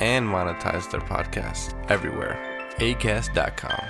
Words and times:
and 0.00 0.26
monetize 0.26 0.90
their 0.90 1.00
podcasts 1.00 1.74
everywhere. 1.90 2.38
ACAST.com. 2.78 3.84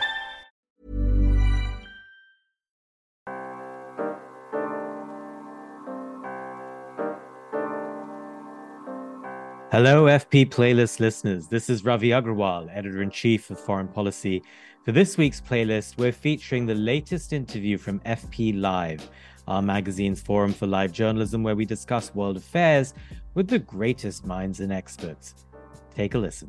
Hello, 9.73 10.05
FP 10.05 10.51
Playlist 10.51 11.01
listeners. 11.01 11.47
This 11.47 11.71
is 11.71 11.83
Ravi 11.83 12.11
Agrawal, 12.11 12.69
editor 12.77 13.01
in 13.01 13.11
chief 13.11 13.49
of 13.49 13.59
Foreign 13.59 13.89
Policy. 13.89 14.43
For 14.85 14.93
this 14.93 15.17
week's 15.17 15.41
playlist, 15.41 15.97
we're 15.97 16.13
featuring 16.13 16.67
the 16.67 16.75
latest 16.75 17.33
interview 17.33 17.79
from 17.79 18.01
FP 18.01 18.61
Live, 18.61 19.09
our 19.49 19.63
magazine's 19.63 20.21
forum 20.21 20.53
for 20.53 20.67
live 20.67 20.93
journalism, 20.93 21.43
where 21.43 21.57
we 21.57 21.65
discuss 21.65 22.15
world 22.15 22.37
affairs 22.37 22.93
with 23.33 23.49
the 23.49 23.61
greatest 23.61 24.27
minds 24.27 24.61
and 24.61 24.71
experts. 24.71 25.35
Take 25.95 26.15
a 26.15 26.19
listen. 26.19 26.49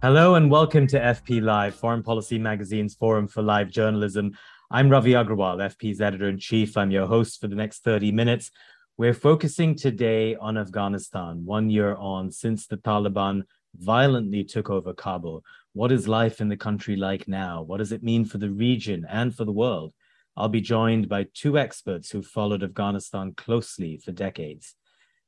Hello 0.00 0.36
and 0.36 0.50
welcome 0.50 0.86
to 0.88 0.98
FP 0.98 1.42
Live, 1.42 1.74
Foreign 1.74 2.02
Policy 2.02 2.38
Magazine's 2.38 2.94
forum 2.94 3.26
for 3.26 3.42
live 3.42 3.70
journalism. 3.70 4.36
I'm 4.70 4.88
Ravi 4.88 5.12
Agrawal, 5.12 5.58
FP's 5.58 6.00
editor 6.00 6.28
in 6.28 6.38
chief. 6.38 6.76
I'm 6.76 6.90
your 6.92 7.06
host 7.06 7.40
for 7.40 7.48
the 7.48 7.56
next 7.56 7.82
30 7.84 8.12
minutes. 8.12 8.50
We're 8.96 9.14
focusing 9.14 9.74
today 9.74 10.36
on 10.36 10.56
Afghanistan, 10.56 11.44
one 11.44 11.68
year 11.68 11.96
on 11.96 12.30
since 12.30 12.66
the 12.66 12.76
Taliban 12.76 13.42
violently 13.76 14.44
took 14.44 14.70
over 14.70 14.94
Kabul. 14.94 15.42
What 15.72 15.90
is 15.90 16.06
life 16.06 16.40
in 16.40 16.48
the 16.48 16.56
country 16.56 16.94
like 16.94 17.26
now? 17.26 17.62
What 17.62 17.78
does 17.78 17.90
it 17.90 18.04
mean 18.04 18.24
for 18.24 18.38
the 18.38 18.50
region 18.50 19.04
and 19.08 19.34
for 19.34 19.44
the 19.44 19.52
world? 19.52 19.94
I'll 20.36 20.48
be 20.48 20.60
joined 20.60 21.08
by 21.08 21.26
two 21.34 21.58
experts 21.58 22.10
who've 22.10 22.26
followed 22.26 22.62
Afghanistan 22.62 23.34
closely 23.34 23.96
for 23.96 24.12
decades. 24.12 24.76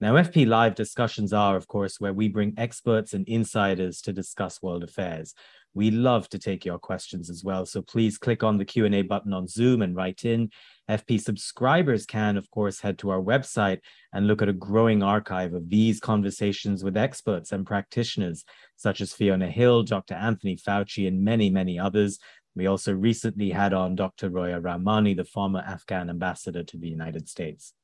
Now, 0.01 0.15
FP 0.15 0.47
Live 0.47 0.75
discussions 0.75 1.33
are, 1.33 1.57
of 1.57 1.69
course, 1.69 2.01
where 2.01 2.13
we 2.13 2.29
bring 2.29 2.55
experts 2.57 3.15
and 3.15 3.27
insiders 3.29 4.01
to 4.03 4.13
discuss 4.13 4.61
world 4.61 4.83
affairs. 4.83 5.35
We 5.73 5.91
love 5.91 6.29
to 6.31 6.39
take 6.39 6.65
your 6.65 6.79
questions 6.79 7.31
as 7.31 7.43
well, 7.45 7.65
so 7.65 7.81
please 7.81 8.19
click 8.19 8.43
on 8.43 8.59
the 8.59 8.65
Q&A 8.65 9.03
button 9.03 9.33
on 9.33 9.47
Zoom 9.47 9.83
and 9.83 9.95
write 9.95 10.25
in. 10.25 10.51
FP 10.91 11.21
subscribers 11.21 12.07
can, 12.07 12.37
of 12.37 12.51
course, 12.51 12.81
head 12.81 12.99
to 12.99 13.11
our 13.11 13.21
website 13.21 13.79
and 14.13 14.27
look 14.27 14.43
at 14.43 14.49
a 14.49 14.53
growing 14.53 15.03
archive 15.03 15.55
of 15.55 15.71
these 15.71 16.01
conversations 16.01 16.83
with 16.83 16.97
experts 16.97 17.53
and 17.53 17.65
practitioners, 17.65 18.45
such 18.77 19.01
as 19.01 19.13
Fiona 19.13 19.49
Hill, 19.49 19.85
Dr. 19.85 20.15
Anthony 20.15 20.57
Fauci, 20.57 21.09
and 21.09 21.25
many, 21.25 21.51
many 21.51 21.79
others. 21.79 22.19
We 22.57 22.67
also 22.67 22.93
recently 22.93 23.51
had 23.51 23.73
on 23.73 23.95
Dr. 23.95 24.29
Roya 24.29 24.61
Rahmani, 24.61 25.17
the 25.17 25.25
former 25.25 25.61
Afghan 25.61 26.11
ambassador 26.11 26.65
to 26.65 26.77
the 26.77 26.89
United 26.89 27.29
States. 27.29 27.75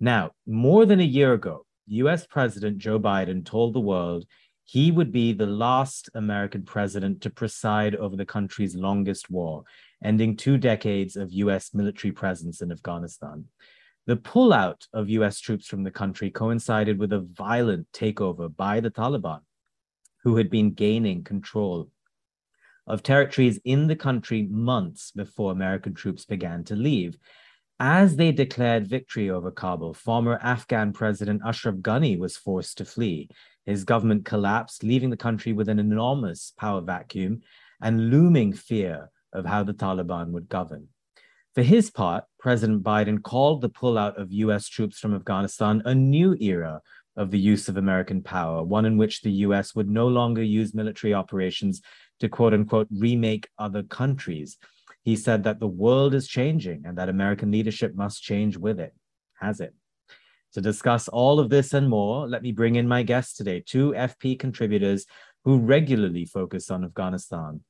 Now, 0.00 0.30
more 0.46 0.86
than 0.86 1.00
a 1.00 1.04
year 1.04 1.34
ago, 1.34 1.66
US 1.86 2.26
President 2.26 2.78
Joe 2.78 2.98
Biden 2.98 3.44
told 3.44 3.74
the 3.74 3.80
world 3.80 4.24
he 4.64 4.90
would 4.90 5.12
be 5.12 5.32
the 5.32 5.46
last 5.46 6.08
American 6.14 6.62
president 6.62 7.20
to 7.22 7.30
preside 7.30 7.96
over 7.96 8.16
the 8.16 8.24
country's 8.24 8.74
longest 8.74 9.30
war, 9.30 9.64
ending 10.02 10.36
two 10.36 10.56
decades 10.56 11.16
of 11.16 11.32
US 11.32 11.74
military 11.74 12.12
presence 12.12 12.62
in 12.62 12.72
Afghanistan. 12.72 13.44
The 14.06 14.16
pullout 14.16 14.86
of 14.94 15.10
US 15.10 15.38
troops 15.38 15.66
from 15.66 15.82
the 15.82 15.90
country 15.90 16.30
coincided 16.30 16.98
with 16.98 17.12
a 17.12 17.20
violent 17.20 17.86
takeover 17.92 18.54
by 18.54 18.80
the 18.80 18.90
Taliban, 18.90 19.40
who 20.22 20.36
had 20.36 20.48
been 20.48 20.72
gaining 20.72 21.24
control 21.24 21.90
of 22.86 23.02
territories 23.02 23.60
in 23.64 23.86
the 23.86 23.96
country 23.96 24.42
months 24.50 25.10
before 25.10 25.52
American 25.52 25.94
troops 25.94 26.24
began 26.24 26.64
to 26.64 26.74
leave. 26.74 27.18
As 27.82 28.16
they 28.16 28.30
declared 28.30 28.86
victory 28.86 29.30
over 29.30 29.50
Kabul, 29.50 29.94
former 29.94 30.38
Afghan 30.42 30.92
President 30.92 31.40
Ashraf 31.42 31.76
Ghani 31.76 32.18
was 32.18 32.36
forced 32.36 32.76
to 32.76 32.84
flee. 32.84 33.30
His 33.64 33.84
government 33.84 34.26
collapsed, 34.26 34.84
leaving 34.84 35.08
the 35.08 35.16
country 35.16 35.54
with 35.54 35.66
an 35.66 35.78
enormous 35.78 36.52
power 36.58 36.82
vacuum 36.82 37.40
and 37.80 38.10
looming 38.10 38.52
fear 38.52 39.08
of 39.32 39.46
how 39.46 39.62
the 39.62 39.72
Taliban 39.72 40.28
would 40.32 40.50
govern. 40.50 40.88
For 41.54 41.62
his 41.62 41.90
part, 41.90 42.24
President 42.38 42.82
Biden 42.82 43.22
called 43.22 43.62
the 43.62 43.70
pullout 43.70 44.20
of 44.20 44.30
US 44.30 44.68
troops 44.68 44.98
from 44.98 45.14
Afghanistan 45.14 45.80
a 45.86 45.94
new 45.94 46.36
era 46.38 46.82
of 47.16 47.30
the 47.30 47.38
use 47.38 47.66
of 47.70 47.78
American 47.78 48.22
power, 48.22 48.62
one 48.62 48.84
in 48.84 48.98
which 48.98 49.22
the 49.22 49.32
US 49.46 49.74
would 49.74 49.88
no 49.88 50.06
longer 50.06 50.42
use 50.42 50.74
military 50.74 51.14
operations 51.14 51.80
to 52.18 52.28
quote 52.28 52.52
unquote 52.52 52.88
remake 52.90 53.48
other 53.58 53.82
countries 53.82 54.58
he 55.02 55.16
said 55.16 55.44
that 55.44 55.60
the 55.60 55.66
world 55.66 56.14
is 56.14 56.28
changing 56.28 56.82
and 56.84 56.98
that 56.98 57.08
American 57.08 57.50
leadership 57.50 57.94
must 57.94 58.22
change 58.22 58.56
with 58.56 58.78
it. 58.78 58.94
Has 59.40 59.60
it? 59.60 59.74
To 60.54 60.60
discuss 60.60 61.08
all 61.08 61.38
of 61.38 61.48
this 61.48 61.72
and 61.72 61.88
more, 61.88 62.28
let 62.28 62.42
me 62.42 62.52
bring 62.52 62.74
in 62.74 62.88
my 62.88 63.02
guests 63.02 63.34
today, 63.36 63.62
two 63.64 63.92
FP 63.92 64.38
contributors 64.38 65.06
who 65.44 65.58
regularly 65.58 66.24
focus 66.24 66.70
on 66.70 66.84
Afghanistan. 66.84 67.60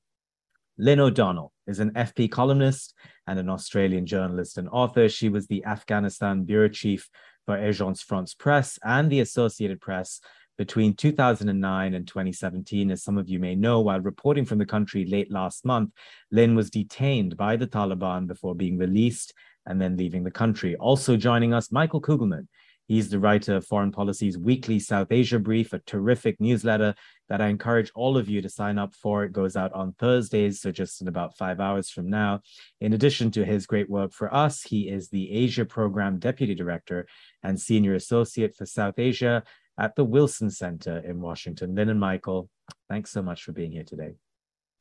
Lynne 0.78 1.00
O'Donnell 1.00 1.52
is 1.66 1.78
an 1.78 1.90
FP 1.90 2.30
columnist 2.30 2.94
and 3.26 3.38
an 3.38 3.50
Australian 3.50 4.06
journalist 4.06 4.56
and 4.56 4.69
author. 4.70 5.10
She 5.10 5.28
was 5.28 5.46
the 5.46 5.64
Afghanistan 5.66 6.44
bureau 6.44 6.69
chief 6.69 7.10
for 7.44 7.56
Agence 7.56 8.02
France 8.02 8.32
Presse 8.32 8.78
and 8.82 9.10
the 9.10 9.20
Associated 9.20 9.80
Press 9.80 10.20
between 10.60 10.93
2009 10.93 11.94
and 11.94 12.06
2017. 12.06 12.91
As 12.91 13.03
some 13.03 13.16
of 13.16 13.31
you 13.31 13.38
may 13.38 13.54
know, 13.54 13.81
while 13.81 13.98
reporting 14.00 14.44
from 14.44 14.59
the 14.59 14.66
country 14.66 15.06
late 15.06 15.32
last 15.32 15.64
month, 15.64 15.90
Lynne 16.31 16.55
was 16.55 16.69
detained 16.69 17.34
by 17.38 17.56
the 17.56 17.67
Taliban 17.67 18.26
before 18.26 18.55
being 18.55 18.76
released 18.76 19.32
and 19.64 19.81
then 19.81 19.96
leaving 19.96 20.23
the 20.23 20.31
country. 20.31 20.76
Also 20.76 21.17
joining 21.17 21.55
us, 21.55 21.73
Michael 21.73 22.02
Kugelman. 22.02 22.46
He's 22.90 23.08
the 23.08 23.20
writer 23.20 23.55
of 23.55 23.67
Foreign 23.67 23.93
Policy's 23.93 24.37
weekly 24.37 24.81
South 24.81 25.12
Asia 25.12 25.38
Brief, 25.38 25.73
a 25.73 25.79
terrific 25.79 26.38
newsletter 26.40 26.94
that 27.31 27.40
I 27.40 27.46
encourage 27.46 27.90
all 27.94 28.19
of 28.19 28.29
you 28.29 28.43
to 28.43 28.49
sign 28.50 28.79
up 28.79 28.94
for. 28.94 29.25
It 29.25 29.32
goes 29.32 29.56
out 29.56 29.73
on 29.73 29.93
Thursdays, 29.93 30.61
so 30.61 30.73
just 30.73 31.00
in 31.00 31.08
about 31.08 31.38
five 31.38 31.61
hours 31.61 31.88
from 31.88 32.11
now. 32.11 32.40
In 32.81 32.93
addition 32.93 33.31
to 33.31 33.44
his 33.44 33.64
great 33.64 33.88
work 33.88 34.12
for 34.12 34.34
us, 34.34 34.62
he 34.62 34.90
is 34.90 35.08
the 35.08 35.31
Asia 35.32 35.64
Program 35.64 36.19
Deputy 36.19 36.55
Director 36.55 37.06
and 37.44 37.58
Senior 37.58 37.94
Associate 37.94 38.55
for 38.55 38.67
South 38.67 38.99
Asia 38.99 39.44
at 39.78 39.96
the 39.96 40.05
Wilson 40.05 40.50
Center 40.50 40.99
in 40.99 41.20
Washington. 41.20 41.75
Lynne 41.75 41.90
and 41.90 42.00
Michael, 42.00 42.49
thanks 42.88 43.11
so 43.11 43.22
much 43.22 43.43
for 43.43 43.52
being 43.52 43.72
here 43.72 43.84
today. 43.84 44.12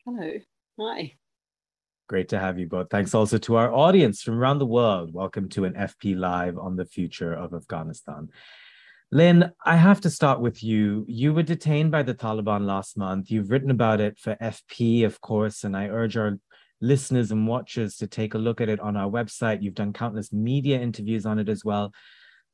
Hello. 0.06 0.34
Hi. 0.80 1.14
Great 2.08 2.30
to 2.30 2.40
have 2.40 2.58
you 2.58 2.68
both. 2.68 2.90
Thanks 2.90 3.14
also 3.14 3.38
to 3.38 3.56
our 3.56 3.72
audience 3.72 4.22
from 4.22 4.40
around 4.40 4.60
the 4.60 4.66
world. 4.66 5.14
Welcome 5.14 5.48
to 5.50 5.66
an 5.66 5.74
FP 5.74 6.18
Live 6.18 6.58
on 6.58 6.76
the 6.76 6.86
future 6.86 7.34
of 7.34 7.54
Afghanistan. 7.54 8.30
Lynne, 9.12 9.52
I 9.66 9.76
have 9.76 10.02
to 10.02 10.10
start 10.10 10.40
with 10.40 10.64
you. 10.64 11.06
You 11.08 11.34
were 11.34 11.44
detained 11.44 11.92
by 11.92 12.04
the 12.04 12.14
Taliban 12.14 12.66
last 12.66 12.98
month. 12.98 13.30
You've 13.32 13.52
written 13.52 13.72
about 13.72 14.02
it 14.02 14.20
for 14.20 14.36
FP, 14.36 15.06
of 15.06 15.20
course, 15.22 15.64
and 15.64 15.76
I 15.76 15.88
urge 15.88 16.16
our 16.18 16.40
listeners 16.82 17.32
and 17.32 17.48
watchers 17.48 17.96
to 17.98 18.08
take 18.08 18.34
a 18.34 18.40
look 18.40 18.62
at 18.62 18.70
it 18.70 18.80
on 18.80 18.96
our 18.96 19.10
website. 19.10 19.62
You've 19.62 19.76
done 19.76 19.94
countless 19.94 20.32
media 20.32 20.80
interviews 20.80 21.26
on 21.26 21.40
it 21.40 21.50
as 21.50 21.66
well. 21.66 21.92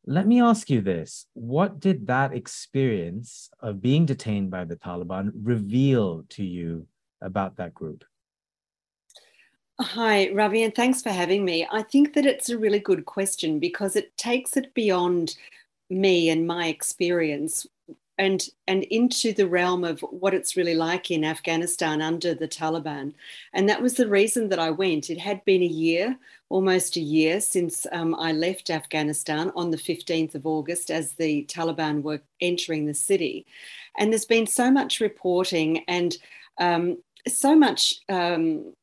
Let 0.08 0.28
me 0.28 0.40
ask 0.40 0.70
you 0.70 0.82
this 0.82 1.26
What 1.34 1.80
did 1.80 2.08
that 2.08 2.34
experience 2.34 3.50
of 3.60 3.82
being 3.82 4.06
detained 4.06 4.52
by 4.52 4.66
the 4.66 4.76
Taliban 4.76 5.32
reveal 5.34 6.24
to 6.30 6.44
you 6.44 6.88
about 7.22 7.58
that 7.58 7.74
group? 7.74 8.04
Hi, 9.82 10.30
Ravi, 10.32 10.64
and 10.64 10.74
thanks 10.74 11.02
for 11.02 11.10
having 11.10 11.44
me. 11.44 11.68
I 11.70 11.82
think 11.82 12.14
that 12.14 12.26
it's 12.26 12.50
a 12.50 12.58
really 12.58 12.80
good 12.80 13.06
question 13.06 13.60
because 13.60 13.96
it 13.96 14.16
takes 14.16 14.56
it 14.56 14.74
beyond 14.74 15.36
me 15.90 16.30
and 16.30 16.48
my 16.48 16.68
experience 16.68 17.68
and 18.18 18.48
and 18.68 18.84
into 18.84 19.34
the 19.34 19.48
realm 19.48 19.84
of 19.84 20.00
what 20.02 20.34
it's 20.34 20.56
really 20.56 20.76
like 20.76 21.12
in 21.12 21.24
Afghanistan 21.24 22.02
under 22.02 22.34
the 22.34 22.48
Taliban. 22.48 23.14
And 23.54 23.68
that 23.68 23.82
was 23.82 23.96
the 23.96 24.08
reason 24.08 24.50
that 24.50 24.60
I 24.60 24.72
went. 24.72 25.10
It 25.10 25.20
had 25.20 25.44
been 25.46 25.62
a 25.62 25.68
year, 25.68 26.18
almost 26.50 26.96
a 26.96 27.02
year, 27.02 27.42
since 27.42 27.86
um, 27.92 28.16
I 28.16 28.32
left 28.32 28.70
Afghanistan 28.70 29.52
on 29.56 29.72
the 29.72 29.78
15th 29.78 30.36
of 30.36 30.46
August 30.46 30.90
as 30.90 31.14
the 31.14 31.46
Taliban 31.46 32.02
were 32.02 32.22
entering 32.42 32.86
the 32.86 32.94
city. 32.94 33.46
And 33.98 34.12
there's 34.12 34.26
been 34.26 34.48
so 34.48 34.72
much 34.72 35.00
reporting 35.00 35.84
and 35.88 36.18
um, 36.58 36.98
so 37.28 37.56
much 37.56 37.96
um, 38.08 38.74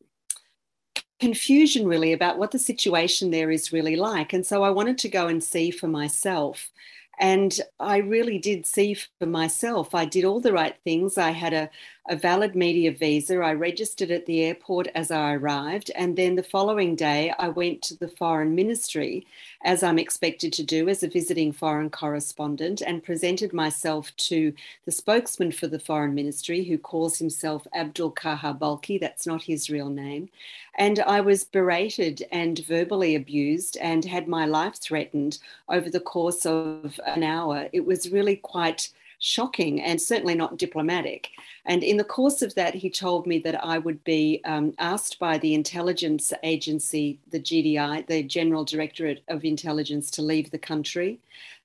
confusion 1.23 1.87
really 1.87 2.13
about 2.13 2.37
what 2.37 2.51
the 2.51 2.59
situation 2.59 3.31
there 3.31 3.51
is 3.51 3.73
really 3.73 3.97
like. 3.97 4.33
And 4.33 4.45
so 4.45 4.65
I 4.65 4.71
wanted 4.71 4.99
to 4.99 5.09
go 5.09 5.29
and 5.29 5.43
see 5.43 5.71
for 5.71 5.87
myself. 5.87 6.71
And 7.19 7.59
I 7.79 7.99
really 7.99 8.39
did 8.39 8.67
see 8.67 8.95
for 8.95 9.27
myself. 9.27 9.95
I 9.95 10.05
did 10.05 10.25
all 10.25 10.41
the 10.41 10.53
right 10.53 10.77
things. 10.85 11.19
I 11.19 11.31
had 11.31 11.53
a, 11.53 11.71
a 12.09 12.17
valid 12.17 12.57
media 12.57 12.91
visa. 12.91 13.39
I 13.39 13.53
registered 13.53 14.11
at 14.11 14.27
the 14.27 14.43
airport 14.43 14.89
as 14.95 15.11
I 15.11 15.35
arrived. 15.35 15.91
And 15.95 16.17
then 16.17 16.35
the 16.35 16.43
following 16.43 16.97
day, 16.97 17.33
I 17.39 17.49
went 17.49 17.81
to 17.83 17.97
the 17.97 18.09
foreign 18.09 18.55
ministry, 18.55 19.27
as 19.65 19.83
I'm 19.83 19.99
expected 19.99 20.53
to 20.55 20.65
do 20.65 20.89
as 20.89 21.03
a 21.03 21.09
visiting 21.09 21.53
foreign 21.53 21.91
correspondent, 21.91 22.81
and 22.81 23.05
presented 23.05 23.53
myself 23.53 24.15
to 24.17 24.53
the 24.85 24.91
spokesman 24.91 25.53
for 25.53 25.69
the 25.69 25.79
foreign 25.79 26.15
ministry, 26.15 26.65
who 26.65 26.77
calls 26.77 27.19
himself 27.19 27.67
Abdul 27.73 28.13
Qahar 28.13 28.59
Balkhi. 28.59 28.99
That's 28.99 29.27
not 29.27 29.43
his 29.43 29.71
real 29.71 29.89
name. 29.89 30.29
And 30.77 31.01
I 31.01 31.21
was 31.21 31.45
berated 31.45 32.25
and 32.33 32.59
verbally 32.67 33.15
abused 33.15 33.77
and 33.81 34.05
had 34.05 34.27
my 34.27 34.47
life 34.47 34.81
threatened 34.81 35.39
over 35.69 35.89
the 35.89 36.01
course 36.01 36.47
of 36.47 36.99
an 37.07 37.23
hour. 37.23 37.69
It 37.73 37.85
was 37.85 38.11
really 38.11 38.37
quite 38.37 38.89
shocking 39.23 39.81
and 39.81 40.03
certainly 40.03 40.35
not 40.35 40.57
diplomatic. 40.57 41.31
And 41.65 41.85
in 41.85 41.97
the 41.97 42.03
course 42.03 42.43
of 42.43 42.57
that, 42.57 42.75
he 42.75 42.91
told 42.91 43.25
me 43.25 43.39
that 43.39 43.65
I 43.65 43.79
would 43.79 44.03
be 44.03 44.41
um, 44.45 44.75
asked 44.81 45.21
by 45.21 45.39
the 45.39 45.55
intelligence 45.55 46.33
agency, 46.43 47.21
the 47.31 47.39
GDI, 47.39 48.05
the 48.09 48.25
General 48.25 48.65
Directorate 48.65 49.23
of 49.29 49.45
Intelligence, 49.45 50.11
to 50.13 50.23
leave 50.23 50.51
the 50.51 50.59
country. 50.59 51.21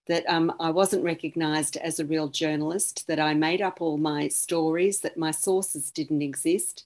That 0.08 0.24
um, 0.30 0.54
I 0.60 0.70
wasn't 0.70 1.04
recognized 1.04 1.78
as 1.78 2.00
a 2.00 2.06
real 2.06 2.28
journalist, 2.28 3.08
that 3.08 3.20
I 3.20 3.34
made 3.34 3.62
up 3.62 3.82
all 3.82 3.98
my 3.98 4.28
stories, 4.28 5.00
that 5.00 5.18
my 5.18 5.32
sources 5.32 5.90
didn't 5.90 6.22
exist. 6.22 6.86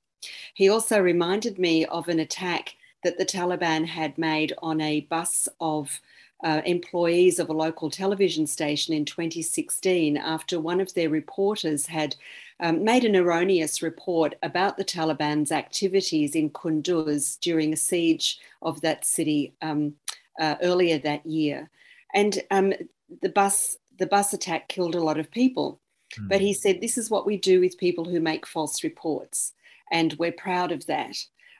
He 0.53 0.69
also 0.69 0.99
reminded 0.99 1.59
me 1.59 1.85
of 1.85 2.07
an 2.07 2.19
attack 2.19 2.75
that 3.03 3.17
the 3.17 3.25
Taliban 3.25 3.85
had 3.85 4.17
made 4.17 4.53
on 4.59 4.79
a 4.79 5.01
bus 5.01 5.49
of 5.59 5.99
uh, 6.43 6.61
employees 6.65 7.39
of 7.39 7.49
a 7.49 7.53
local 7.53 7.89
television 7.89 8.47
station 8.47 8.93
in 8.93 9.05
2016 9.05 10.17
after 10.17 10.59
one 10.59 10.81
of 10.81 10.93
their 10.93 11.09
reporters 11.09 11.85
had 11.85 12.15
um, 12.59 12.83
made 12.83 13.03
an 13.03 13.15
erroneous 13.15 13.81
report 13.81 14.35
about 14.43 14.77
the 14.77 14.85
Taliban's 14.85 15.51
activities 15.51 16.35
in 16.35 16.49
Kunduz 16.49 17.39
during 17.39 17.73
a 17.73 17.77
siege 17.77 18.39
of 18.61 18.81
that 18.81 19.05
city 19.05 19.53
um, 19.61 19.93
uh, 20.39 20.55
earlier 20.61 20.97
that 20.99 21.25
year. 21.25 21.69
And 22.13 22.41
um, 22.51 22.73
the 23.21 23.29
bus 23.29 23.77
the 23.97 24.07
bus 24.07 24.33
attack 24.33 24.67
killed 24.67 24.95
a 24.95 25.03
lot 25.03 25.19
of 25.19 25.29
people. 25.29 25.79
Mm. 26.19 26.29
But 26.29 26.41
he 26.41 26.53
said, 26.53 26.81
This 26.81 26.97
is 26.97 27.09
what 27.09 27.25
we 27.25 27.37
do 27.37 27.59
with 27.59 27.77
people 27.77 28.05
who 28.05 28.19
make 28.19 28.45
false 28.45 28.83
reports, 28.83 29.53
and 29.91 30.13
we're 30.13 30.31
proud 30.31 30.71
of 30.71 30.85
that. 30.87 31.17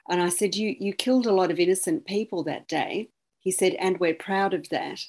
And 0.08 0.20
I 0.20 0.28
said, 0.28 0.56
You, 0.56 0.74
you 0.78 0.92
killed 0.92 1.26
a 1.26 1.32
lot 1.32 1.50
of 1.50 1.58
innocent 1.58 2.06
people 2.06 2.42
that 2.44 2.68
day. 2.68 3.08
He 3.42 3.50
said, 3.50 3.74
And 3.74 3.98
we're 3.98 4.14
proud 4.14 4.54
of 4.54 4.68
that. 4.68 5.04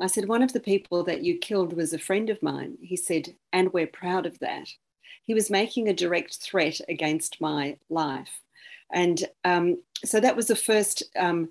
I 0.00 0.06
said, 0.06 0.26
One 0.26 0.42
of 0.42 0.54
the 0.54 0.60
people 0.60 1.04
that 1.04 1.22
you 1.22 1.36
killed 1.36 1.74
was 1.74 1.92
a 1.92 1.98
friend 1.98 2.30
of 2.30 2.42
mine. 2.42 2.78
He 2.80 2.96
said, 2.96 3.34
And 3.52 3.72
we're 3.72 3.86
proud 3.86 4.24
of 4.24 4.38
that. 4.38 4.68
He 5.22 5.34
was 5.34 5.50
making 5.50 5.86
a 5.86 5.94
direct 5.94 6.36
threat 6.36 6.80
against 6.88 7.42
my 7.42 7.76
life. 7.90 8.40
And 8.90 9.22
um, 9.44 9.82
so 10.02 10.18
that 10.18 10.34
was 10.34 10.46
the 10.46 10.56
first 10.56 11.02
um, 11.14 11.50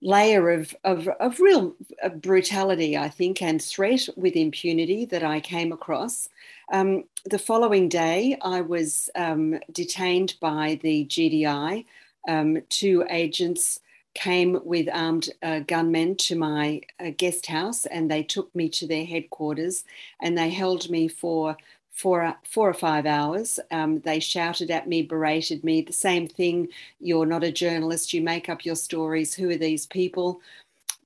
layer 0.00 0.50
of, 0.50 0.72
of, 0.84 1.08
of 1.08 1.40
real 1.40 1.74
uh, 2.00 2.10
brutality, 2.10 2.96
I 2.96 3.08
think, 3.08 3.42
and 3.42 3.60
threat 3.60 4.08
with 4.16 4.36
impunity 4.36 5.04
that 5.06 5.24
I 5.24 5.40
came 5.40 5.72
across. 5.72 6.28
Um, 6.72 7.04
the 7.24 7.40
following 7.40 7.88
day, 7.88 8.38
I 8.40 8.60
was 8.60 9.10
um, 9.16 9.58
detained 9.72 10.36
by 10.40 10.78
the 10.80 11.06
GDI, 11.06 11.86
um, 12.28 12.62
two 12.68 13.04
agents 13.10 13.80
came 14.14 14.60
with 14.64 14.88
armed 14.92 15.30
uh, 15.42 15.60
gunmen 15.60 16.16
to 16.16 16.36
my 16.36 16.80
uh, 16.98 17.10
guest 17.16 17.46
house 17.46 17.86
and 17.86 18.10
they 18.10 18.22
took 18.22 18.54
me 18.54 18.68
to 18.68 18.86
their 18.86 19.04
headquarters 19.04 19.84
and 20.20 20.36
they 20.36 20.50
held 20.50 20.90
me 20.90 21.08
for 21.08 21.56
four, 21.90 22.34
four 22.44 22.68
or 22.68 22.74
five 22.74 23.06
hours. 23.06 23.60
Um, 23.70 24.00
they 24.00 24.20
shouted 24.20 24.70
at 24.70 24.88
me, 24.88 25.02
berated 25.02 25.62
me, 25.62 25.82
the 25.82 25.92
same 25.92 26.26
thing. 26.26 26.68
You're 26.98 27.26
not 27.26 27.44
a 27.44 27.52
journalist, 27.52 28.12
you 28.12 28.22
make 28.22 28.48
up 28.48 28.64
your 28.64 28.76
stories. 28.76 29.34
Who 29.34 29.50
are 29.50 29.56
these 29.56 29.86
people? 29.86 30.40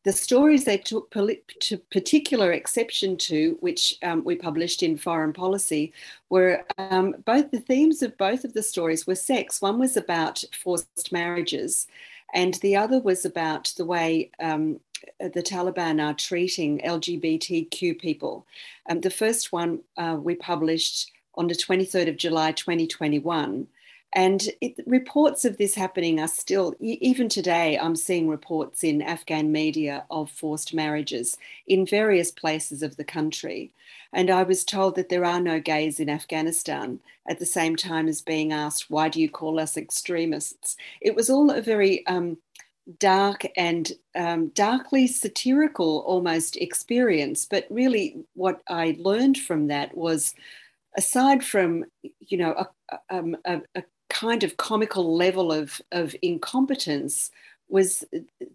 The 0.04 0.12
stories 0.12 0.64
they 0.64 0.76
took 0.76 1.10
to 1.10 1.78
particular 1.90 2.52
exception 2.52 3.16
to, 3.16 3.56
which 3.60 3.96
um, 4.02 4.22
we 4.22 4.36
published 4.36 4.82
in 4.82 4.98
Foreign 4.98 5.32
Policy, 5.32 5.94
were 6.28 6.62
um, 6.76 7.16
both 7.24 7.50
the 7.50 7.60
themes 7.60 8.02
of 8.02 8.16
both 8.18 8.44
of 8.44 8.52
the 8.52 8.62
stories 8.62 9.06
were 9.06 9.14
sex. 9.14 9.62
One 9.62 9.78
was 9.78 9.96
about 9.96 10.44
forced 10.52 11.10
marriages, 11.10 11.86
and 12.34 12.54
the 12.54 12.76
other 12.76 13.00
was 13.00 13.24
about 13.24 13.72
the 13.76 13.84
way 13.84 14.30
um, 14.40 14.80
the 15.20 15.42
Taliban 15.42 16.04
are 16.04 16.14
treating 16.14 16.80
LGBTQ 16.80 17.98
people. 17.98 18.46
Um, 18.90 19.00
the 19.00 19.10
first 19.10 19.52
one 19.52 19.80
uh, 19.96 20.18
we 20.20 20.34
published 20.34 21.12
on 21.36 21.46
the 21.46 21.54
23rd 21.54 22.08
of 22.08 22.16
July 22.16 22.52
2021. 22.52 23.66
And 24.14 24.48
it, 24.60 24.74
reports 24.86 25.44
of 25.44 25.56
this 25.56 25.74
happening 25.74 26.20
are 26.20 26.28
still, 26.28 26.74
even 26.80 27.28
today, 27.28 27.76
I'm 27.76 27.96
seeing 27.96 28.28
reports 28.28 28.84
in 28.84 29.02
Afghan 29.02 29.50
media 29.50 30.04
of 30.08 30.30
forced 30.30 30.72
marriages 30.72 31.36
in 31.66 31.84
various 31.84 32.30
places 32.30 32.82
of 32.82 32.96
the 32.96 33.04
country. 33.04 33.72
And 34.12 34.30
I 34.30 34.44
was 34.44 34.64
told 34.64 34.94
that 34.94 35.08
there 35.08 35.24
are 35.24 35.40
no 35.40 35.58
gays 35.58 35.98
in 35.98 36.08
Afghanistan 36.08 37.00
at 37.28 37.40
the 37.40 37.46
same 37.46 37.74
time 37.74 38.06
as 38.06 38.22
being 38.22 38.52
asked, 38.52 38.88
why 38.88 39.08
do 39.08 39.20
you 39.20 39.28
call 39.28 39.58
us 39.58 39.76
extremists? 39.76 40.76
It 41.00 41.16
was 41.16 41.28
all 41.28 41.50
a 41.50 41.60
very 41.60 42.06
um, 42.06 42.36
dark 43.00 43.44
and 43.56 43.90
um, 44.14 44.48
darkly 44.48 45.08
satirical 45.08 46.04
almost 46.06 46.56
experience. 46.56 47.46
But 47.46 47.66
really, 47.68 48.18
what 48.34 48.62
I 48.68 48.96
learned 49.00 49.38
from 49.38 49.66
that 49.68 49.96
was 49.96 50.34
aside 50.96 51.42
from, 51.42 51.84
you 52.20 52.38
know, 52.38 52.68
a, 52.90 52.98
um, 53.10 53.36
a, 53.44 53.60
a 53.74 53.82
kind 54.24 54.42
of 54.42 54.56
comical 54.56 55.16
level 55.16 55.52
of, 55.52 55.80
of 55.92 56.16
incompetence, 56.22 57.30
was 57.68 58.04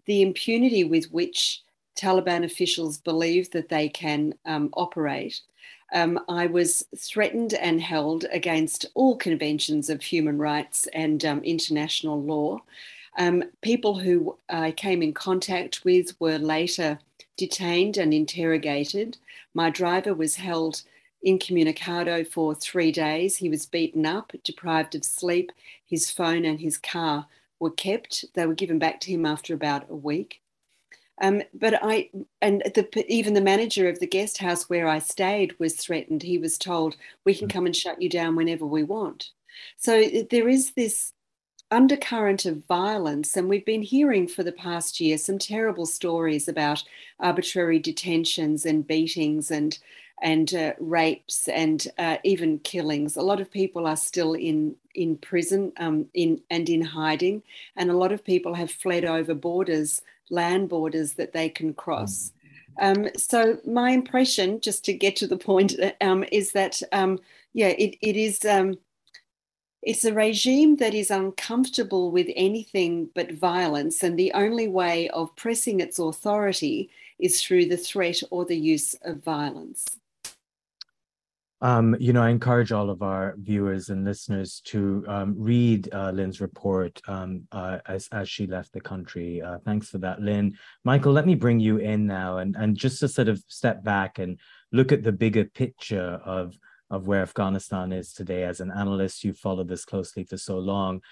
the 0.06 0.22
impunity 0.22 0.84
with 0.84 1.06
which 1.12 1.62
Taliban 1.96 2.44
officials 2.44 2.98
believe 2.98 3.50
that 3.50 3.68
they 3.68 3.88
can 3.88 4.34
um, 4.46 4.70
operate. 4.74 5.40
Um, 5.92 6.20
I 6.28 6.46
was 6.46 6.84
threatened 6.96 7.54
and 7.54 7.80
held 7.80 8.24
against 8.32 8.86
all 8.94 9.16
conventions 9.16 9.90
of 9.90 10.02
human 10.02 10.38
rights 10.38 10.88
and 10.94 11.24
um, 11.24 11.40
international 11.42 12.22
law. 12.22 12.62
Um, 13.18 13.44
people 13.60 13.98
who 13.98 14.36
I 14.48 14.70
came 14.72 15.02
in 15.02 15.12
contact 15.12 15.84
with 15.84 16.18
were 16.20 16.38
later 16.38 16.98
detained 17.36 17.96
and 17.96 18.14
interrogated. 18.14 19.18
My 19.54 19.68
driver 19.70 20.14
was 20.14 20.36
held 20.36 20.82
incommunicado 21.24 22.24
for 22.24 22.54
three 22.54 22.92
days. 22.92 23.36
He 23.36 23.48
was 23.48 23.66
beaten 23.66 24.06
up, 24.06 24.32
deprived 24.44 24.94
of 24.94 25.04
sleep. 25.04 25.52
His 25.86 26.10
phone 26.10 26.44
and 26.44 26.60
his 26.60 26.78
car 26.78 27.26
were 27.58 27.70
kept. 27.70 28.24
They 28.34 28.46
were 28.46 28.54
given 28.54 28.78
back 28.78 29.00
to 29.00 29.10
him 29.10 29.26
after 29.26 29.54
about 29.54 29.90
a 29.90 29.94
week. 29.94 30.40
Um, 31.22 31.42
but 31.52 31.78
I, 31.82 32.08
and 32.40 32.62
the, 32.74 33.04
even 33.06 33.34
the 33.34 33.42
manager 33.42 33.88
of 33.88 34.00
the 34.00 34.06
guest 34.06 34.38
house 34.38 34.70
where 34.70 34.88
I 34.88 34.98
stayed 34.98 35.58
was 35.58 35.76
threatened. 35.76 36.22
He 36.22 36.38
was 36.38 36.56
told, 36.56 36.96
We 37.24 37.34
can 37.34 37.48
mm. 37.48 37.52
come 37.52 37.66
and 37.66 37.76
shut 37.76 38.00
you 38.00 38.08
down 38.08 38.36
whenever 38.36 38.64
we 38.64 38.82
want. 38.82 39.30
So 39.76 40.02
there 40.30 40.48
is 40.48 40.72
this 40.72 41.12
undercurrent 41.70 42.46
of 42.46 42.64
violence. 42.66 43.36
And 43.36 43.48
we've 43.48 43.64
been 43.64 43.82
hearing 43.82 44.26
for 44.26 44.42
the 44.42 44.52
past 44.52 45.00
year 45.00 45.18
some 45.18 45.38
terrible 45.38 45.86
stories 45.86 46.48
about 46.48 46.82
arbitrary 47.20 47.78
detentions 47.78 48.66
and 48.66 48.86
beatings 48.86 49.50
and 49.50 49.78
and 50.22 50.54
uh, 50.54 50.72
rapes 50.78 51.48
and 51.48 51.86
uh, 51.98 52.18
even 52.24 52.58
killings. 52.60 53.16
A 53.16 53.22
lot 53.22 53.40
of 53.40 53.50
people 53.50 53.86
are 53.86 53.96
still 53.96 54.34
in 54.34 54.76
in 54.94 55.16
prison 55.16 55.72
um, 55.78 56.06
in 56.14 56.40
and 56.50 56.68
in 56.68 56.82
hiding, 56.82 57.42
and 57.76 57.90
a 57.90 57.96
lot 57.96 58.12
of 58.12 58.24
people 58.24 58.54
have 58.54 58.70
fled 58.70 59.04
over 59.04 59.34
borders, 59.34 60.02
land 60.30 60.68
borders 60.68 61.14
that 61.14 61.32
they 61.32 61.48
can 61.48 61.74
cross. 61.74 62.32
Um, 62.80 63.08
so 63.16 63.58
my 63.66 63.90
impression, 63.90 64.60
just 64.60 64.84
to 64.86 64.92
get 64.92 65.16
to 65.16 65.26
the 65.26 65.36
point, 65.36 65.74
um, 66.00 66.24
is 66.32 66.52
that 66.52 66.82
um, 66.92 67.18
yeah, 67.52 67.68
it, 67.78 67.96
it 68.00 68.16
is 68.16 68.44
um, 68.44 68.78
it's 69.82 70.04
a 70.04 70.12
regime 70.12 70.76
that 70.76 70.94
is 70.94 71.10
uncomfortable 71.10 72.10
with 72.10 72.28
anything 72.36 73.08
but 73.14 73.32
violence, 73.32 74.02
and 74.02 74.18
the 74.18 74.32
only 74.32 74.68
way 74.68 75.08
of 75.10 75.34
pressing 75.36 75.80
its 75.80 75.98
authority 75.98 76.90
is 77.18 77.42
through 77.42 77.66
the 77.66 77.76
threat 77.76 78.20
or 78.30 78.44
the 78.44 78.58
use 78.58 78.94
of 79.02 79.22
violence. 79.22 79.99
Um, 81.62 81.94
you 82.00 82.14
know, 82.14 82.22
I 82.22 82.30
encourage 82.30 82.72
all 82.72 82.88
of 82.88 83.02
our 83.02 83.34
viewers 83.38 83.90
and 83.90 84.02
listeners 84.04 84.62
to 84.66 85.04
um, 85.06 85.34
read 85.36 85.92
uh, 85.92 86.10
Lynne's 86.10 86.40
report 86.40 87.00
um, 87.06 87.46
uh, 87.52 87.78
as 87.86 88.08
as 88.12 88.30
she 88.30 88.46
left 88.46 88.72
the 88.72 88.80
country. 88.80 89.42
Uh, 89.42 89.58
thanks 89.64 89.90
for 89.90 89.98
that, 89.98 90.22
Lynne. 90.22 90.56
Michael, 90.84 91.12
let 91.12 91.26
me 91.26 91.34
bring 91.34 91.60
you 91.60 91.76
in 91.76 92.06
now, 92.06 92.38
and 92.38 92.56
and 92.56 92.76
just 92.76 93.00
to 93.00 93.08
sort 93.08 93.28
of 93.28 93.42
step 93.48 93.84
back 93.84 94.18
and 94.18 94.38
look 94.72 94.90
at 94.90 95.02
the 95.02 95.12
bigger 95.12 95.44
picture 95.44 96.20
of 96.24 96.56
of 96.88 97.06
where 97.06 97.20
Afghanistan 97.20 97.92
is 97.92 98.14
today. 98.14 98.44
As 98.44 98.60
an 98.60 98.70
analyst, 98.70 99.22
you've 99.22 99.38
followed 99.38 99.68
this 99.68 99.84
closely 99.84 100.24
for 100.24 100.38
so 100.38 100.58
long. 100.58 101.02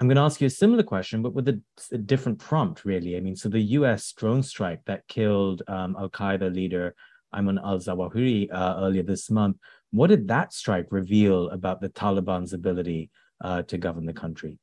I'm 0.00 0.08
going 0.08 0.16
to 0.16 0.22
ask 0.22 0.40
you 0.40 0.48
a 0.48 0.50
similar 0.50 0.82
question, 0.82 1.22
but 1.22 1.34
with 1.34 1.46
a, 1.46 1.62
a 1.92 1.98
different 1.98 2.40
prompt, 2.40 2.84
really. 2.84 3.16
I 3.16 3.20
mean, 3.20 3.36
so 3.36 3.48
the 3.48 3.60
U.S. 3.60 4.12
drone 4.12 4.42
strike 4.42 4.80
that 4.86 5.06
killed 5.06 5.62
um, 5.68 5.94
Al 5.96 6.10
Qaeda 6.10 6.52
leader 6.52 6.96
Ayman 7.34 7.58
al 7.62 7.78
Zawahiri 7.78 8.48
uh, 8.52 8.76
earlier 8.78 9.02
this 9.02 9.30
month 9.30 9.56
what 9.94 10.08
did 10.08 10.26
that 10.26 10.52
strike 10.52 10.88
reveal 10.90 11.48
about 11.50 11.80
the 11.80 11.88
Taliban's 11.88 12.52
ability 12.52 13.10
uh, 13.44 13.62
to 13.62 13.78
govern 13.78 14.06
the 14.06 14.12
country? 14.12 14.58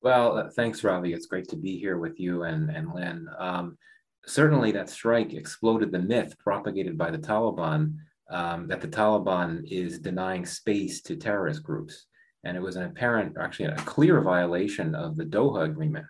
Well, 0.00 0.38
uh, 0.38 0.50
thanks, 0.50 0.84
Ravi. 0.84 1.12
It's 1.12 1.26
great 1.26 1.48
to 1.48 1.56
be 1.56 1.76
here 1.76 1.98
with 1.98 2.20
you 2.20 2.44
and, 2.44 2.70
and 2.70 2.94
Lynne. 2.94 3.28
Um, 3.36 3.76
certainly, 4.24 4.70
that 4.72 4.88
strike 4.88 5.32
exploded 5.34 5.90
the 5.90 5.98
myth 5.98 6.38
propagated 6.38 6.96
by 6.96 7.10
the 7.10 7.18
Taliban 7.18 7.96
um, 8.30 8.68
that 8.68 8.80
the 8.80 8.86
Taliban 8.86 9.64
is 9.68 9.98
denying 9.98 10.46
space 10.46 11.02
to 11.02 11.16
terrorist 11.16 11.64
groups. 11.64 12.06
And 12.44 12.56
it 12.56 12.62
was 12.62 12.76
an 12.76 12.84
apparent, 12.84 13.36
actually, 13.40 13.70
a 13.70 13.76
clear 13.76 14.20
violation 14.20 14.94
of 14.94 15.16
the 15.16 15.24
Doha 15.24 15.64
Agreement, 15.64 16.06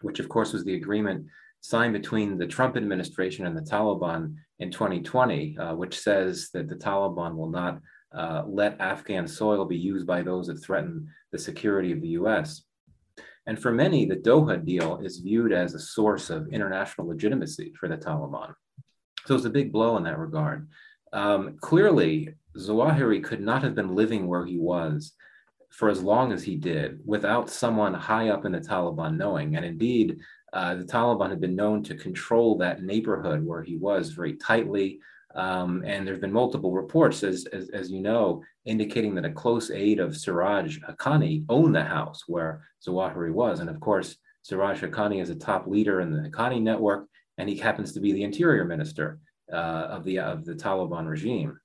which, 0.00 0.20
of 0.20 0.30
course, 0.30 0.54
was 0.54 0.64
the 0.64 0.74
agreement 0.74 1.26
signed 1.60 1.92
between 1.92 2.38
the 2.38 2.46
Trump 2.46 2.78
administration 2.78 3.44
and 3.44 3.54
the 3.54 3.70
Taliban 3.70 4.36
in 4.58 4.70
2020, 4.70 5.58
uh, 5.58 5.74
which 5.74 5.98
says 5.98 6.50
that 6.54 6.68
the 6.68 6.76
Taliban 6.76 7.36
will 7.36 7.50
not 7.50 7.80
uh, 8.16 8.42
let 8.46 8.80
Afghan 8.80 9.26
soil 9.26 9.64
be 9.64 9.76
used 9.76 10.06
by 10.06 10.22
those 10.22 10.46
that 10.46 10.62
threaten 10.62 11.08
the 11.32 11.38
security 11.38 11.92
of 11.92 12.00
the 12.00 12.08
US. 12.08 12.62
And 13.46 13.60
for 13.60 13.70
many, 13.70 14.06
the 14.06 14.16
Doha 14.16 14.64
deal 14.64 14.98
is 14.98 15.18
viewed 15.18 15.52
as 15.52 15.74
a 15.74 15.78
source 15.78 16.30
of 16.30 16.48
international 16.48 17.08
legitimacy 17.08 17.72
for 17.78 17.88
the 17.88 17.96
Taliban. 17.96 18.54
So 19.26 19.34
it's 19.34 19.44
a 19.44 19.50
big 19.50 19.72
blow 19.72 19.96
in 19.96 20.04
that 20.04 20.18
regard. 20.18 20.68
Um, 21.12 21.56
clearly, 21.60 22.34
Zawahiri 22.56 23.22
could 23.22 23.40
not 23.40 23.62
have 23.62 23.74
been 23.74 23.94
living 23.94 24.26
where 24.26 24.44
he 24.44 24.58
was 24.58 25.12
for 25.70 25.88
as 25.88 26.02
long 26.02 26.32
as 26.32 26.42
he 26.42 26.56
did 26.56 27.00
without 27.04 27.50
someone 27.50 27.94
high 27.94 28.30
up 28.30 28.44
in 28.44 28.52
the 28.52 28.60
Taliban 28.60 29.16
knowing. 29.16 29.56
And 29.56 29.64
indeed, 29.64 30.20
uh, 30.52 30.74
the 30.74 30.84
Taliban 30.84 31.30
had 31.30 31.40
been 31.40 31.56
known 31.56 31.82
to 31.84 31.94
control 31.94 32.56
that 32.58 32.82
neighborhood 32.82 33.44
where 33.44 33.62
he 33.62 33.76
was 33.76 34.10
very 34.10 34.34
tightly. 34.34 35.00
Um, 35.34 35.82
and 35.84 36.06
there 36.06 36.14
have 36.14 36.20
been 36.22 36.32
multiple 36.32 36.72
reports, 36.72 37.22
as, 37.22 37.44
as, 37.46 37.68
as, 37.70 37.90
you 37.90 38.00
know, 38.00 38.42
indicating 38.64 39.14
that 39.16 39.26
a 39.26 39.30
close 39.30 39.70
aide 39.70 40.00
of 40.00 40.16
Siraj 40.16 40.78
Haqqani 40.78 41.44
owned 41.50 41.74
the 41.74 41.84
house 41.84 42.24
where 42.26 42.62
Zawahiri 42.86 43.32
was. 43.32 43.60
And 43.60 43.68
of 43.68 43.78
course, 43.78 44.16
Siraj 44.42 44.82
Haqqani 44.82 45.20
is 45.20 45.28
a 45.28 45.34
top 45.34 45.66
leader 45.66 46.00
in 46.00 46.10
the 46.10 46.30
Haqqani 46.30 46.62
network, 46.62 47.08
and 47.36 47.50
he 47.50 47.56
happens 47.56 47.92
to 47.92 48.00
be 48.00 48.12
the 48.12 48.22
interior 48.22 48.64
minister 48.64 49.18
uh, 49.52 49.88
of, 49.90 50.04
the, 50.04 50.20
of 50.20 50.46
the 50.46 50.54
Taliban 50.54 51.06
regime. 51.06 51.60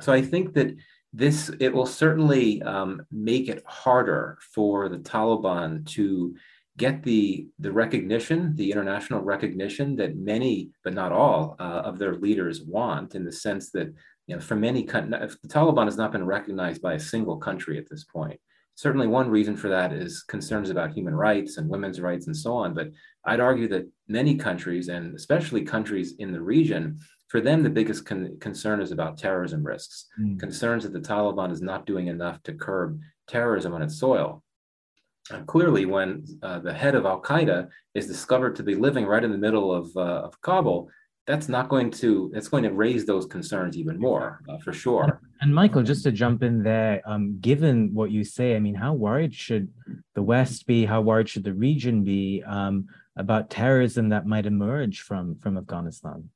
So 0.00 0.12
I 0.12 0.20
think 0.20 0.54
that 0.54 0.74
this, 1.12 1.52
it 1.60 1.72
will 1.72 1.86
certainly 1.86 2.60
um, 2.62 3.06
make 3.12 3.48
it 3.48 3.62
harder 3.64 4.38
for 4.52 4.88
the 4.88 4.98
Taliban 4.98 5.86
to 5.90 6.34
get 6.76 7.02
the 7.02 7.46
the 7.58 7.72
recognition, 7.72 8.54
the 8.56 8.70
international 8.70 9.20
recognition 9.20 9.96
that 9.96 10.16
many, 10.16 10.70
but 10.82 10.94
not 10.94 11.12
all, 11.12 11.56
uh, 11.58 11.82
of 11.84 11.98
their 11.98 12.16
leaders 12.16 12.62
want, 12.62 13.14
in 13.14 13.24
the 13.24 13.32
sense 13.32 13.70
that 13.70 13.92
you 14.26 14.34
know, 14.34 14.40
for 14.40 14.56
many, 14.56 14.82
the 14.84 15.38
Taliban 15.48 15.84
has 15.84 15.98
not 15.98 16.12
been 16.12 16.24
recognized 16.24 16.80
by 16.80 16.94
a 16.94 17.00
single 17.00 17.36
country 17.36 17.78
at 17.78 17.88
this 17.90 18.04
point. 18.04 18.40
Certainly, 18.74 19.06
one 19.06 19.30
reason 19.30 19.56
for 19.56 19.68
that 19.68 19.92
is 19.92 20.24
concerns 20.24 20.70
about 20.70 20.92
human 20.92 21.14
rights 21.14 21.58
and 21.58 21.68
women's 21.68 22.00
rights 22.00 22.26
and 22.26 22.36
so 22.36 22.54
on. 22.54 22.74
But 22.74 22.90
I'd 23.24 23.40
argue 23.40 23.68
that 23.68 23.88
many 24.08 24.36
countries, 24.36 24.88
and 24.88 25.14
especially 25.14 25.62
countries 25.62 26.14
in 26.18 26.32
the 26.32 26.40
region, 26.40 26.98
for 27.28 27.40
them, 27.40 27.62
the 27.62 27.70
biggest 27.70 28.04
con- 28.06 28.36
concern 28.40 28.80
is 28.80 28.92
about 28.92 29.18
terrorism 29.18 29.64
risks, 29.64 30.06
mm. 30.20 30.38
concerns 30.40 30.84
that 30.84 30.92
the 30.92 31.00
Taliban 31.00 31.52
is 31.52 31.60
not 31.60 31.86
doing 31.86 32.08
enough 32.08 32.42
to 32.44 32.54
curb 32.54 33.00
terrorism 33.28 33.74
on 33.74 33.82
its 33.82 33.98
soil. 33.98 34.43
Uh, 35.30 35.40
clearly, 35.44 35.86
when 35.86 36.24
uh, 36.42 36.58
the 36.58 36.72
head 36.72 36.94
of 36.94 37.06
Al 37.06 37.20
Qaeda 37.20 37.68
is 37.94 38.06
discovered 38.06 38.54
to 38.56 38.62
be 38.62 38.74
living 38.74 39.06
right 39.06 39.24
in 39.24 39.32
the 39.32 39.38
middle 39.38 39.72
of, 39.72 39.90
uh, 39.96 40.00
of 40.00 40.38
Kabul, 40.42 40.90
that's 41.26 41.48
not 41.48 41.68
going 41.70 41.90
to 41.90 42.30
it's 42.34 42.48
going 42.48 42.64
to 42.64 42.72
raise 42.72 43.06
those 43.06 43.24
concerns 43.24 43.78
even 43.78 43.98
more 43.98 44.42
uh, 44.48 44.58
for 44.58 44.72
sure. 44.72 45.22
And 45.40 45.54
Michael, 45.54 45.82
just 45.82 46.04
to 46.04 46.12
jump 46.12 46.42
in 46.42 46.62
there, 46.62 47.00
um, 47.06 47.38
given 47.40 47.94
what 47.94 48.10
you 48.10 48.24
say, 48.24 48.56
I 48.56 48.58
mean, 48.58 48.74
how 48.74 48.92
worried 48.92 49.34
should 49.34 49.68
the 50.14 50.22
West 50.22 50.66
be? 50.66 50.84
How 50.84 51.00
worried 51.00 51.28
should 51.28 51.44
the 51.44 51.54
region 51.54 52.04
be 52.04 52.42
um, 52.46 52.86
about 53.16 53.50
terrorism 53.50 54.10
that 54.10 54.26
might 54.26 54.46
emerge 54.46 55.00
from 55.00 55.36
from 55.36 55.56
Afghanistan? 55.56 56.28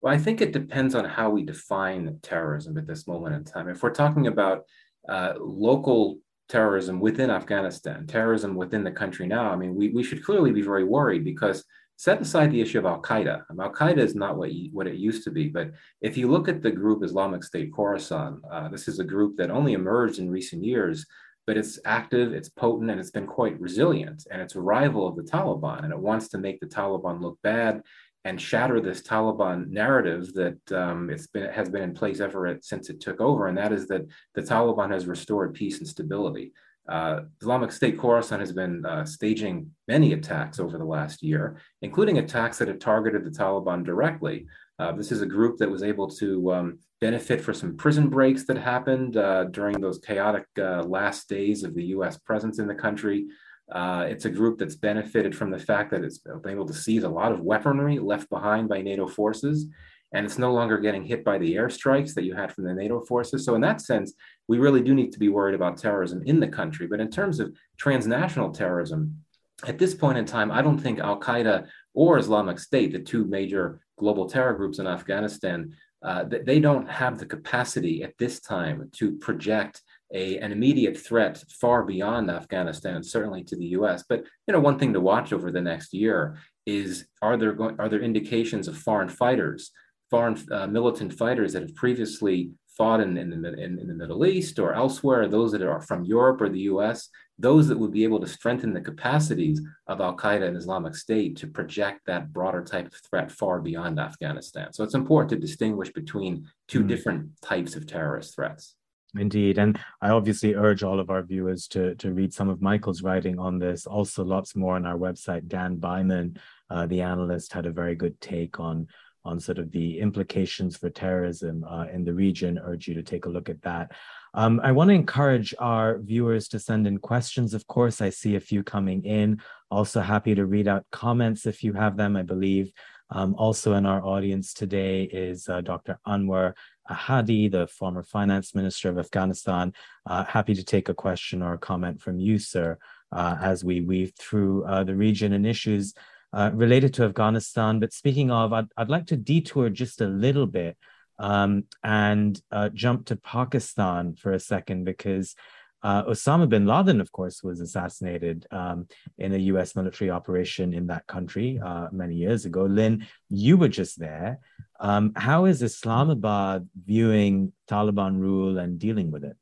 Well, 0.00 0.14
I 0.14 0.18
think 0.18 0.40
it 0.40 0.52
depends 0.52 0.94
on 0.94 1.04
how 1.04 1.30
we 1.30 1.42
define 1.42 2.18
terrorism 2.22 2.78
at 2.78 2.86
this 2.86 3.08
moment 3.08 3.34
in 3.34 3.44
time. 3.44 3.68
If 3.68 3.82
we're 3.82 3.90
talking 3.90 4.28
about 4.28 4.64
uh, 5.08 5.34
local 5.40 6.18
terrorism 6.48 7.00
within 7.00 7.30
Afghanistan, 7.30 8.06
terrorism 8.06 8.54
within 8.54 8.84
the 8.84 8.90
country 8.90 9.26
now, 9.26 9.50
I 9.50 9.56
mean, 9.56 9.74
we, 9.74 9.90
we 9.90 10.02
should 10.02 10.24
clearly 10.24 10.52
be 10.52 10.62
very 10.62 10.84
worried 10.84 11.24
because 11.24 11.64
set 11.96 12.20
aside 12.20 12.52
the 12.52 12.60
issue 12.60 12.78
of 12.78 12.86
Al 12.86 13.02
Qaeda. 13.02 13.42
Al 13.60 13.72
Qaeda 13.72 13.98
is 13.98 14.14
not 14.14 14.36
what, 14.38 14.52
you, 14.52 14.70
what 14.72 14.86
it 14.86 14.94
used 14.94 15.24
to 15.24 15.30
be. 15.30 15.48
But 15.48 15.72
if 16.00 16.16
you 16.16 16.28
look 16.28 16.48
at 16.48 16.62
the 16.62 16.70
group 16.70 17.02
Islamic 17.02 17.42
State 17.42 17.72
Khorasan, 17.72 18.40
uh, 18.50 18.68
this 18.68 18.86
is 18.86 19.00
a 19.00 19.04
group 19.04 19.36
that 19.36 19.50
only 19.50 19.72
emerged 19.72 20.20
in 20.20 20.30
recent 20.30 20.64
years, 20.64 21.04
but 21.46 21.56
it's 21.56 21.78
active, 21.84 22.32
it's 22.32 22.50
potent, 22.50 22.90
and 22.90 23.00
it's 23.00 23.10
been 23.10 23.26
quite 23.26 23.60
resilient. 23.60 24.26
And 24.30 24.40
it's 24.40 24.54
a 24.54 24.60
rival 24.60 25.08
of 25.08 25.16
the 25.16 25.22
Taliban, 25.22 25.82
and 25.82 25.92
it 25.92 25.98
wants 25.98 26.28
to 26.28 26.38
make 26.38 26.60
the 26.60 26.66
Taliban 26.66 27.20
look 27.20 27.38
bad 27.42 27.82
and 28.24 28.40
shatter 28.40 28.80
this 28.80 29.02
Taliban 29.02 29.68
narrative 29.68 30.32
that 30.34 30.72
um, 30.72 31.10
it's 31.10 31.26
been 31.28 31.50
has 31.50 31.68
been 31.68 31.82
in 31.82 31.94
place 31.94 32.20
ever 32.20 32.58
since 32.62 32.90
it 32.90 33.00
took 33.00 33.20
over, 33.20 33.46
and 33.46 33.56
that 33.56 33.72
is 33.72 33.86
that 33.88 34.06
the 34.34 34.42
Taliban 34.42 34.90
has 34.90 35.06
restored 35.06 35.54
peace 35.54 35.78
and 35.78 35.88
stability. 35.88 36.52
Uh, 36.88 37.20
Islamic 37.42 37.70
State 37.70 37.98
Khorasan 37.98 38.40
has 38.40 38.52
been 38.52 38.84
uh, 38.86 39.04
staging 39.04 39.70
many 39.86 40.14
attacks 40.14 40.58
over 40.58 40.78
the 40.78 40.84
last 40.84 41.22
year, 41.22 41.58
including 41.82 42.18
attacks 42.18 42.58
that 42.58 42.68
have 42.68 42.78
targeted 42.78 43.24
the 43.24 43.30
Taliban 43.30 43.84
directly. 43.84 44.46
Uh, 44.78 44.92
this 44.92 45.12
is 45.12 45.20
a 45.20 45.26
group 45.26 45.58
that 45.58 45.70
was 45.70 45.82
able 45.82 46.08
to 46.08 46.52
um, 46.52 46.78
benefit 47.00 47.42
for 47.42 47.52
some 47.52 47.76
prison 47.76 48.08
breaks 48.08 48.44
that 48.44 48.56
happened 48.56 49.16
uh, 49.16 49.44
during 49.44 49.78
those 49.80 49.98
chaotic 49.98 50.46
uh, 50.58 50.82
last 50.82 51.28
days 51.28 51.62
of 51.62 51.74
the 51.74 51.84
U.S. 51.86 52.16
presence 52.16 52.58
in 52.58 52.66
the 52.66 52.74
country. 52.74 53.26
Uh, 53.70 54.06
it's 54.08 54.24
a 54.24 54.30
group 54.30 54.58
that's 54.58 54.76
benefited 54.76 55.36
from 55.36 55.50
the 55.50 55.58
fact 55.58 55.90
that 55.90 56.02
it's 56.02 56.18
been 56.18 56.52
able 56.52 56.66
to 56.66 56.72
seize 56.72 57.02
a 57.02 57.08
lot 57.08 57.32
of 57.32 57.40
weaponry 57.40 57.98
left 57.98 58.28
behind 58.30 58.68
by 58.68 58.80
NATO 58.80 59.06
forces, 59.06 59.66
and 60.12 60.24
it's 60.24 60.38
no 60.38 60.52
longer 60.52 60.78
getting 60.78 61.04
hit 61.04 61.22
by 61.22 61.36
the 61.36 61.54
airstrikes 61.54 62.14
that 62.14 62.24
you 62.24 62.34
had 62.34 62.52
from 62.52 62.64
the 62.64 62.72
NATO 62.72 63.00
forces. 63.00 63.44
So, 63.44 63.54
in 63.54 63.60
that 63.60 63.82
sense, 63.82 64.14
we 64.46 64.58
really 64.58 64.80
do 64.80 64.94
need 64.94 65.12
to 65.12 65.18
be 65.18 65.28
worried 65.28 65.54
about 65.54 65.76
terrorism 65.76 66.22
in 66.24 66.40
the 66.40 66.48
country. 66.48 66.86
But 66.86 67.00
in 67.00 67.10
terms 67.10 67.40
of 67.40 67.54
transnational 67.76 68.50
terrorism, 68.50 69.22
at 69.66 69.78
this 69.78 69.94
point 69.94 70.16
in 70.16 70.24
time, 70.24 70.50
I 70.50 70.62
don't 70.62 70.78
think 70.78 70.98
Al 70.98 71.20
Qaeda 71.20 71.66
or 71.92 72.18
Islamic 72.18 72.58
State, 72.58 72.92
the 72.92 73.00
two 73.00 73.24
major 73.24 73.80
global 73.98 74.28
terror 74.28 74.54
groups 74.54 74.78
in 74.78 74.86
Afghanistan, 74.86 75.74
uh, 76.02 76.24
they 76.24 76.60
don't 76.60 76.88
have 76.88 77.18
the 77.18 77.26
capacity 77.26 78.04
at 78.04 78.16
this 78.18 78.40
time 78.40 78.88
to 78.92 79.16
project 79.16 79.82
a, 80.12 80.38
an 80.38 80.52
immediate 80.52 80.98
threat 80.98 81.42
far 81.60 81.84
beyond 81.84 82.30
Afghanistan, 82.30 83.02
certainly 83.02 83.44
to 83.44 83.56
the 83.56 83.66
U.S. 83.66 84.04
But 84.08 84.24
you 84.46 84.52
know, 84.52 84.60
one 84.60 84.78
thing 84.78 84.92
to 84.92 85.00
watch 85.00 85.32
over 85.32 85.50
the 85.50 85.60
next 85.60 85.92
year 85.92 86.38
is 86.66 87.06
are 87.22 87.36
there 87.36 87.52
going, 87.52 87.78
are 87.78 87.88
there 87.88 88.00
indications 88.00 88.68
of 88.68 88.76
foreign 88.76 89.08
fighters, 89.08 89.70
foreign 90.10 90.38
uh, 90.50 90.66
militant 90.66 91.12
fighters 91.12 91.52
that 91.52 91.62
have 91.62 91.74
previously 91.74 92.50
fought 92.78 93.00
in, 93.00 93.18
in, 93.18 93.42
the, 93.42 93.52
in, 93.54 93.78
in 93.78 93.88
the 93.88 93.94
Middle 93.94 94.24
East 94.24 94.58
or 94.60 94.72
elsewhere, 94.72 95.26
those 95.26 95.50
that 95.50 95.62
are 95.62 95.80
from 95.80 96.04
Europe 96.04 96.40
or 96.40 96.48
the 96.48 96.60
US, 96.60 97.08
those 97.36 97.66
that 97.68 97.78
would 97.78 97.92
be 97.92 98.04
able 98.04 98.20
to 98.20 98.26
strengthen 98.26 98.72
the 98.72 98.80
capacities 98.80 99.60
of 99.88 100.00
Al 100.00 100.16
Qaeda 100.16 100.46
and 100.46 100.56
Islamic 100.56 100.94
State 100.94 101.36
to 101.38 101.48
project 101.48 102.02
that 102.06 102.32
broader 102.32 102.62
type 102.62 102.86
of 102.86 102.94
threat 102.94 103.32
far 103.32 103.60
beyond 103.60 103.98
Afghanistan. 103.98 104.72
So 104.72 104.84
it's 104.84 104.94
important 104.94 105.30
to 105.30 105.46
distinguish 105.46 105.92
between 105.92 106.46
2 106.68 106.84
mm. 106.84 106.88
different 106.88 107.42
types 107.42 107.74
of 107.74 107.86
terrorist 107.86 108.34
threats. 108.36 108.76
Indeed. 109.16 109.58
And 109.58 109.78
I 110.02 110.10
obviously 110.10 110.54
urge 110.54 110.82
all 110.82 111.00
of 111.00 111.08
our 111.08 111.22
viewers 111.22 111.66
to, 111.68 111.94
to 111.96 112.12
read 112.12 112.32
some 112.34 112.48
of 112.48 112.60
Michael's 112.60 113.02
writing 113.02 113.38
on 113.38 113.58
this. 113.58 113.86
Also, 113.86 114.22
lots 114.22 114.54
more 114.54 114.76
on 114.76 114.84
our 114.84 114.98
website. 114.98 115.48
Dan 115.48 115.76
Byman, 115.76 116.38
uh, 116.68 116.86
the 116.86 117.00
analyst, 117.00 117.52
had 117.52 117.66
a 117.66 117.72
very 117.72 117.94
good 117.94 118.20
take 118.20 118.60
on 118.60 118.86
on 119.24 119.40
sort 119.40 119.58
of 119.58 119.70
the 119.72 119.98
implications 119.98 120.76
for 120.76 120.88
terrorism 120.88 121.64
uh, 121.64 121.86
in 121.92 122.04
the 122.04 122.14
region. 122.14 122.58
Urge 122.62 122.88
you 122.88 122.94
to 122.94 123.02
take 123.02 123.26
a 123.26 123.28
look 123.28 123.48
at 123.48 123.60
that. 123.62 123.92
Um, 124.34 124.60
I 124.62 124.72
want 124.72 124.88
to 124.88 124.94
encourage 124.94 125.54
our 125.58 125.98
viewers 125.98 126.48
to 126.48 126.58
send 126.58 126.86
in 126.86 126.98
questions. 126.98 127.54
Of 127.54 127.66
course, 127.66 128.00
I 128.00 128.10
see 128.10 128.36
a 128.36 128.40
few 128.40 128.62
coming 128.62 129.04
in. 129.04 129.40
Also, 129.70 130.00
happy 130.00 130.34
to 130.34 130.46
read 130.46 130.68
out 130.68 130.86
comments 130.92 131.46
if 131.46 131.62
you 131.64 131.72
have 131.72 131.96
them. 131.96 132.16
I 132.16 132.22
believe 132.22 132.72
um, 133.10 133.34
also 133.36 133.74
in 133.74 133.86
our 133.86 134.04
audience 134.04 134.52
today 134.52 135.04
is 135.04 135.48
uh, 135.48 135.62
Dr. 135.62 135.98
Anwar 136.06 136.54
Ahadi, 136.90 137.50
the 137.50 137.66
former 137.66 138.02
finance 138.02 138.54
minister 138.54 138.88
of 138.88 138.98
Afghanistan. 138.98 139.72
Uh, 140.06 140.24
happy 140.24 140.54
to 140.54 140.64
take 140.64 140.88
a 140.88 140.94
question 140.94 141.42
or 141.42 141.54
a 141.54 141.58
comment 141.58 142.00
from 142.00 142.18
you, 142.18 142.38
sir, 142.38 142.78
uh, 143.12 143.36
as 143.40 143.64
we 143.64 143.80
weave 143.80 144.12
through 144.18 144.64
uh, 144.64 144.84
the 144.84 144.94
region 144.94 145.32
and 145.32 145.46
issues 145.46 145.94
uh, 146.32 146.50
related 146.54 146.94
to 146.94 147.04
Afghanistan. 147.04 147.80
But 147.80 147.92
speaking 147.92 148.30
of, 148.30 148.52
I'd, 148.52 148.68
I'd 148.76 148.90
like 148.90 149.06
to 149.06 149.16
detour 149.16 149.70
just 149.70 150.00
a 150.00 150.06
little 150.06 150.46
bit 150.46 150.76
um, 151.18 151.64
and 151.82 152.40
uh, 152.50 152.68
jump 152.70 153.06
to 153.06 153.16
Pakistan 153.16 154.14
for 154.14 154.32
a 154.32 154.40
second 154.40 154.84
because 154.84 155.34
uh, 155.82 156.04
Osama 156.04 156.48
bin 156.48 156.66
Laden, 156.66 157.00
of 157.00 157.12
course, 157.12 157.42
was 157.42 157.60
assassinated 157.60 158.46
um, 158.50 158.86
in 159.18 159.32
a 159.34 159.38
US 159.38 159.76
military 159.76 160.10
operation 160.10 160.74
in 160.74 160.86
that 160.88 161.06
country 161.06 161.60
uh, 161.64 161.88
many 161.92 162.16
years 162.16 162.44
ago. 162.44 162.64
Lynne, 162.64 163.06
you 163.28 163.56
were 163.56 163.68
just 163.68 163.98
there. 163.98 164.40
Um, 164.80 165.12
how 165.16 165.44
is 165.44 165.62
Islamabad 165.62 166.68
viewing 166.84 167.52
Taliban 167.68 168.18
rule 168.18 168.58
and 168.58 168.78
dealing 168.78 169.10
with 169.10 169.24
it? 169.24 169.36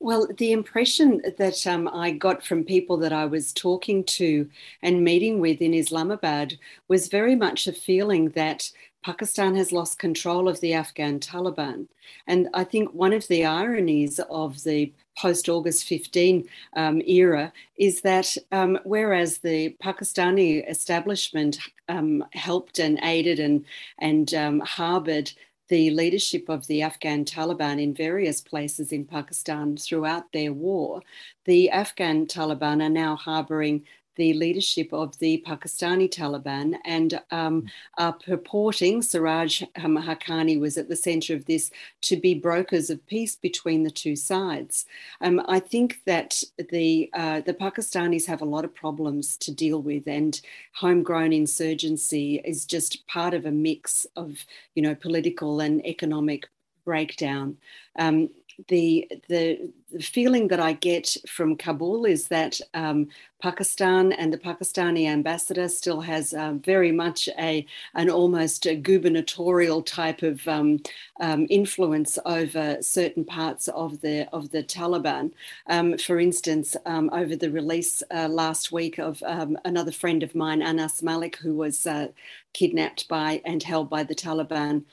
Well, 0.00 0.28
the 0.36 0.52
impression 0.52 1.20
that 1.38 1.66
um, 1.66 1.88
I 1.88 2.12
got 2.12 2.44
from 2.44 2.62
people 2.62 2.98
that 2.98 3.12
I 3.12 3.26
was 3.26 3.52
talking 3.52 4.04
to 4.04 4.48
and 4.80 5.02
meeting 5.02 5.40
with 5.40 5.60
in 5.60 5.74
Islamabad 5.74 6.56
was 6.86 7.08
very 7.08 7.34
much 7.34 7.66
a 7.66 7.72
feeling 7.72 8.28
that 8.30 8.70
Pakistan 9.04 9.54
has 9.54 9.72
lost 9.72 9.98
control 9.98 10.48
of 10.48 10.60
the 10.60 10.74
Afghan 10.74 11.20
Taliban. 11.20 11.86
And 12.26 12.48
I 12.54 12.64
think 12.64 12.92
one 12.92 13.12
of 13.12 13.26
the 13.28 13.44
ironies 13.44 14.20
of 14.30 14.62
the 14.64 14.92
post 15.16 15.48
August 15.48 15.84
15 15.84 16.48
um, 16.76 17.02
era 17.06 17.52
is 17.76 18.02
that 18.02 18.36
um, 18.52 18.78
whereas 18.84 19.38
the 19.38 19.76
Pakistani 19.82 20.68
establishment 20.68 21.58
um, 21.88 22.24
helped 22.32 22.78
and 22.78 22.98
aided 23.02 23.40
and, 23.40 23.64
and 23.98 24.34
um, 24.34 24.60
harbored 24.60 25.32
the 25.68 25.90
leadership 25.90 26.48
of 26.48 26.66
the 26.66 26.82
Afghan 26.82 27.24
Taliban 27.24 27.80
in 27.80 27.94
various 27.94 28.40
places 28.40 28.90
in 28.90 29.04
Pakistan 29.04 29.76
throughout 29.76 30.32
their 30.32 30.52
war, 30.52 31.02
the 31.44 31.70
Afghan 31.70 32.26
Taliban 32.26 32.82
are 32.82 32.88
now 32.88 33.16
harboring 33.16 33.84
the 34.18 34.34
leadership 34.34 34.92
of 34.92 35.18
the 35.18 35.42
Pakistani 35.46 36.08
Taliban 36.10 36.76
and 36.84 37.14
um, 37.30 37.62
mm. 37.62 37.70
are 37.96 38.12
purporting, 38.12 39.00
Siraj 39.00 39.62
Haqqani 39.76 40.60
was 40.60 40.76
at 40.76 40.88
the 40.90 40.96
center 40.96 41.34
of 41.34 41.46
this, 41.46 41.70
to 42.02 42.16
be 42.16 42.34
brokers 42.34 42.90
of 42.90 43.06
peace 43.06 43.36
between 43.36 43.84
the 43.84 43.90
two 43.90 44.16
sides. 44.16 44.84
Um, 45.22 45.40
I 45.48 45.60
think 45.60 46.00
that 46.04 46.42
the, 46.70 47.08
uh, 47.14 47.40
the 47.40 47.54
Pakistanis 47.54 48.26
have 48.26 48.42
a 48.42 48.52
lot 48.54 48.66
of 48.66 48.74
problems 48.74 49.36
to 49.38 49.50
deal 49.64 49.80
with, 49.80 50.06
and 50.06 50.38
homegrown 50.74 51.32
insurgency 51.32 52.42
is 52.44 52.66
just 52.66 53.06
part 53.06 53.32
of 53.32 53.46
a 53.46 53.50
mix 53.50 54.06
of, 54.16 54.44
you 54.74 54.82
know, 54.82 54.94
political 54.94 55.60
and 55.60 55.84
economic 55.86 56.48
breakdown. 56.84 57.56
Um, 57.98 58.30
the, 58.66 59.08
the, 59.28 59.70
the 59.92 60.02
feeling 60.02 60.48
that 60.48 60.58
I 60.58 60.72
get 60.72 61.16
from 61.28 61.56
Kabul 61.56 62.04
is 62.04 62.26
that 62.28 62.60
um, 62.74 63.08
Pakistan 63.40 64.10
and 64.12 64.32
the 64.32 64.38
Pakistani 64.38 65.06
ambassador 65.06 65.68
still 65.68 66.00
has 66.00 66.34
uh, 66.34 66.54
very 66.54 66.90
much 66.90 67.28
a 67.38 67.64
an 67.94 68.10
almost 68.10 68.66
a 68.66 68.74
gubernatorial 68.74 69.82
type 69.82 70.22
of 70.22 70.46
um, 70.48 70.80
um, 71.20 71.46
influence 71.48 72.18
over 72.26 72.82
certain 72.82 73.24
parts 73.24 73.68
of 73.68 74.00
the 74.00 74.28
of 74.32 74.50
the 74.50 74.64
Taliban. 74.64 75.32
Um, 75.68 75.96
for 75.96 76.18
instance, 76.18 76.76
um, 76.84 77.10
over 77.12 77.36
the 77.36 77.50
release 77.52 78.02
uh, 78.12 78.28
last 78.28 78.72
week 78.72 78.98
of 78.98 79.22
another 79.64 79.92
friend 79.92 80.24
of 80.24 80.34
mine, 80.34 80.62
Anas 80.62 81.00
Mallick, 81.00 81.36
who 81.36 81.54
was 81.54 81.86
uh, 81.86 82.08
kidnapped 82.54 83.06
by 83.06 83.40
and 83.44 83.62
held 83.62 83.88
by 83.88 84.02
the 84.02 84.16
Taliban 84.16 84.84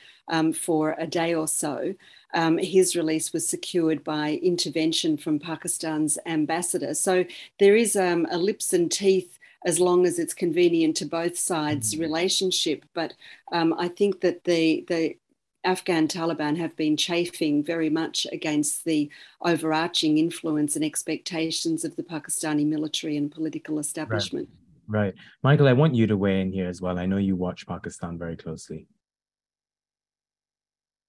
for 0.54 0.96
a 1.00 1.08
day 1.08 1.34
or 1.34 1.48
so 1.48 1.96
um, 2.36 2.58
his 2.58 2.96
release 2.96 3.34
was 3.34 3.48
secured 3.48 4.04
by 4.04 4.40
intervention 4.44 5.18
from 5.18 5.40
Pakistan's 5.40 6.20
ambassador. 6.26 6.94
So 6.94 7.26
there 7.60 7.76
is 7.76 7.96
um, 7.96 8.28
a 8.30 8.38
lips 8.38 8.74
and 8.74 8.92
teeth 8.92 9.40
as 9.66 9.80
long 9.80 10.06
as 10.06 10.20
it's 10.20 10.34
convenient 10.34 10.96
to 10.98 11.06
both 11.06 11.38
sides 11.38 11.94
mm-hmm. 11.94 12.02
relationship. 12.02 12.86
But 12.94 13.14
um, 13.52 13.74
I 13.80 13.88
think 13.88 14.22
that 14.22 14.44
the 14.44 14.86
the 14.88 15.16
Afghan 15.64 16.08
Taliban 16.08 16.56
have 16.58 16.76
been 16.76 16.96
chafing 16.96 17.64
very 17.64 17.90
much 17.90 18.28
against 18.32 18.86
the 18.86 19.10
overarching 19.42 20.20
influence 20.20 20.76
and 20.76 20.86
expectations 20.86 21.84
of 21.84 21.96
the 21.96 22.04
Pakistani 22.04 22.66
military 22.68 23.18
and 23.18 23.32
political 23.32 23.80
establishment. 23.80 24.48
Right. 24.88 25.00
right. 25.00 25.14
Michael, 25.42 25.68
I 25.68 25.74
want 25.74 25.96
you 25.96 26.06
to 26.06 26.18
weigh 26.18 26.42
in 26.42 26.52
here 26.52 26.70
as 26.70 26.82
well. 26.82 27.00
I 27.00 27.08
know 27.08 27.18
you 27.18 27.36
watch 27.36 27.66
Pakistan 27.66 28.20
very 28.20 28.38
closely. 28.38 28.86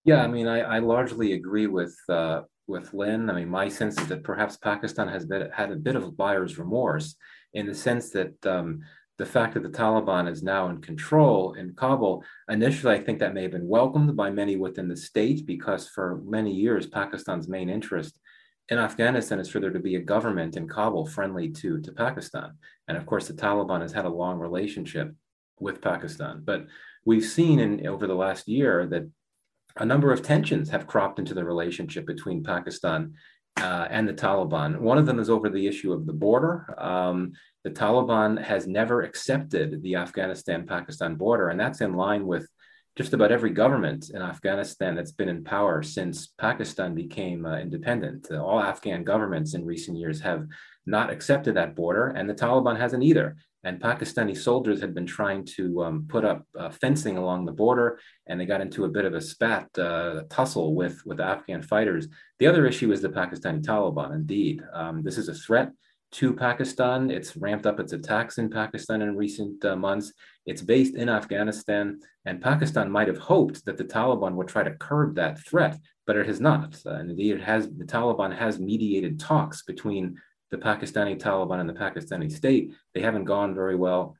Yeah, 0.06 0.22
I 0.22 0.28
mean, 0.28 0.46
I, 0.46 0.60
I 0.60 0.78
largely 0.78 1.32
agree 1.32 1.66
with 1.66 1.96
uh, 2.08 2.42
with 2.68 2.94
Lynne. 2.94 3.28
I 3.28 3.34
mean, 3.34 3.48
my 3.48 3.68
sense 3.68 4.00
is 4.00 4.06
that 4.06 4.22
perhaps 4.22 4.56
Pakistan 4.56 5.08
has 5.08 5.26
been, 5.26 5.50
had 5.50 5.72
a 5.72 5.76
bit 5.76 5.96
of 5.96 6.16
buyer's 6.16 6.58
remorse 6.58 7.16
in 7.54 7.66
the 7.66 7.74
sense 7.74 8.10
that 8.10 8.46
um, 8.46 8.82
the 9.18 9.26
fact 9.26 9.54
that 9.54 9.64
the 9.64 9.68
Taliban 9.68 10.30
is 10.30 10.44
now 10.44 10.68
in 10.68 10.80
control 10.80 11.54
in 11.54 11.74
Kabul, 11.74 12.22
initially, 12.48 12.94
I 12.94 13.02
think 13.02 13.18
that 13.18 13.34
may 13.34 13.42
have 13.42 13.50
been 13.50 13.66
welcomed 13.66 14.16
by 14.16 14.30
many 14.30 14.56
within 14.56 14.86
the 14.86 14.96
state 14.96 15.44
because 15.44 15.88
for 15.88 16.22
many 16.24 16.52
years, 16.52 16.86
Pakistan's 16.86 17.48
main 17.48 17.68
interest 17.68 18.20
in 18.68 18.78
Afghanistan 18.78 19.40
is 19.40 19.48
for 19.48 19.58
there 19.58 19.70
to 19.70 19.80
be 19.80 19.96
a 19.96 20.00
government 20.00 20.56
in 20.56 20.68
Kabul 20.68 21.06
friendly 21.06 21.48
to, 21.50 21.80
to 21.80 21.92
Pakistan. 21.92 22.52
And 22.86 22.96
of 22.96 23.06
course, 23.06 23.26
the 23.26 23.34
Taliban 23.34 23.80
has 23.80 23.92
had 23.92 24.04
a 24.04 24.08
long 24.22 24.38
relationship 24.38 25.12
with 25.58 25.80
Pakistan. 25.80 26.42
But 26.44 26.66
we've 27.04 27.24
seen 27.24 27.58
in 27.58 27.86
over 27.88 28.06
the 28.06 28.14
last 28.14 28.46
year 28.46 28.86
that 28.88 29.08
a 29.78 29.84
number 29.84 30.12
of 30.12 30.22
tensions 30.22 30.70
have 30.70 30.86
cropped 30.86 31.18
into 31.18 31.34
the 31.34 31.44
relationship 31.44 32.06
between 32.06 32.42
Pakistan 32.42 33.14
uh, 33.60 33.86
and 33.90 34.08
the 34.08 34.14
Taliban. 34.14 34.78
One 34.78 34.98
of 34.98 35.06
them 35.06 35.18
is 35.18 35.30
over 35.30 35.48
the 35.48 35.66
issue 35.66 35.92
of 35.92 36.06
the 36.06 36.12
border. 36.12 36.74
Um, 36.78 37.32
the 37.64 37.70
Taliban 37.70 38.42
has 38.42 38.66
never 38.66 39.02
accepted 39.02 39.82
the 39.82 39.96
Afghanistan 39.96 40.66
Pakistan 40.66 41.16
border, 41.16 41.48
and 41.48 41.58
that's 41.58 41.80
in 41.80 41.94
line 41.94 42.26
with 42.26 42.48
just 42.96 43.12
about 43.12 43.32
every 43.32 43.50
government 43.50 44.10
in 44.10 44.22
Afghanistan 44.22 44.94
that's 44.94 45.12
been 45.12 45.28
in 45.28 45.44
power 45.44 45.82
since 45.82 46.28
Pakistan 46.38 46.94
became 46.94 47.44
uh, 47.44 47.58
independent. 47.58 48.30
All 48.30 48.60
Afghan 48.60 49.04
governments 49.04 49.54
in 49.54 49.66
recent 49.66 49.98
years 49.98 50.20
have 50.20 50.46
not 50.86 51.10
accepted 51.10 51.54
that 51.56 51.76
border, 51.76 52.08
and 52.08 52.28
the 52.28 52.34
Taliban 52.34 52.78
hasn't 52.78 53.02
either 53.02 53.36
and 53.66 53.80
Pakistani 53.80 54.36
soldiers 54.36 54.80
had 54.80 54.94
been 54.94 55.06
trying 55.06 55.44
to 55.56 55.82
um, 55.82 56.06
put 56.08 56.24
up 56.24 56.46
uh, 56.56 56.70
fencing 56.70 57.16
along 57.16 57.44
the 57.44 57.52
border, 57.52 57.98
and 58.28 58.40
they 58.40 58.46
got 58.46 58.60
into 58.60 58.84
a 58.84 58.88
bit 58.88 59.04
of 59.04 59.14
a 59.14 59.20
spat, 59.20 59.66
uh, 59.76 60.22
tussle 60.30 60.76
with 60.76 61.04
with 61.04 61.20
Afghan 61.20 61.62
fighters. 61.62 62.06
The 62.38 62.46
other 62.46 62.64
issue 62.66 62.92
is 62.92 63.02
the 63.02 63.08
Pakistani 63.08 63.62
Taliban. 63.64 64.14
Indeed, 64.14 64.62
um, 64.72 65.02
this 65.02 65.18
is 65.18 65.28
a 65.28 65.34
threat 65.34 65.72
to 66.12 66.32
Pakistan. 66.32 67.10
It's 67.10 67.36
ramped 67.36 67.66
up 67.66 67.80
its 67.80 67.92
attacks 67.92 68.38
in 68.38 68.48
Pakistan 68.48 69.02
in 69.02 69.16
recent 69.16 69.64
uh, 69.64 69.74
months. 69.74 70.12
It's 70.46 70.62
based 70.62 70.94
in 70.94 71.08
Afghanistan, 71.08 71.98
and 72.24 72.40
Pakistan 72.40 72.88
might 72.88 73.08
have 73.08 73.18
hoped 73.18 73.64
that 73.64 73.78
the 73.78 73.90
Taliban 73.96 74.36
would 74.36 74.46
try 74.46 74.62
to 74.62 74.76
curb 74.76 75.16
that 75.16 75.40
threat, 75.40 75.76
but 76.06 76.16
it 76.16 76.26
has 76.28 76.40
not. 76.40 76.80
Uh, 76.86 76.90
and 76.90 77.10
indeed, 77.10 77.34
it 77.38 77.42
has. 77.42 77.68
The 77.68 77.84
Taliban 77.96 78.32
has 78.36 78.60
mediated 78.60 79.18
talks 79.18 79.64
between 79.64 80.18
the 80.58 80.64
Pakistani 80.64 81.18
Taliban 81.18 81.60
and 81.60 81.68
the 81.68 81.74
Pakistani 81.74 82.30
state, 82.30 82.72
they 82.94 83.00
haven't 83.00 83.24
gone 83.24 83.54
very 83.54 83.76
well. 83.76 84.16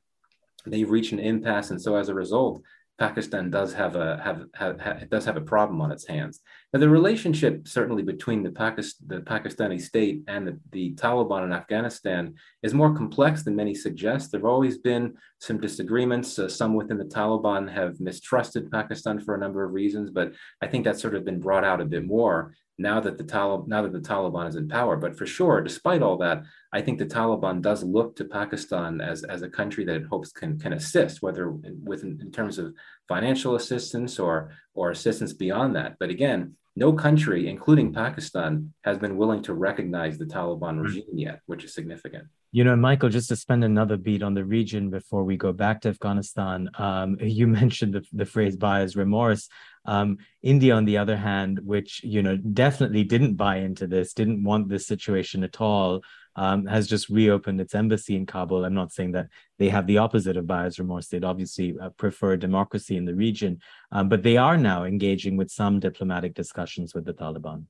They've 0.65 0.89
reached 0.89 1.13
an 1.13 1.19
impasse, 1.19 1.71
and 1.71 1.81
so 1.81 1.95
as 1.95 2.09
a 2.09 2.13
result, 2.13 2.61
Pakistan 2.99 3.51
does 3.51 3.73
have 3.73 3.95
a 3.95 4.19
have, 4.23 4.45
have, 4.55 4.79
have 4.79 5.09
does 5.09 5.25
have 5.25 5.37
a 5.37 5.41
problem 5.41 5.81
on 5.81 5.91
its 5.91 6.07
hands. 6.07 6.41
Now, 6.73 6.79
the 6.79 6.89
relationship 6.89 7.67
certainly 7.67 8.01
between 8.01 8.41
the, 8.43 8.51
Pakistan, 8.51 9.07
the 9.07 9.21
Pakistani 9.21 9.79
state 9.79 10.23
and 10.27 10.47
the, 10.47 10.59
the 10.71 10.95
Taliban 10.95 11.43
in 11.43 11.53
Afghanistan 11.53 12.33
is 12.63 12.73
more 12.73 12.95
complex 12.95 13.43
than 13.43 13.55
many 13.55 13.75
suggest. 13.75 14.31
There 14.31 14.39
have 14.39 14.45
always 14.45 14.79
been 14.79 15.13
some 15.39 15.59
disagreements. 15.59 16.39
Uh, 16.39 16.49
some 16.49 16.73
within 16.73 16.97
the 16.97 17.05
Taliban 17.05 17.71
have 17.71 17.99
mistrusted 17.99 18.71
Pakistan 18.71 19.19
for 19.19 19.35
a 19.35 19.39
number 19.39 19.63
of 19.63 19.73
reasons, 19.73 20.09
but 20.09 20.33
I 20.61 20.67
think 20.67 20.83
that's 20.83 21.01
sort 21.01 21.15
of 21.15 21.23
been 21.23 21.39
brought 21.39 21.63
out 21.63 21.81
a 21.81 21.85
bit 21.85 22.05
more 22.05 22.53
now 22.77 22.99
that 22.99 23.17
the 23.17 23.23
Talib, 23.23 23.67
now 23.67 23.81
that 23.81 23.93
the 23.93 23.99
Taliban 23.99 24.47
is 24.47 24.55
in 24.55 24.67
power. 24.67 24.97
But 24.97 25.17
for 25.17 25.25
sure, 25.25 25.61
despite 25.61 26.01
all 26.01 26.17
that, 26.17 26.43
I 26.73 26.81
think 26.81 26.99
the 26.99 27.05
Taliban 27.05 27.61
does 27.61 27.83
look 27.83 28.15
to 28.17 28.25
Pakistan 28.25 28.99
as, 28.99 29.23
as 29.23 29.41
a 29.41 29.49
country 29.49 29.85
that 29.85 29.95
it 29.95 30.05
hopes 30.05 30.31
can 30.31 30.59
can 30.59 30.73
assist, 30.73 31.21
whether 31.21 31.49
with 31.51 32.03
in 32.03 32.31
terms 32.31 32.59
of 32.59 32.73
financial 33.07 33.55
assistance 33.55 34.19
or 34.19 34.51
or 34.73 34.91
assistance 34.91 35.33
beyond 35.33 35.75
that. 35.75 35.95
But 35.99 36.09
again, 36.09 36.55
no 36.77 36.93
country, 36.93 37.49
including 37.49 37.91
Pakistan, 37.91 38.71
has 38.83 38.97
been 38.99 39.17
willing 39.17 39.41
to 39.43 39.53
recognize 39.53 40.17
the 40.17 40.25
Taliban 40.25 40.75
hmm. 40.75 40.81
regime 40.81 41.17
yet, 41.17 41.41
which 41.47 41.63
is 41.63 41.73
significant. 41.73 42.27
You 42.51 42.63
know, 42.63 42.75
Michael, 42.75 43.09
just 43.09 43.29
to 43.29 43.35
spend 43.35 43.63
another 43.63 43.97
beat 43.97 44.23
on 44.23 44.33
the 44.33 44.45
region 44.45 44.89
before 44.89 45.23
we 45.23 45.35
go 45.35 45.51
back 45.51 45.81
to 45.81 45.89
Afghanistan, 45.89 46.69
um, 46.77 47.17
you 47.21 47.47
mentioned 47.47 47.93
the, 47.93 48.05
the 48.13 48.25
phrase 48.25 48.55
buyer's 48.55 48.95
remorse. 48.95 49.49
Um, 49.85 50.17
India, 50.41 50.75
on 50.75 50.85
the 50.85 50.97
other 50.97 51.17
hand, 51.17 51.59
which, 51.63 52.03
you 52.03 52.21
know, 52.21 52.37
definitely 52.37 53.03
didn't 53.03 53.35
buy 53.35 53.57
into 53.57 53.87
this, 53.87 54.13
didn't 54.13 54.43
want 54.43 54.69
this 54.69 54.85
situation 54.85 55.43
at 55.43 55.59
all, 55.59 56.01
um, 56.37 56.65
has 56.67 56.87
just 56.87 57.09
reopened 57.09 57.59
its 57.59 57.75
embassy 57.75 58.15
in 58.15 58.25
Kabul. 58.25 58.63
I'm 58.63 58.73
not 58.73 58.93
saying 58.93 59.11
that 59.13 59.27
they 59.59 59.69
have 59.69 59.87
the 59.87 59.97
opposite 59.97 60.37
of 60.37 60.47
buyer's 60.47 60.79
remorse. 60.79 61.07
They'd 61.07 61.25
obviously 61.25 61.75
uh, 61.81 61.89
prefer 61.89 62.37
democracy 62.37 62.95
in 62.95 63.05
the 63.05 63.15
region, 63.15 63.59
um, 63.91 64.07
but 64.07 64.23
they 64.23 64.37
are 64.37 64.57
now 64.57 64.85
engaging 64.85 65.35
with 65.35 65.51
some 65.51 65.79
diplomatic 65.79 66.35
discussions 66.35 66.93
with 66.93 67.05
the 67.05 67.13
Taliban. 67.13 67.65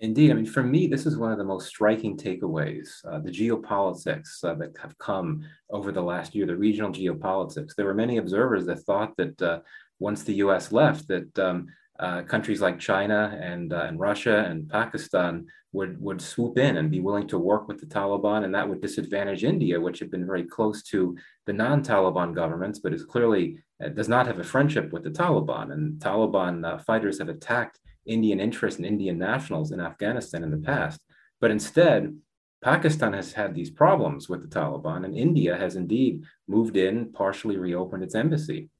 Indeed. 0.00 0.30
I 0.30 0.34
mean, 0.34 0.46
for 0.46 0.62
me, 0.62 0.86
this 0.86 1.06
is 1.06 1.16
one 1.16 1.32
of 1.32 1.38
the 1.38 1.44
most 1.44 1.66
striking 1.66 2.16
takeaways 2.16 2.88
uh, 3.04 3.18
the 3.18 3.32
geopolitics 3.32 4.44
uh, 4.44 4.54
that 4.54 4.76
have 4.80 4.96
come 4.98 5.44
over 5.70 5.90
the 5.90 6.00
last 6.00 6.36
year, 6.36 6.46
the 6.46 6.56
regional 6.56 6.92
geopolitics. 6.92 7.74
There 7.74 7.86
were 7.86 7.94
many 7.94 8.18
observers 8.18 8.64
that 8.66 8.84
thought 8.84 9.16
that 9.16 9.42
uh, 9.42 9.60
once 9.98 10.22
the 10.22 10.34
US 10.34 10.70
left, 10.70 11.08
that 11.08 11.36
um, 11.40 11.66
uh, 11.98 12.22
countries 12.22 12.60
like 12.60 12.78
China 12.78 13.36
and, 13.40 13.72
uh, 13.72 13.86
and 13.88 13.98
Russia 13.98 14.44
and 14.48 14.68
Pakistan 14.68 15.46
would, 15.72 16.00
would 16.00 16.20
swoop 16.20 16.56
in 16.56 16.76
and 16.76 16.90
be 16.90 17.00
willing 17.00 17.26
to 17.28 17.38
work 17.38 17.68
with 17.68 17.80
the 17.80 17.86
Taliban, 17.86 18.44
and 18.44 18.54
that 18.54 18.68
would 18.68 18.80
disadvantage 18.80 19.44
India, 19.44 19.80
which 19.80 19.98
had 19.98 20.10
been 20.10 20.26
very 20.26 20.44
close 20.44 20.82
to 20.84 21.16
the 21.46 21.52
non 21.52 21.82
Taliban 21.82 22.34
governments, 22.34 22.78
but 22.78 22.94
is 22.94 23.04
clearly 23.04 23.58
uh, 23.84 23.88
does 23.88 24.08
not 24.08 24.26
have 24.26 24.38
a 24.38 24.44
friendship 24.44 24.92
with 24.92 25.02
the 25.04 25.10
Taliban. 25.10 25.72
And 25.72 26.00
Taliban 26.00 26.64
uh, 26.64 26.78
fighters 26.78 27.18
have 27.18 27.28
attacked 27.28 27.78
Indian 28.06 28.40
interests 28.40 28.78
and 28.78 28.86
Indian 28.86 29.18
nationals 29.18 29.72
in 29.72 29.80
Afghanistan 29.80 30.42
in 30.42 30.50
the 30.50 30.56
past. 30.56 31.00
But 31.40 31.50
instead, 31.50 32.16
Pakistan 32.62 33.12
has 33.12 33.32
had 33.32 33.54
these 33.54 33.70
problems 33.70 34.28
with 34.28 34.40
the 34.42 34.48
Taliban, 34.48 35.04
and 35.04 35.16
India 35.16 35.56
has 35.56 35.76
indeed 35.76 36.24
moved 36.48 36.76
in, 36.76 37.12
partially 37.12 37.56
reopened 37.56 38.02
its 38.02 38.14
embassy 38.14 38.70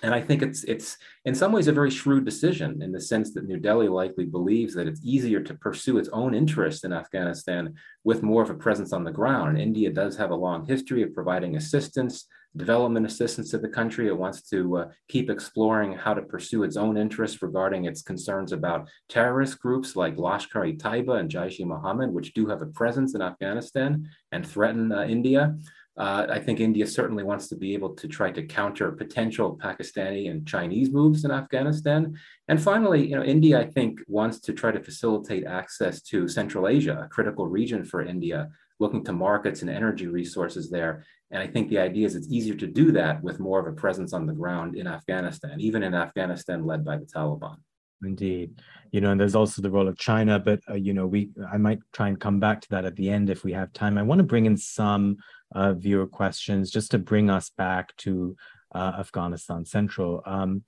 and 0.00 0.14
I 0.14 0.20
think 0.20 0.42
it's 0.42 0.64
it's 0.64 0.96
in 1.26 1.34
some 1.34 1.52
ways 1.52 1.68
a 1.68 1.72
very 1.72 1.90
shrewd 1.90 2.24
decision 2.24 2.82
in 2.82 2.92
the 2.92 3.00
sense 3.00 3.34
that 3.34 3.46
New 3.46 3.58
Delhi 3.58 3.88
likely 3.88 4.24
believes 4.24 4.74
that 4.74 4.88
it's 4.88 5.04
easier 5.04 5.40
to 5.40 5.54
pursue 5.54 5.98
its 5.98 6.08
own 6.08 6.34
interests 6.34 6.84
in 6.84 6.92
Afghanistan 6.92 7.74
with 8.02 8.22
more 8.22 8.42
of 8.42 8.50
a 8.50 8.54
presence 8.54 8.92
on 8.92 9.04
the 9.04 9.12
ground. 9.12 9.50
And 9.50 9.60
India 9.60 9.90
does 9.90 10.16
have 10.16 10.30
a 10.30 10.34
long 10.36 10.66
history 10.66 11.02
of 11.02 11.14
providing 11.14 11.56
assistance, 11.56 12.26
development 12.56 13.06
assistance 13.06 13.50
to 13.50 13.58
the 13.58 13.68
country. 13.68 14.08
It 14.08 14.16
wants 14.16 14.48
to 14.50 14.78
uh, 14.78 14.88
keep 15.08 15.30
exploring 15.30 15.92
how 15.92 16.14
to 16.14 16.22
pursue 16.22 16.64
its 16.64 16.76
own 16.76 16.96
interests 16.96 17.42
regarding 17.42 17.84
its 17.84 18.02
concerns 18.02 18.52
about 18.52 18.88
terrorist 19.08 19.60
groups 19.60 19.94
like 19.94 20.16
Lashkar-e-Taiba 20.16 21.20
and 21.20 21.30
Jaish-e-Mohammed, 21.30 22.10
which 22.10 22.34
do 22.34 22.46
have 22.46 22.62
a 22.62 22.66
presence 22.66 23.14
in 23.14 23.22
Afghanistan 23.22 24.08
and 24.32 24.46
threaten 24.46 24.90
uh, 24.90 25.02
India. 25.02 25.54
Uh, 25.96 26.26
I 26.30 26.38
think 26.38 26.58
India 26.58 26.86
certainly 26.86 27.22
wants 27.22 27.48
to 27.48 27.56
be 27.56 27.74
able 27.74 27.94
to 27.96 28.08
try 28.08 28.30
to 28.30 28.42
counter 28.42 28.92
potential 28.92 29.58
Pakistani 29.62 30.30
and 30.30 30.46
Chinese 30.46 30.90
moves 30.90 31.24
in 31.24 31.30
Afghanistan. 31.30 32.18
And 32.48 32.62
finally, 32.62 33.06
you 33.06 33.14
know, 33.14 33.22
India, 33.22 33.60
I 33.60 33.66
think, 33.66 34.00
wants 34.06 34.40
to 34.40 34.54
try 34.54 34.72
to 34.72 34.82
facilitate 34.82 35.44
access 35.44 36.00
to 36.04 36.28
Central 36.28 36.66
Asia, 36.66 37.02
a 37.04 37.08
critical 37.08 37.46
region 37.46 37.84
for 37.84 38.02
India, 38.02 38.48
looking 38.80 39.04
to 39.04 39.12
markets 39.12 39.60
and 39.60 39.70
energy 39.70 40.06
resources 40.06 40.70
there. 40.70 41.04
And 41.30 41.42
I 41.42 41.46
think 41.46 41.68
the 41.68 41.78
idea 41.78 42.06
is 42.06 42.14
it's 42.14 42.30
easier 42.30 42.54
to 42.54 42.66
do 42.66 42.90
that 42.92 43.22
with 43.22 43.38
more 43.38 43.60
of 43.60 43.66
a 43.66 43.76
presence 43.76 44.14
on 44.14 44.26
the 44.26 44.32
ground 44.32 44.76
in 44.76 44.86
Afghanistan, 44.86 45.60
even 45.60 45.82
in 45.82 45.94
Afghanistan 45.94 46.64
led 46.64 46.84
by 46.84 46.96
the 46.96 47.06
Taliban. 47.06 47.56
Indeed, 48.02 48.60
you 48.92 49.00
know, 49.00 49.10
and 49.10 49.20
there's 49.20 49.34
also 49.34 49.62
the 49.62 49.70
role 49.70 49.88
of 49.88 49.98
China, 49.98 50.38
but 50.38 50.60
uh, 50.70 50.74
you 50.74 50.92
know, 50.92 51.06
we 51.06 51.30
I 51.50 51.56
might 51.56 51.80
try 51.92 52.08
and 52.08 52.20
come 52.20 52.38
back 52.38 52.60
to 52.60 52.68
that 52.70 52.84
at 52.84 52.94
the 52.94 53.08
end 53.08 53.30
if 53.30 53.42
we 53.42 53.52
have 53.52 53.72
time. 53.72 53.96
I 53.96 54.02
want 54.02 54.18
to 54.18 54.24
bring 54.24 54.46
in 54.46 54.56
some 54.56 55.16
uh, 55.54 55.72
viewer 55.72 56.06
questions 56.06 56.70
just 56.70 56.90
to 56.92 56.98
bring 56.98 57.30
us 57.30 57.50
back 57.50 57.96
to 57.98 58.36
uh, 58.74 58.92
Afghanistan 58.98 59.64
Central. 59.64 60.22
Um, 60.26 60.62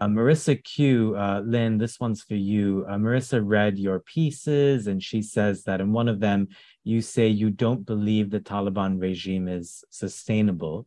uh, 0.00 0.06
Marissa 0.06 0.62
Q, 0.62 1.16
uh, 1.16 1.42
Lynne, 1.44 1.78
this 1.78 1.98
one's 1.98 2.22
for 2.22 2.34
you. 2.34 2.84
Uh, 2.88 2.96
Marissa 2.96 3.40
read 3.42 3.78
your 3.78 4.00
pieces, 4.00 4.86
and 4.86 5.02
she 5.02 5.22
says 5.22 5.64
that 5.64 5.80
in 5.80 5.92
one 5.92 6.08
of 6.08 6.20
them, 6.20 6.48
you 6.84 7.00
say 7.00 7.28
you 7.28 7.50
don't 7.50 7.84
believe 7.84 8.30
the 8.30 8.40
Taliban 8.40 9.00
regime 9.00 9.48
is 9.48 9.84
sustainable. 9.90 10.86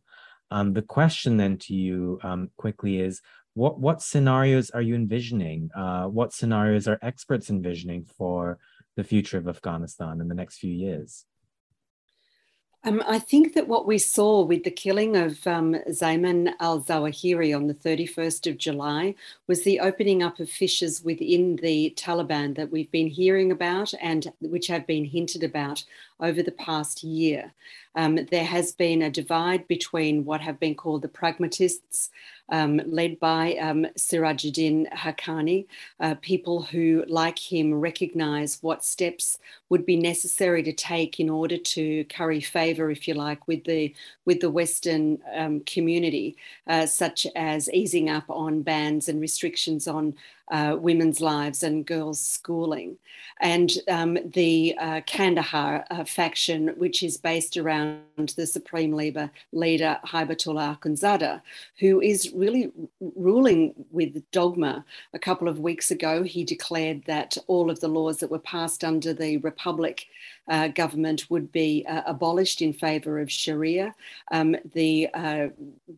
Um, 0.50 0.72
the 0.72 0.82
question 0.82 1.36
then 1.36 1.58
to 1.58 1.74
you 1.74 2.20
um, 2.22 2.50
quickly 2.56 3.00
is 3.00 3.20
what, 3.54 3.78
what 3.78 4.02
scenarios 4.02 4.70
are 4.70 4.82
you 4.82 4.94
envisioning? 4.94 5.70
Uh, 5.74 6.04
what 6.04 6.32
scenarios 6.32 6.86
are 6.88 6.98
experts 7.02 7.50
envisioning 7.50 8.04
for 8.04 8.58
the 8.96 9.04
future 9.04 9.38
of 9.38 9.48
Afghanistan 9.48 10.20
in 10.20 10.28
the 10.28 10.34
next 10.34 10.58
few 10.58 10.72
years? 10.72 11.24
Um, 12.86 13.02
I 13.08 13.18
think 13.18 13.54
that 13.54 13.66
what 13.66 13.86
we 13.86 13.96
saw 13.96 14.42
with 14.42 14.64
the 14.64 14.70
killing 14.70 15.16
of 15.16 15.46
um, 15.46 15.74
Zayman 15.88 16.52
al 16.60 16.82
Zawahiri 16.82 17.56
on 17.56 17.66
the 17.66 17.74
31st 17.74 18.50
of 18.50 18.58
July 18.58 19.14
was 19.46 19.62
the 19.62 19.80
opening 19.80 20.22
up 20.22 20.38
of 20.38 20.50
fissures 20.50 21.02
within 21.02 21.56
the 21.56 21.94
Taliban 21.96 22.54
that 22.56 22.70
we've 22.70 22.90
been 22.90 23.06
hearing 23.06 23.50
about 23.50 23.94
and 24.02 24.30
which 24.40 24.66
have 24.66 24.86
been 24.86 25.06
hinted 25.06 25.42
about 25.42 25.82
over 26.20 26.42
the 26.42 26.52
past 26.52 27.02
year. 27.02 27.52
Um, 27.96 28.18
there 28.30 28.44
has 28.44 28.72
been 28.72 29.02
a 29.02 29.10
divide 29.10 29.68
between 29.68 30.24
what 30.24 30.40
have 30.40 30.58
been 30.58 30.74
called 30.74 31.02
the 31.02 31.08
pragmatists 31.08 32.10
um, 32.50 32.80
led 32.86 33.18
by 33.20 33.54
um, 33.54 33.86
Sirajuddin 33.96 34.90
Haqqani, 34.92 35.66
uh, 36.00 36.14
people 36.20 36.62
who, 36.62 37.04
like 37.08 37.38
him, 37.38 37.72
recognize 37.74 38.58
what 38.60 38.84
steps 38.84 39.38
would 39.70 39.86
be 39.86 39.96
necessary 39.96 40.62
to 40.62 40.72
take 40.72 41.18
in 41.18 41.30
order 41.30 41.56
to 41.56 42.04
curry 42.04 42.40
favor, 42.40 42.90
if 42.90 43.08
you 43.08 43.14
like, 43.14 43.48
with 43.48 43.64
the 43.64 43.94
with 44.26 44.40
the 44.40 44.50
Western 44.50 45.18
um, 45.34 45.60
community, 45.60 46.36
uh, 46.66 46.86
such 46.86 47.26
as 47.34 47.70
easing 47.70 48.10
up 48.10 48.24
on 48.28 48.62
bans 48.62 49.08
and 49.08 49.20
restrictions 49.20 49.88
on 49.88 50.14
uh, 50.50 50.76
women's 50.78 51.20
lives 51.20 51.62
and 51.62 51.86
girls' 51.86 52.20
schooling. 52.20 52.98
And 53.40 53.72
um, 53.88 54.18
the 54.24 54.76
uh, 54.78 55.00
Kandahar 55.06 55.84
uh, 55.90 56.04
faction, 56.04 56.68
which 56.76 57.02
is 57.02 57.16
based 57.16 57.56
around 57.56 58.02
the 58.36 58.46
Supreme 58.46 58.92
Leader, 58.92 59.30
leader 59.52 59.98
Haibatullah 60.06 60.78
Akhundzada, 60.78 61.40
who 61.78 62.00
is 62.00 62.32
really 62.32 62.72
ruling 63.00 63.74
with 63.90 64.22
dogma. 64.30 64.84
A 65.14 65.18
couple 65.18 65.48
of 65.48 65.58
weeks 65.58 65.90
ago, 65.90 66.22
he 66.22 66.44
declared 66.44 67.02
that 67.06 67.36
all 67.46 67.70
of 67.70 67.80
the 67.80 67.88
laws 67.88 68.18
that 68.18 68.30
were 68.30 68.38
passed 68.38 68.84
under 68.84 69.12
the 69.12 69.38
Republic 69.38 70.06
uh, 70.48 70.68
government 70.68 71.30
would 71.30 71.50
be 71.52 71.84
uh, 71.88 72.02
abolished 72.06 72.60
in 72.60 72.72
favour 72.72 73.18
of 73.18 73.30
Sharia. 73.30 73.94
Um, 74.30 74.56
the 74.74 75.08
uh, 75.14 75.48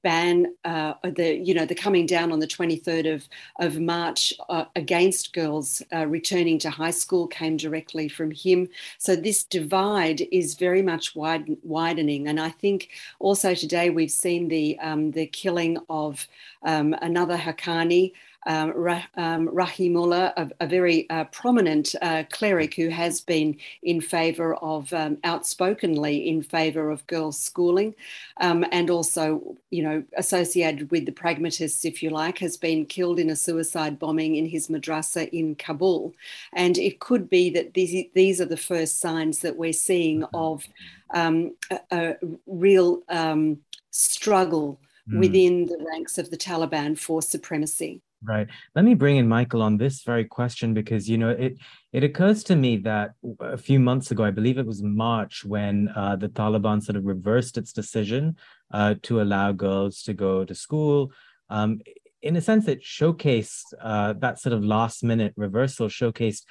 ban, 0.02 0.54
uh, 0.64 0.94
the 1.02 1.35
you 1.37 1.52
know, 1.52 1.66
the 1.66 1.74
coming 1.74 2.06
down 2.06 2.32
on 2.32 2.38
the 2.38 2.46
23rd 2.46 3.12
of 3.12 3.28
of 3.59 3.80
March 3.80 4.32
uh, 4.49 4.64
against 4.75 5.33
girls 5.33 5.83
uh, 5.92 6.07
returning 6.07 6.59
to 6.61 6.70
high 6.70 6.90
school 6.90 7.27
came 7.27 7.57
directly 7.57 8.09
from 8.09 8.31
him. 8.31 8.68
So 8.99 9.16
this 9.16 9.44
divide 9.44 10.22
is 10.33 10.55
very 10.55 10.83
much 10.83 11.14
wide, 11.14 11.57
widening, 11.62 12.29
and 12.29 12.40
I 12.40 12.51
think 12.51 12.90
also 13.18 13.55
today 13.55 13.90
we've 13.90 14.11
seen 14.11 14.49
the 14.49 14.79
um, 14.81 15.11
the 15.12 15.27
killing 15.27 15.79
of 15.88 16.27
um, 16.62 16.94
another 17.03 17.37
Haqqani 17.37 18.12
um, 18.46 18.70
um, 19.16 19.48
Rahimullah, 19.48 20.32
a, 20.37 20.50
a 20.61 20.66
very 20.66 21.09
uh, 21.11 21.24
prominent 21.24 21.94
uh, 22.00 22.24
cleric 22.30 22.74
who 22.74 22.88
has 22.88 23.20
been 23.20 23.56
in 23.82 24.00
favour 24.00 24.54
of 24.56 24.92
um, 24.92 25.18
outspokenly 25.24 26.28
in 26.28 26.42
favour 26.42 26.90
of 26.90 27.06
girls' 27.06 27.38
schooling, 27.38 27.94
um, 28.40 28.64
and 28.72 28.88
also, 28.90 29.56
you 29.70 29.82
know, 29.82 30.02
associated 30.16 30.90
with 30.90 31.06
the 31.06 31.12
pragmatists, 31.12 31.85
if 31.85 32.02
you 32.02 32.11
like, 32.11 32.38
has 32.38 32.56
been 32.56 32.87
killed 32.87 33.18
in 33.18 33.30
a 33.30 33.37
suicide 33.37 33.98
bombing 33.98 34.37
in 34.37 34.46
his 34.46 34.68
madrasa 34.68 35.28
in 35.30 35.54
Kabul, 35.56 36.14
and 36.52 36.78
it 36.78 37.00
could 37.00 37.28
be 37.28 37.50
that 37.50 37.74
these 37.74 38.06
these 38.14 38.40
are 38.40 38.46
the 38.46 38.56
first 38.56 39.00
signs 39.00 39.40
that 39.40 39.56
we're 39.56 39.72
seeing 39.72 40.20
mm-hmm. 40.20 40.37
of 40.37 40.66
um, 41.14 41.54
a, 41.70 41.80
a, 41.92 42.16
real 42.46 43.02
um, 43.09 43.59
struggle 43.90 44.80
mm. 45.09 45.20
within 45.20 45.66
the 45.66 45.85
ranks 45.92 46.18
of 46.18 46.30
the 46.30 46.37
Taliban 46.37 46.98
for 46.98 47.22
supremacy. 47.22 48.02
Right. 48.22 48.48
Let 48.74 48.85
me 48.85 48.94
bring 48.94 49.18
in 49.18 49.29
Michael 49.29 49.62
on 49.62 49.76
this 49.76 50.02
very 50.02 50.24
question 50.24 50.72
because 50.72 51.09
you 51.09 51.18
know 51.18 51.29
it 51.31 51.59
it 51.92 52.02
occurs 52.02 52.42
to 52.44 52.57
me 52.57 52.79
that 52.79 53.11
a 53.40 53.59
few 53.59 53.79
months 53.79 54.11
ago, 54.11 54.24
I 54.24 54.31
believe 54.31 54.59
it 54.59 54.66
was 54.66 54.83
March, 54.83 55.44
when 55.44 55.88
uh, 55.94 56.16
the 56.16 56.29
Taliban 56.29 56.83
sort 56.83 56.96
of 56.96 57.05
reversed 57.05 57.59
its 57.59 57.72
decision 57.72 58.37
uh, 58.72 58.94
to 59.02 59.20
allow 59.20 59.52
girls 59.52 60.02
to 60.05 60.14
go 60.14 60.44
to 60.44 60.55
school. 60.55 61.12
Um, 61.50 61.81
in 62.22 62.37
a 62.37 62.40
sense, 62.40 62.66
it 62.68 62.83
showcased 62.83 63.74
uh, 63.81 64.14
that 64.14 64.40
sort 64.40 64.55
of 64.55 64.64
last 64.64 65.05
minute 65.05 65.35
reversal, 65.37 65.88
showcased 65.88 66.44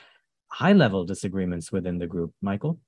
high 0.48 0.74
level 0.74 1.04
disagreements 1.04 1.72
within 1.72 1.98
the 1.98 2.08
group. 2.08 2.32
Michael. 2.42 2.80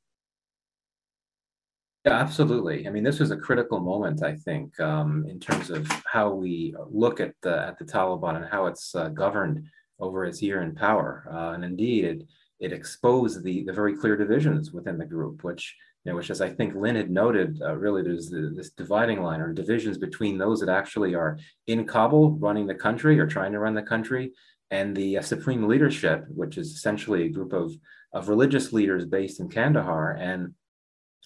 Yeah, 2.07 2.19
absolutely. 2.19 2.87
I 2.87 2.89
mean, 2.89 3.03
this 3.03 3.19
was 3.19 3.31
a 3.31 3.35
critical 3.35 3.81
moment, 3.81 4.23
I 4.23 4.33
think, 4.33 4.79
um, 4.79 5.25
in 5.27 5.41
terms 5.41 5.69
of 5.69 5.85
how 6.05 6.31
we 6.31 6.73
look 6.89 7.19
at 7.19 7.33
the 7.41 7.67
at 7.67 7.77
the 7.77 7.83
Taliban 7.83 8.37
and 8.37 8.45
how 8.45 8.67
it's 8.67 8.95
uh, 8.95 9.09
governed 9.09 9.67
over 9.99 10.23
its 10.23 10.41
year 10.41 10.61
in 10.61 10.73
power. 10.73 11.27
Uh, 11.29 11.51
and 11.51 11.65
indeed, 11.65 12.05
it 12.05 12.23
it 12.61 12.71
exposed 12.71 13.43
the 13.43 13.65
the 13.65 13.73
very 13.73 13.93
clear 13.93 14.15
divisions 14.15 14.71
within 14.71 14.97
the 14.97 15.05
group, 15.05 15.43
which 15.43 15.75
you 16.05 16.11
know, 16.13 16.15
which, 16.15 16.29
as 16.29 16.39
I 16.39 16.47
think 16.49 16.75
Lynne 16.75 16.95
had 16.95 17.11
noted, 17.11 17.61
uh, 17.61 17.75
really 17.75 18.03
there's 18.03 18.29
the, 18.29 18.53
this 18.55 18.69
dividing 18.69 19.21
line 19.21 19.41
or 19.41 19.51
divisions 19.51 19.97
between 19.97 20.37
those 20.37 20.61
that 20.61 20.69
actually 20.69 21.13
are 21.13 21.37
in 21.73 21.83
Kabul 21.85 22.37
running 22.39 22.67
the 22.67 22.81
country 22.87 23.19
or 23.19 23.27
trying 23.27 23.51
to 23.51 23.59
run 23.59 23.73
the 23.73 23.81
country, 23.81 24.31
and 24.71 24.95
the 24.95 25.17
uh, 25.17 25.21
supreme 25.21 25.67
leadership, 25.67 26.23
which 26.29 26.57
is 26.57 26.71
essentially 26.71 27.23
a 27.25 27.35
group 27.35 27.51
of 27.51 27.73
of 28.13 28.29
religious 28.29 28.71
leaders 28.71 29.05
based 29.05 29.41
in 29.41 29.49
Kandahar 29.49 30.13
and 30.13 30.53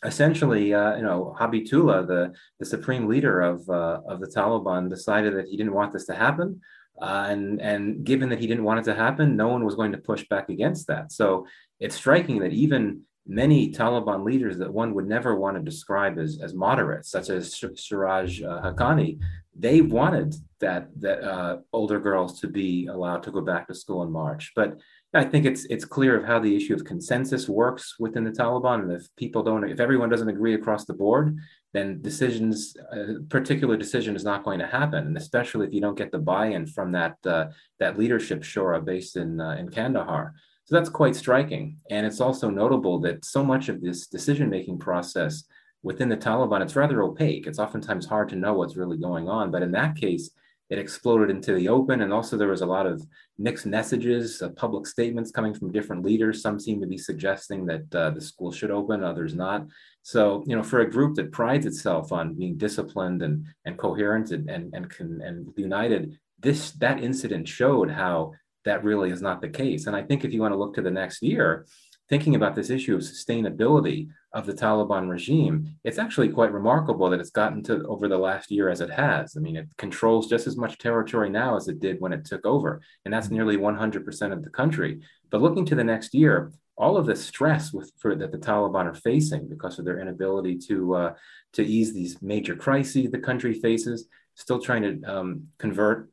essentially, 0.03 0.73
uh, 0.73 0.95
you 0.95 1.03
know, 1.03 1.35
Haibatullah, 1.39 2.07
the, 2.07 2.33
the 2.59 2.65
supreme 2.65 3.07
leader 3.07 3.41
of, 3.41 3.67
uh, 3.69 4.01
of 4.07 4.19
the 4.19 4.27
Taliban, 4.27 4.89
decided 4.89 5.35
that 5.35 5.47
he 5.47 5.57
didn't 5.57 5.73
want 5.73 5.93
this 5.93 6.05
to 6.07 6.15
happen. 6.15 6.61
Uh, 7.01 7.25
and, 7.29 7.61
and 7.61 8.03
given 8.03 8.29
that 8.29 8.39
he 8.39 8.47
didn't 8.47 8.63
want 8.63 8.79
it 8.79 8.83
to 8.83 8.93
happen, 8.93 9.35
no 9.35 9.47
one 9.47 9.65
was 9.65 9.75
going 9.75 9.91
to 9.91 9.97
push 9.97 10.27
back 10.27 10.49
against 10.49 10.87
that. 10.87 11.11
So 11.11 11.47
it's 11.79 11.95
striking 11.95 12.39
that 12.39 12.51
even 12.51 13.01
many 13.27 13.71
Taliban 13.71 14.23
leaders 14.23 14.57
that 14.57 14.73
one 14.73 14.93
would 14.93 15.07
never 15.07 15.35
want 15.35 15.55
to 15.57 15.63
describe 15.63 16.17
as, 16.17 16.39
as 16.41 16.53
moderates, 16.53 17.09
such 17.09 17.29
as 17.29 17.55
Siraj 17.75 18.41
uh, 18.41 18.61
Haqqani, 18.61 19.19
they 19.57 19.81
wanted 19.81 20.35
that, 20.59 20.89
that 21.01 21.23
uh, 21.23 21.57
older 21.73 21.99
girls 21.99 22.39
to 22.41 22.47
be 22.47 22.87
allowed 22.87 23.23
to 23.23 23.31
go 23.31 23.41
back 23.41 23.67
to 23.67 23.75
school 23.75 24.03
in 24.03 24.11
March. 24.11 24.51
But 24.55 24.79
I 25.13 25.25
think 25.25 25.45
it's 25.45 25.65
it's 25.65 25.83
clear 25.83 26.17
of 26.17 26.25
how 26.25 26.39
the 26.39 26.55
issue 26.55 26.73
of 26.73 26.85
consensus 26.85 27.49
works 27.49 27.95
within 27.99 28.23
the 28.23 28.31
Taliban, 28.31 28.83
and 28.83 28.91
if 28.93 29.07
people 29.17 29.43
don't, 29.43 29.69
if 29.69 29.81
everyone 29.81 30.09
doesn't 30.09 30.29
agree 30.29 30.53
across 30.53 30.85
the 30.85 30.93
board, 30.93 31.37
then 31.73 32.01
decisions, 32.01 32.77
a 32.93 33.21
particular 33.29 33.75
decision 33.75 34.15
is 34.15 34.23
not 34.23 34.45
going 34.45 34.59
to 34.59 34.67
happen, 34.67 35.07
and 35.07 35.17
especially 35.17 35.67
if 35.67 35.73
you 35.73 35.81
don't 35.81 35.97
get 35.97 36.11
the 36.11 36.17
buy-in 36.17 36.65
from 36.65 36.93
that 36.93 37.17
uh, 37.25 37.47
that 37.79 37.99
leadership 37.99 38.41
shura 38.41 38.83
based 38.83 39.17
in 39.17 39.41
uh, 39.41 39.55
in 39.59 39.69
Kandahar. 39.69 40.33
So 40.63 40.75
that's 40.75 40.89
quite 40.89 41.17
striking, 41.17 41.77
and 41.89 42.05
it's 42.05 42.21
also 42.21 42.49
notable 42.49 42.99
that 43.01 43.25
so 43.25 43.43
much 43.43 43.67
of 43.67 43.81
this 43.81 44.07
decision-making 44.07 44.79
process 44.79 45.43
within 45.83 46.07
the 46.07 46.15
Taliban, 46.15 46.61
it's 46.61 46.75
rather 46.77 47.01
opaque. 47.01 47.47
It's 47.47 47.59
oftentimes 47.59 48.05
hard 48.05 48.29
to 48.29 48.37
know 48.37 48.53
what's 48.53 48.77
really 48.77 48.97
going 48.97 49.27
on, 49.27 49.51
but 49.51 49.63
in 49.63 49.71
that 49.71 49.95
case 49.95 50.29
it 50.71 50.79
exploded 50.79 51.29
into 51.29 51.53
the 51.53 51.67
open. 51.67 52.01
And 52.01 52.13
also, 52.13 52.37
there 52.37 52.47
was 52.47 52.61
a 52.61 52.65
lot 52.65 52.87
of 52.87 53.05
mixed 53.37 53.65
messages, 53.65 54.41
uh, 54.41 54.49
public 54.49 54.87
statements 54.87 55.29
coming 55.29 55.53
from 55.53 55.73
different 55.73 56.05
leaders. 56.05 56.41
Some 56.41 56.61
seem 56.61 56.79
to 56.79 56.87
be 56.87 56.97
suggesting 56.97 57.65
that 57.65 57.93
uh, 57.93 58.11
the 58.11 58.21
school 58.21 58.53
should 58.53 58.71
open, 58.71 59.03
others 59.03 59.35
not. 59.35 59.67
So, 60.01 60.45
you 60.47 60.55
know, 60.55 60.63
for 60.63 60.79
a 60.79 60.89
group 60.89 61.15
that 61.15 61.33
prides 61.33 61.65
itself 61.65 62.13
on 62.13 62.35
being 62.35 62.57
disciplined 62.57 63.21
and, 63.21 63.45
and 63.65 63.77
coherent 63.77 64.31
and, 64.31 64.49
and, 64.49 64.73
and, 64.73 65.21
and 65.21 65.53
united, 65.57 66.17
this 66.39 66.71
that 66.83 67.03
incident 67.03 67.49
showed 67.49 67.91
how 67.91 68.31
that 68.63 68.83
really 68.85 69.11
is 69.11 69.21
not 69.21 69.41
the 69.41 69.49
case. 69.49 69.87
And 69.87 69.95
I 69.95 70.03
think 70.03 70.23
if 70.23 70.33
you 70.33 70.39
want 70.39 70.53
to 70.53 70.57
look 70.57 70.73
to 70.75 70.81
the 70.81 70.89
next 70.89 71.21
year, 71.21 71.65
thinking 72.07 72.35
about 72.35 72.55
this 72.55 72.69
issue 72.69 72.95
of 72.95 73.01
sustainability 73.01 74.07
of 74.33 74.45
the 74.45 74.53
Taliban 74.53 75.09
regime, 75.09 75.75
it's 75.83 75.97
actually 75.97 76.29
quite 76.29 76.53
remarkable 76.53 77.09
that 77.09 77.19
it's 77.19 77.31
gotten 77.31 77.61
to 77.63 77.85
over 77.87 78.07
the 78.07 78.17
last 78.17 78.49
year 78.49 78.69
as 78.69 78.79
it 78.81 78.89
has. 78.89 79.35
I 79.35 79.39
mean, 79.39 79.57
it 79.57 79.67
controls 79.77 80.29
just 80.29 80.47
as 80.47 80.57
much 80.57 80.77
territory 80.77 81.29
now 81.29 81.57
as 81.57 81.67
it 81.67 81.79
did 81.79 81.99
when 81.99 82.13
it 82.13 82.25
took 82.25 82.45
over, 82.45 82.81
and 83.03 83.13
that's 83.13 83.29
nearly 83.29 83.57
100% 83.57 84.31
of 84.31 84.43
the 84.43 84.49
country. 84.49 85.01
But 85.29 85.41
looking 85.41 85.65
to 85.65 85.75
the 85.75 85.83
next 85.83 86.13
year, 86.13 86.51
all 86.77 86.97
of 86.97 87.05
the 87.05 87.15
stress 87.15 87.73
with, 87.73 87.91
for, 87.97 88.15
that 88.15 88.31
the 88.31 88.37
Taliban 88.37 88.85
are 88.85 88.93
facing 88.93 89.47
because 89.47 89.77
of 89.77 89.85
their 89.85 89.99
inability 89.99 90.57
to 90.57 90.95
uh, 90.95 91.13
to 91.53 91.63
ease 91.63 91.93
these 91.93 92.21
major 92.21 92.55
crises 92.55 93.11
the 93.11 93.19
country 93.19 93.53
faces, 93.53 94.07
still 94.35 94.59
trying 94.59 94.81
to 94.81 95.03
um, 95.03 95.47
convert, 95.59 96.09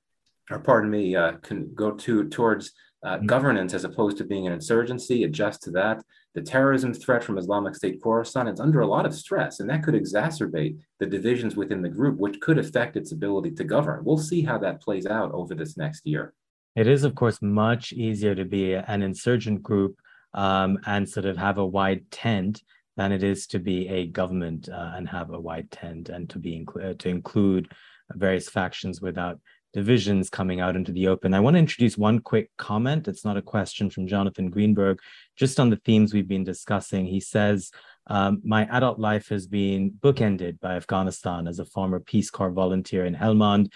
or 0.51 0.59
pardon 0.59 0.91
me, 0.91 1.15
uh, 1.15 1.33
can 1.39 1.73
go 1.75 1.93
to 1.93 2.29
towards 2.29 2.73
uh, 3.05 3.19
governance 3.19 3.75
as 3.75 3.85
opposed 3.85 4.17
to 4.19 4.25
being 4.25 4.47
an 4.47 4.53
insurgency, 4.53 5.25
adjust 5.25 5.63
to 5.63 5.71
that. 5.71 6.03
The 6.35 6.43
terrorism 6.43 6.93
threat 6.93 7.23
from 7.23 7.39
Islamic 7.39 7.75
State 7.75 8.01
Khorasan 8.01 8.53
is 8.53 8.61
under 8.61 8.81
a 8.81 8.87
lot 8.87 9.07
of 9.07 9.15
stress, 9.15 9.61
and 9.61 9.71
that 9.71 9.83
could 9.83 9.95
exacerbate 9.95 10.79
the 10.99 11.07
divisions 11.07 11.57
within 11.57 11.83
the 11.83 11.89
group, 11.89 12.19
which 12.19 12.41
could 12.41 12.59
affect 12.59 12.97
its 12.97 13.13
ability 13.13 13.53
to 13.53 13.65
govern. 13.65 14.05
We'll 14.05 14.19
see 14.19 14.43
how 14.43 14.59
that 14.59 14.83
plays 14.83 15.07
out 15.07 15.33
over 15.33 15.55
this 15.55 15.77
next 15.77 16.07
year. 16.07 16.35
It 16.77 16.87
is, 16.87 17.05
of 17.05 17.15
course, 17.15 17.41
much 17.41 17.93
easier 17.93 18.35
to 18.35 18.45
be 18.45 18.75
an 18.75 19.03
insurgent 19.03 19.63
group 19.63 19.99
um, 20.35 20.79
and 20.87 21.09
sort 21.09 21.27
of 21.27 21.37
have 21.37 21.59
a 21.59 21.67
wide 21.67 22.11
tent 22.11 22.63
than 22.97 23.13
it 23.13 23.23
is 23.23 23.47
to 23.49 23.59
be 23.59 23.89
a 23.89 24.07
government 24.07 24.69
uh, 24.69 24.93
and 24.97 25.09
have 25.09 25.31
a 25.31 25.41
wide 25.41 25.71
tent 25.71 26.09
and 26.09 26.29
to 26.31 26.39
be 26.39 26.67
to 26.99 27.09
include 27.09 27.71
various 28.13 28.49
factions 28.49 29.01
without 29.01 29.41
divisions 29.73 30.31
coming 30.31 30.61
out 30.61 30.77
into 30.77 30.93
the 30.93 31.09
open. 31.09 31.35
I 31.35 31.41
want 31.41 31.55
to 31.55 31.59
introduce 31.59 31.99
one 31.99 32.21
quick 32.21 32.51
comment. 32.57 33.09
It's 33.09 33.25
not 33.25 33.37
a 33.37 33.43
question 33.43 33.91
from 33.91 34.07
Jonathan 34.07 34.51
Greenberg, 34.51 35.01
just 35.37 35.61
on 35.61 35.71
the 35.71 35.77
themes 35.77 36.13
we've 36.13 36.29
been 36.29 36.45
discussing. 36.45 37.07
He 37.07 37.21
says, 37.21 37.71
um, 38.07 38.41
My 38.45 38.67
adult 38.67 38.99
life 38.99 39.29
has 39.29 39.47
been 39.47 39.91
bookended 39.91 40.61
by 40.61 40.77
Afghanistan 40.77 41.47
as 41.47 41.59
a 41.59 41.65
former 41.65 42.01
Peace 42.01 42.31
Corps 42.31 42.51
volunteer 42.51 43.05
in 43.05 43.15
Helmand 43.15 43.71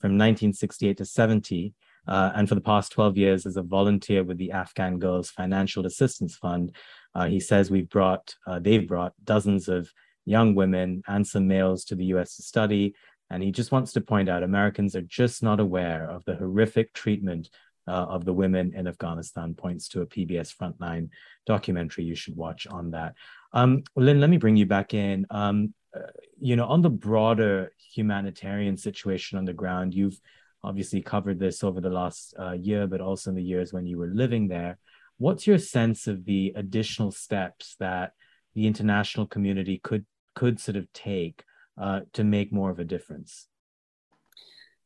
from 0.00 0.12
1968 0.12 0.98
to 0.98 1.04
70. 1.04 1.74
Uh, 2.06 2.32
and 2.34 2.48
for 2.48 2.54
the 2.54 2.60
past 2.62 2.90
12 2.92 3.18
years 3.18 3.44
as 3.44 3.58
a 3.58 3.62
volunteer 3.62 4.24
with 4.24 4.38
the 4.38 4.50
Afghan 4.50 4.98
Girls 4.98 5.28
Financial 5.28 5.84
Assistance 5.84 6.36
Fund. 6.36 6.74
Uh, 7.14 7.26
he 7.26 7.38
says 7.38 7.70
we've 7.70 7.90
brought, 7.90 8.34
uh, 8.46 8.58
they've 8.58 8.88
brought 8.88 9.12
dozens 9.24 9.68
of 9.68 9.92
young 10.24 10.54
women 10.54 11.02
and 11.06 11.26
some 11.26 11.46
males 11.46 11.84
to 11.84 11.94
the 11.94 12.06
US 12.06 12.36
to 12.36 12.42
study 12.42 12.94
and 13.30 13.42
he 13.42 13.52
just 13.52 13.72
wants 13.72 13.92
to 13.92 14.00
point 14.00 14.28
out 14.28 14.42
Americans 14.42 14.96
are 14.96 15.02
just 15.02 15.42
not 15.42 15.60
aware 15.60 16.08
of 16.08 16.24
the 16.24 16.36
horrific 16.36 16.92
treatment 16.92 17.50
uh, 17.86 17.90
of 17.90 18.24
the 18.24 18.32
women 18.32 18.74
in 18.74 18.86
Afghanistan, 18.86 19.54
points 19.54 19.88
to 19.88 20.02
a 20.02 20.06
PBS 20.06 20.54
Frontline 20.54 21.08
documentary 21.46 22.04
you 22.04 22.14
should 22.14 22.36
watch 22.36 22.66
on 22.66 22.90
that. 22.90 23.14
Um, 23.52 23.82
Lynne, 23.96 24.20
let 24.20 24.30
me 24.30 24.36
bring 24.36 24.56
you 24.56 24.66
back 24.66 24.92
in. 24.92 25.26
Um, 25.30 25.72
uh, 25.96 26.02
you 26.38 26.54
know, 26.54 26.66
on 26.66 26.82
the 26.82 26.90
broader 26.90 27.72
humanitarian 27.94 28.76
situation 28.76 29.38
on 29.38 29.46
the 29.46 29.54
ground, 29.54 29.94
you've 29.94 30.20
obviously 30.62 31.00
covered 31.00 31.38
this 31.38 31.64
over 31.64 31.80
the 31.80 31.88
last 31.88 32.34
uh, 32.38 32.52
year, 32.52 32.86
but 32.86 33.00
also 33.00 33.30
in 33.30 33.36
the 33.36 33.42
years 33.42 33.72
when 33.72 33.86
you 33.86 33.96
were 33.96 34.10
living 34.12 34.48
there. 34.48 34.78
What's 35.16 35.46
your 35.46 35.58
sense 35.58 36.06
of 36.06 36.26
the 36.26 36.52
additional 36.56 37.10
steps 37.10 37.76
that 37.80 38.12
the 38.54 38.66
international 38.66 39.26
community 39.26 39.80
could 39.82 40.04
could 40.34 40.60
sort 40.60 40.76
of 40.76 40.92
take 40.92 41.42
uh, 41.80 42.00
to 42.12 42.24
make 42.24 42.52
more 42.52 42.70
of 42.70 42.78
a 42.78 42.84
difference? 42.84 43.46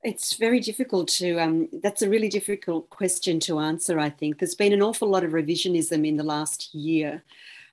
It's 0.02 0.34
very 0.34 0.58
difficult 0.58 1.08
to, 1.08 1.38
um, 1.38 1.68
that's 1.80 2.02
a 2.02 2.08
really 2.08 2.28
difficult 2.28 2.90
question 2.90 3.38
to 3.40 3.60
answer, 3.60 4.00
I 4.00 4.10
think. 4.10 4.38
There's 4.38 4.56
been 4.56 4.72
an 4.72 4.82
awful 4.82 5.08
lot 5.08 5.22
of 5.24 5.30
revisionism 5.30 6.06
in 6.06 6.16
the 6.16 6.24
last 6.24 6.74
year. 6.74 7.22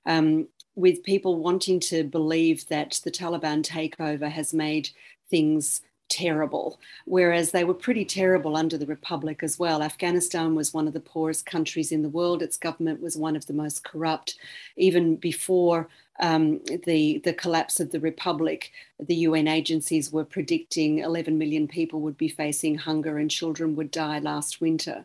Um, 0.06 0.48
with 0.76 1.02
people 1.02 1.42
wanting 1.42 1.80
to 1.80 2.04
believe 2.04 2.66
that 2.68 3.00
the 3.04 3.10
Taliban 3.10 3.62
takeover 3.66 4.30
has 4.30 4.54
made 4.54 4.88
things 5.28 5.82
terrible, 6.08 6.80
whereas 7.04 7.50
they 7.50 7.64
were 7.64 7.74
pretty 7.74 8.04
terrible 8.04 8.56
under 8.56 8.76
the 8.76 8.86
Republic 8.86 9.42
as 9.42 9.58
well. 9.58 9.82
Afghanistan 9.82 10.54
was 10.54 10.74
one 10.74 10.86
of 10.86 10.92
the 10.92 11.00
poorest 11.00 11.46
countries 11.46 11.92
in 11.92 12.02
the 12.02 12.08
world. 12.08 12.42
Its 12.42 12.56
government 12.56 13.00
was 13.00 13.16
one 13.16 13.36
of 13.36 13.46
the 13.46 13.52
most 13.52 13.84
corrupt. 13.84 14.36
Even 14.76 15.16
before 15.16 15.88
um, 16.20 16.60
the, 16.84 17.20
the 17.24 17.32
collapse 17.32 17.80
of 17.80 17.90
the 17.90 18.00
Republic, 18.00 18.72
the 18.98 19.14
UN 19.14 19.48
agencies 19.48 20.12
were 20.12 20.24
predicting 20.24 20.98
11 20.98 21.36
million 21.38 21.66
people 21.66 22.00
would 22.00 22.16
be 22.16 22.28
facing 22.28 22.76
hunger 22.76 23.18
and 23.18 23.30
children 23.30 23.74
would 23.76 23.90
die 23.90 24.18
last 24.18 24.60
winter. 24.60 25.04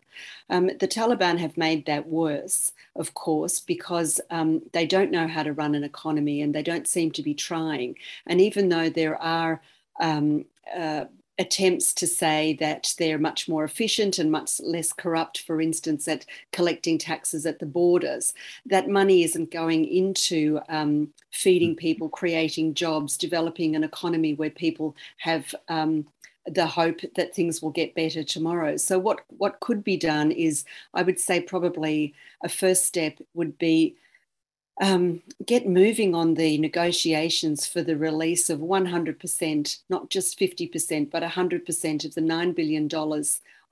Um, 0.50 0.66
the 0.66 0.88
Taliban 0.88 1.38
have 1.38 1.56
made 1.56 1.86
that 1.86 2.08
worse, 2.08 2.72
of 2.94 3.14
course, 3.14 3.60
because 3.60 4.20
um, 4.30 4.62
they 4.72 4.86
don't 4.86 5.10
know 5.10 5.26
how 5.26 5.42
to 5.42 5.52
run 5.52 5.74
an 5.74 5.84
economy 5.84 6.42
and 6.42 6.54
they 6.54 6.62
don't 6.62 6.86
seem 6.86 7.10
to 7.12 7.22
be 7.22 7.34
trying. 7.34 7.96
And 8.26 8.40
even 8.40 8.68
though 8.68 8.90
there 8.90 9.20
are 9.20 9.62
um, 10.00 10.44
uh, 10.76 11.06
attempts 11.38 11.92
to 11.94 12.06
say 12.06 12.56
that 12.60 12.94
they're 12.98 13.18
much 13.18 13.48
more 13.48 13.64
efficient 13.64 14.18
and 14.18 14.30
much 14.30 14.60
less 14.60 14.92
corrupt, 14.92 15.40
for 15.40 15.60
instance, 15.60 16.08
at 16.08 16.24
collecting 16.52 16.98
taxes 16.98 17.44
at 17.44 17.58
the 17.58 17.66
borders. 17.66 18.32
That 18.64 18.88
money 18.88 19.22
isn't 19.22 19.50
going 19.50 19.84
into 19.84 20.60
um, 20.68 21.08
feeding 21.30 21.76
people, 21.76 22.08
creating 22.08 22.74
jobs, 22.74 23.16
developing 23.16 23.76
an 23.76 23.84
economy 23.84 24.34
where 24.34 24.50
people 24.50 24.96
have 25.18 25.54
um, 25.68 26.06
the 26.46 26.66
hope 26.66 27.00
that 27.16 27.34
things 27.34 27.60
will 27.60 27.70
get 27.70 27.94
better 27.94 28.22
tomorrow. 28.22 28.76
So 28.76 28.98
what 28.98 29.20
what 29.36 29.60
could 29.60 29.82
be 29.82 29.96
done 29.96 30.30
is, 30.30 30.64
I 30.94 31.02
would 31.02 31.18
say, 31.18 31.40
probably 31.40 32.14
a 32.42 32.48
first 32.48 32.84
step 32.86 33.18
would 33.34 33.58
be 33.58 33.96
um, 34.80 35.22
get 35.44 35.66
moving 35.66 36.14
on 36.14 36.34
the 36.34 36.58
negotiations 36.58 37.66
for 37.66 37.82
the 37.82 37.96
release 37.96 38.50
of 38.50 38.60
100%, 38.60 39.78
not 39.88 40.10
just 40.10 40.38
50%, 40.38 41.10
but 41.10 41.22
100% 41.22 42.04
of 42.04 42.14
the 42.14 42.20
$9 42.20 42.54
billion 42.54 42.88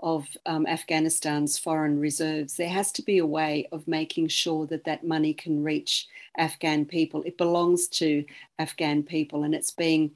of 0.00 0.26
um, 0.46 0.66
Afghanistan's 0.66 1.58
foreign 1.58 2.00
reserves. 2.00 2.56
There 2.56 2.68
has 2.68 2.90
to 2.92 3.02
be 3.02 3.18
a 3.18 3.26
way 3.26 3.68
of 3.70 3.86
making 3.86 4.28
sure 4.28 4.66
that 4.66 4.84
that 4.84 5.06
money 5.06 5.34
can 5.34 5.62
reach 5.62 6.08
Afghan 6.38 6.84
people. 6.84 7.22
It 7.22 7.38
belongs 7.38 7.88
to 7.88 8.24
Afghan 8.58 9.02
people 9.02 9.44
and 9.44 9.54
it's 9.54 9.70
being 9.70 10.10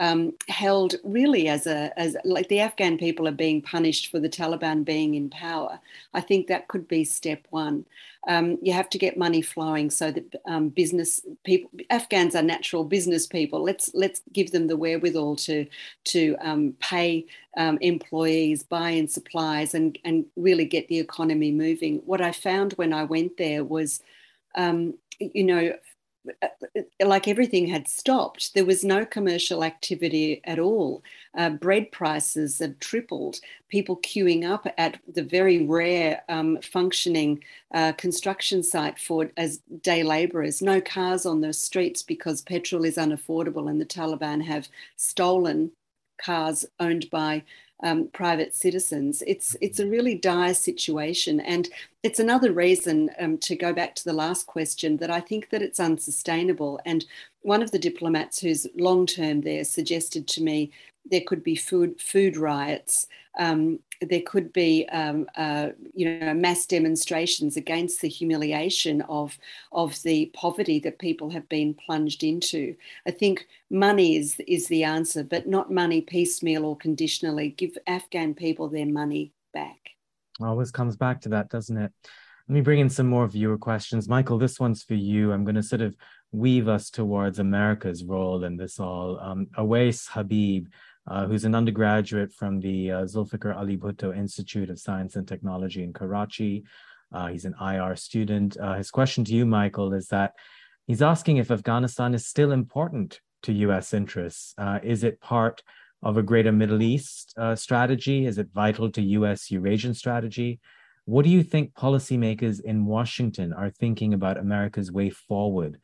um, 0.00 0.32
held 0.48 0.94
really 1.04 1.48
as 1.48 1.66
a 1.66 1.92
as 1.98 2.16
like 2.24 2.48
the 2.48 2.60
Afghan 2.60 2.96
people 2.96 3.28
are 3.28 3.32
being 3.32 3.60
punished 3.60 4.10
for 4.10 4.18
the 4.18 4.30
Taliban 4.30 4.84
being 4.84 5.14
in 5.14 5.28
power. 5.28 5.78
I 6.14 6.22
think 6.22 6.46
that 6.46 6.68
could 6.68 6.88
be 6.88 7.04
step 7.04 7.46
one. 7.50 7.84
Um, 8.26 8.58
you 8.62 8.72
have 8.72 8.88
to 8.90 8.98
get 8.98 9.18
money 9.18 9.42
flowing 9.42 9.90
so 9.90 10.10
that 10.10 10.34
um, 10.46 10.70
business 10.70 11.20
people 11.44 11.70
Afghans 11.90 12.34
are 12.34 12.42
natural 12.42 12.82
business 12.82 13.26
people. 13.26 13.62
Let's 13.62 13.90
let's 13.92 14.22
give 14.32 14.52
them 14.52 14.66
the 14.66 14.76
wherewithal 14.76 15.36
to 15.36 15.66
to 16.04 16.36
um, 16.40 16.74
pay 16.80 17.26
um, 17.58 17.76
employees, 17.82 18.62
buy 18.62 18.90
in 18.90 19.06
supplies, 19.06 19.74
and 19.74 19.98
and 20.04 20.24
really 20.34 20.64
get 20.64 20.88
the 20.88 20.98
economy 20.98 21.52
moving. 21.52 21.98
What 22.06 22.22
I 22.22 22.32
found 22.32 22.72
when 22.72 22.94
I 22.94 23.04
went 23.04 23.36
there 23.36 23.64
was 23.64 24.00
um, 24.54 24.94
you 25.20 25.44
know, 25.44 25.74
like 27.04 27.28
everything 27.28 27.66
had 27.66 27.88
stopped. 27.88 28.54
There 28.54 28.64
was 28.64 28.84
no 28.84 29.04
commercial 29.04 29.64
activity 29.64 30.40
at 30.44 30.58
all. 30.58 31.02
Uh, 31.36 31.50
bread 31.50 31.90
prices 31.92 32.58
had 32.58 32.80
tripled. 32.80 33.40
People 33.68 33.96
queuing 33.98 34.48
up 34.48 34.66
at 34.76 34.98
the 35.12 35.22
very 35.22 35.64
rare 35.64 36.22
um, 36.28 36.58
functioning 36.62 37.42
uh, 37.72 37.92
construction 37.92 38.62
site 38.62 38.98
for 38.98 39.30
as 39.36 39.58
day 39.82 40.02
labourers. 40.02 40.60
No 40.60 40.80
cars 40.80 41.24
on 41.24 41.40
the 41.40 41.52
streets 41.52 42.02
because 42.02 42.42
petrol 42.42 42.84
is 42.84 42.96
unaffordable, 42.96 43.70
and 43.70 43.80
the 43.80 43.86
Taliban 43.86 44.42
have 44.42 44.68
stolen 44.96 45.72
cars 46.18 46.66
owned 46.78 47.08
by 47.10 47.42
um, 47.82 48.08
private 48.12 48.54
citizens. 48.54 49.22
It's 49.26 49.56
it's 49.60 49.78
a 49.78 49.86
really 49.86 50.14
dire 50.14 50.54
situation, 50.54 51.40
and 51.40 51.68
it's 52.02 52.18
another 52.18 52.52
reason 52.52 53.10
um, 53.18 53.38
to 53.38 53.56
go 53.56 53.72
back 53.72 53.94
to 53.96 54.04
the 54.04 54.12
last 54.12 54.46
question 54.46 54.96
that 54.98 55.10
I 55.10 55.20
think 55.20 55.50
that 55.50 55.62
it's 55.62 55.80
unsustainable. 55.80 56.80
And 56.84 57.04
one 57.42 57.62
of 57.62 57.70
the 57.70 57.78
diplomats 57.78 58.40
who's 58.40 58.66
long 58.76 59.06
term 59.06 59.42
there 59.42 59.64
suggested 59.64 60.26
to 60.28 60.42
me 60.42 60.72
there 61.04 61.22
could 61.26 61.42
be 61.42 61.56
food 61.56 62.00
food 62.00 62.36
riots. 62.36 63.06
Um, 63.38 63.80
there 64.00 64.22
could 64.24 64.52
be, 64.52 64.88
um, 64.90 65.26
uh, 65.36 65.68
you 65.94 66.18
know, 66.18 66.32
mass 66.32 66.64
demonstrations 66.64 67.56
against 67.56 68.00
the 68.00 68.08
humiliation 68.08 69.02
of 69.02 69.36
of 69.72 70.02
the 70.02 70.30
poverty 70.34 70.78
that 70.80 70.98
people 70.98 71.30
have 71.30 71.48
been 71.48 71.74
plunged 71.74 72.24
into. 72.24 72.74
I 73.06 73.10
think 73.10 73.46
money 73.70 74.16
is 74.16 74.40
is 74.46 74.68
the 74.68 74.84
answer, 74.84 75.22
but 75.22 75.46
not 75.46 75.70
money 75.70 76.00
piecemeal 76.00 76.64
or 76.64 76.76
conditionally. 76.76 77.50
Give 77.50 77.76
Afghan 77.86 78.34
people 78.34 78.68
their 78.68 78.86
money 78.86 79.32
back. 79.52 79.90
Always 80.40 80.70
comes 80.70 80.96
back 80.96 81.20
to 81.22 81.28
that, 81.30 81.50
doesn't 81.50 81.76
it? 81.76 81.92
Let 82.48 82.54
me 82.54 82.62
bring 82.62 82.80
in 82.80 82.90
some 82.90 83.06
more 83.06 83.28
viewer 83.28 83.58
questions. 83.58 84.08
Michael, 84.08 84.38
this 84.38 84.58
one's 84.58 84.82
for 84.82 84.94
you. 84.94 85.30
I'm 85.30 85.44
going 85.44 85.54
to 85.54 85.62
sort 85.62 85.82
of 85.82 85.94
weave 86.32 86.68
us 86.68 86.90
towards 86.90 87.38
America's 87.38 88.02
role 88.02 88.42
in 88.44 88.56
this 88.56 88.80
all. 88.80 89.20
Um, 89.20 89.46
Awais 89.56 90.08
Habib 90.08 90.66
uh, 91.06 91.26
who's 91.26 91.44
an 91.44 91.54
undergraduate 91.54 92.32
from 92.32 92.60
the 92.60 92.90
uh, 92.90 93.02
Zulfikar 93.04 93.56
Ali 93.56 93.76
Bhutto 93.76 94.16
Institute 94.16 94.70
of 94.70 94.78
Science 94.78 95.16
and 95.16 95.26
Technology 95.26 95.82
in 95.82 95.92
Karachi. 95.92 96.64
Uh, 97.12 97.28
he's 97.28 97.44
an 97.44 97.54
IR 97.60 97.96
student. 97.96 98.56
Uh, 98.58 98.74
his 98.74 98.90
question 98.90 99.24
to 99.24 99.34
you, 99.34 99.44
Michael, 99.44 99.92
is 99.92 100.08
that 100.08 100.34
he's 100.86 101.02
asking 101.02 101.38
if 101.38 101.50
Afghanistan 101.50 102.14
is 102.14 102.26
still 102.26 102.52
important 102.52 103.20
to 103.42 103.52
US 103.52 103.94
interests. 103.94 104.54
Uh, 104.58 104.78
is 104.82 105.02
it 105.02 105.20
part 105.20 105.62
of 106.02 106.16
a 106.16 106.22
greater 106.22 106.52
Middle 106.52 106.82
East 106.82 107.34
uh, 107.36 107.56
strategy? 107.56 108.26
Is 108.26 108.38
it 108.38 108.48
vital 108.54 108.90
to 108.92 109.02
US 109.02 109.50
Eurasian 109.50 109.94
strategy? 109.94 110.60
What 111.06 111.24
do 111.24 111.30
you 111.30 111.42
think 111.42 111.74
policymakers 111.74 112.60
in 112.62 112.86
Washington 112.86 113.52
are 113.52 113.70
thinking 113.70 114.14
about 114.14 114.38
America's 114.38 114.92
way 114.92 115.10
forward 115.10 115.80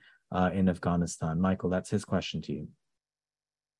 in 0.53 0.69
Afghanistan? 0.69 1.41
Michael, 1.41 1.71
that's 1.71 1.91
his 1.91 2.05
question 2.05 2.43
to 2.43 2.53
you. 2.53 2.69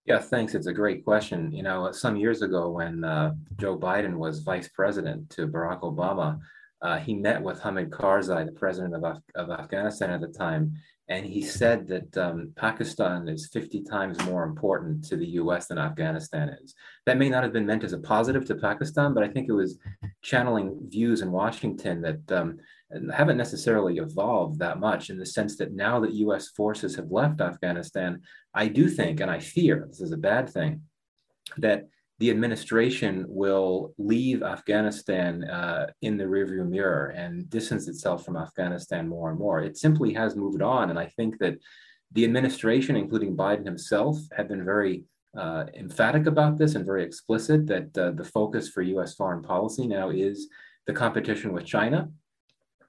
Yeah, 0.07 0.21
thanks. 0.21 0.55
It's 0.55 0.69
a 0.69 0.73
great 0.73 1.05
question. 1.05 1.51
You 1.51 1.65
know, 1.65 1.91
some 1.91 2.17
years 2.17 2.43
ago 2.43 2.71
when 2.71 3.03
uh, 3.03 3.35
Joe 3.57 3.77
Biden 3.77 4.17
was 4.17 4.39
vice 4.39 4.69
president 4.69 5.29
to 5.31 5.49
Barack 5.49 5.81
Obama, 5.81 6.39
uh, 6.81 6.99
he 6.99 7.15
met 7.15 7.43
with 7.43 7.61
Hamid 7.61 7.91
Karzai, 7.91 8.47
the 8.47 8.53
president 8.53 8.95
of, 8.95 9.03
Af- 9.03 9.23
of 9.35 9.51
Afghanistan 9.51 10.11
at 10.11 10.21
the 10.21 10.29
time, 10.29 10.75
and 11.09 11.27
he 11.27 11.43
said 11.43 11.89
that 11.89 12.17
um, 12.19 12.53
Pakistan 12.55 13.29
is 13.29 13.49
50 13.53 13.83
times 13.83 14.23
more 14.25 14.45
important 14.45 15.05
to 15.07 15.17
the 15.17 15.27
US 15.41 15.67
than 15.67 15.79
Afghanistan 15.79 16.51
is. 16.63 16.75
That 17.07 17.19
may 17.19 17.29
not 17.29 17.43
have 17.43 17.53
been 17.53 17.67
meant 17.67 17.83
as 17.83 17.93
a 17.93 17.99
positive 17.99 18.45
to 18.47 18.55
Pakistan, 18.55 19.13
but 19.13 19.25
I 19.25 19.29
think 19.29 19.49
it 19.49 19.55
was 19.55 19.79
channeling 20.23 20.79
views 20.89 21.23
in 21.23 21.33
Washington 21.33 22.01
that 22.03 22.33
um, 22.33 22.59
haven't 23.13 23.37
necessarily 23.37 23.99
evolved 23.99 24.59
that 24.59 24.79
much 24.79 25.11
in 25.11 25.19
the 25.19 25.27
sense 25.27 25.57
that 25.57 25.73
now 25.73 26.01
that 26.01 26.13
US 26.13 26.49
forces 26.51 26.95
have 26.97 27.11
left 27.11 27.41
Afghanistan, 27.41 28.21
I 28.55 28.69
do 28.69 28.89
think, 28.89 29.21
and 29.21 29.31
I 29.31 29.41
fear 29.41 29.87
this 29.89 30.01
is 30.01 30.13
a 30.13 30.17
bad 30.17 30.49
thing, 30.49 30.83
that 31.59 31.89
the 32.19 32.31
administration 32.31 33.27
will 33.29 33.93
leave 33.99 34.43
Afghanistan 34.43 35.45
uh, 35.45 35.89
in 36.01 36.17
the 36.17 36.25
rearview 36.25 36.67
mirror 36.67 37.09
and 37.09 37.51
distance 37.51 37.89
itself 37.89 38.25
from 38.25 38.37
Afghanistan 38.37 39.07
more 39.07 39.31
and 39.31 39.39
more. 39.39 39.61
It 39.61 39.77
simply 39.77 40.15
has 40.15 40.35
moved 40.35 40.63
on. 40.63 40.89
And 40.89 40.99
I 40.99 41.07
think 41.17 41.39
that 41.41 41.59
the 42.13 42.25
administration, 42.25 42.97
including 42.97 43.37
Biden 43.37 43.67
himself, 43.67 44.17
have 44.35 44.49
been 44.49 44.65
very 44.65 45.05
uh, 45.37 45.65
emphatic 45.75 46.27
about 46.27 46.57
this 46.57 46.75
and 46.75 46.87
very 46.87 47.05
explicit 47.05 47.67
that 47.67 47.99
uh, 47.99 48.13
the 48.13 48.25
focus 48.25 48.71
for 48.71 48.81
US 48.81 49.15
foreign 49.15 49.43
policy 49.43 49.87
now 49.87 50.09
is 50.09 50.49
the 50.87 50.95
competition 50.95 51.53
with 51.53 51.67
China. 51.67 52.09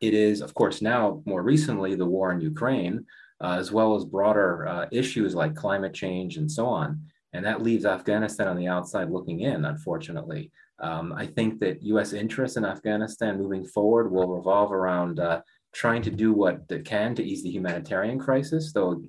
It 0.02 0.14
is, 0.14 0.42
of 0.42 0.54
course, 0.54 0.82
now 0.82 1.22
more 1.26 1.44
recently 1.44 1.96
the 1.96 2.06
war 2.06 2.32
in 2.32 2.42
Ukraine, 2.42 3.06
uh, 3.42 3.58
as 3.60 3.72
well 3.72 3.96
as 3.96 4.06
broader 4.06 4.68
uh, 4.68 4.86
issues 4.92 5.36
like 5.36 5.56
climate 5.56 5.94
change 5.94 6.38
and 6.38 6.52
so 6.52 6.66
on. 6.66 7.02
And 7.34 7.46
that 7.46 7.62
leaves 7.62 7.86
Afghanistan 7.86 8.48
on 8.48 8.58
the 8.58 8.68
outside 8.68 9.10
looking 9.10 9.42
in, 9.42 9.66
unfortunately. 9.66 10.52
Um, 10.80 11.14
I 11.14 11.26
think 11.26 11.60
that 11.60 11.84
US 11.84 12.14
interests 12.14 12.58
in 12.58 12.66
Afghanistan 12.66 13.38
moving 13.38 13.66
forward 13.66 14.12
will 14.12 14.36
revolve 14.36 14.72
around 14.72 15.20
uh, 15.20 15.42
trying 15.74 16.02
to 16.04 16.12
do 16.12 16.34
what 16.34 16.62
it 16.70 16.86
can 16.86 17.16
to 17.16 17.24
ease 17.24 17.44
the 17.44 17.52
humanitarian 17.52 18.20
crisis, 18.20 18.72
though 18.72 19.02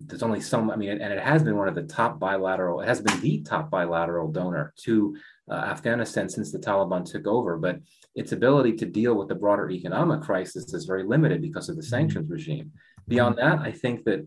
there's 0.00 0.22
only 0.22 0.40
some, 0.40 0.70
I 0.70 0.76
mean, 0.76 0.90
and 0.90 1.12
it 1.12 1.22
has 1.22 1.42
been 1.42 1.56
one 1.56 1.68
of 1.68 1.74
the 1.74 1.82
top 1.82 2.18
bilateral, 2.18 2.80
it 2.80 2.88
has 2.88 3.00
been 3.00 3.20
the 3.20 3.42
top 3.42 3.70
bilateral 3.70 4.30
donor 4.30 4.72
to 4.84 5.16
uh, 5.50 5.54
Afghanistan 5.54 6.28
since 6.28 6.50
the 6.50 6.58
Taliban 6.58 7.04
took 7.04 7.26
over. 7.26 7.58
But 7.58 7.80
its 8.14 8.32
ability 8.32 8.74
to 8.76 8.86
deal 8.86 9.14
with 9.14 9.28
the 9.28 9.34
broader 9.34 9.70
economic 9.70 10.22
crisis 10.22 10.72
is 10.74 10.84
very 10.84 11.04
limited 11.04 11.40
because 11.40 11.68
of 11.68 11.76
the 11.76 11.82
mm-hmm. 11.82 11.90
sanctions 11.90 12.30
regime. 12.30 12.72
Beyond 13.08 13.38
that, 13.38 13.60
I 13.60 13.72
think 13.72 14.04
that 14.04 14.26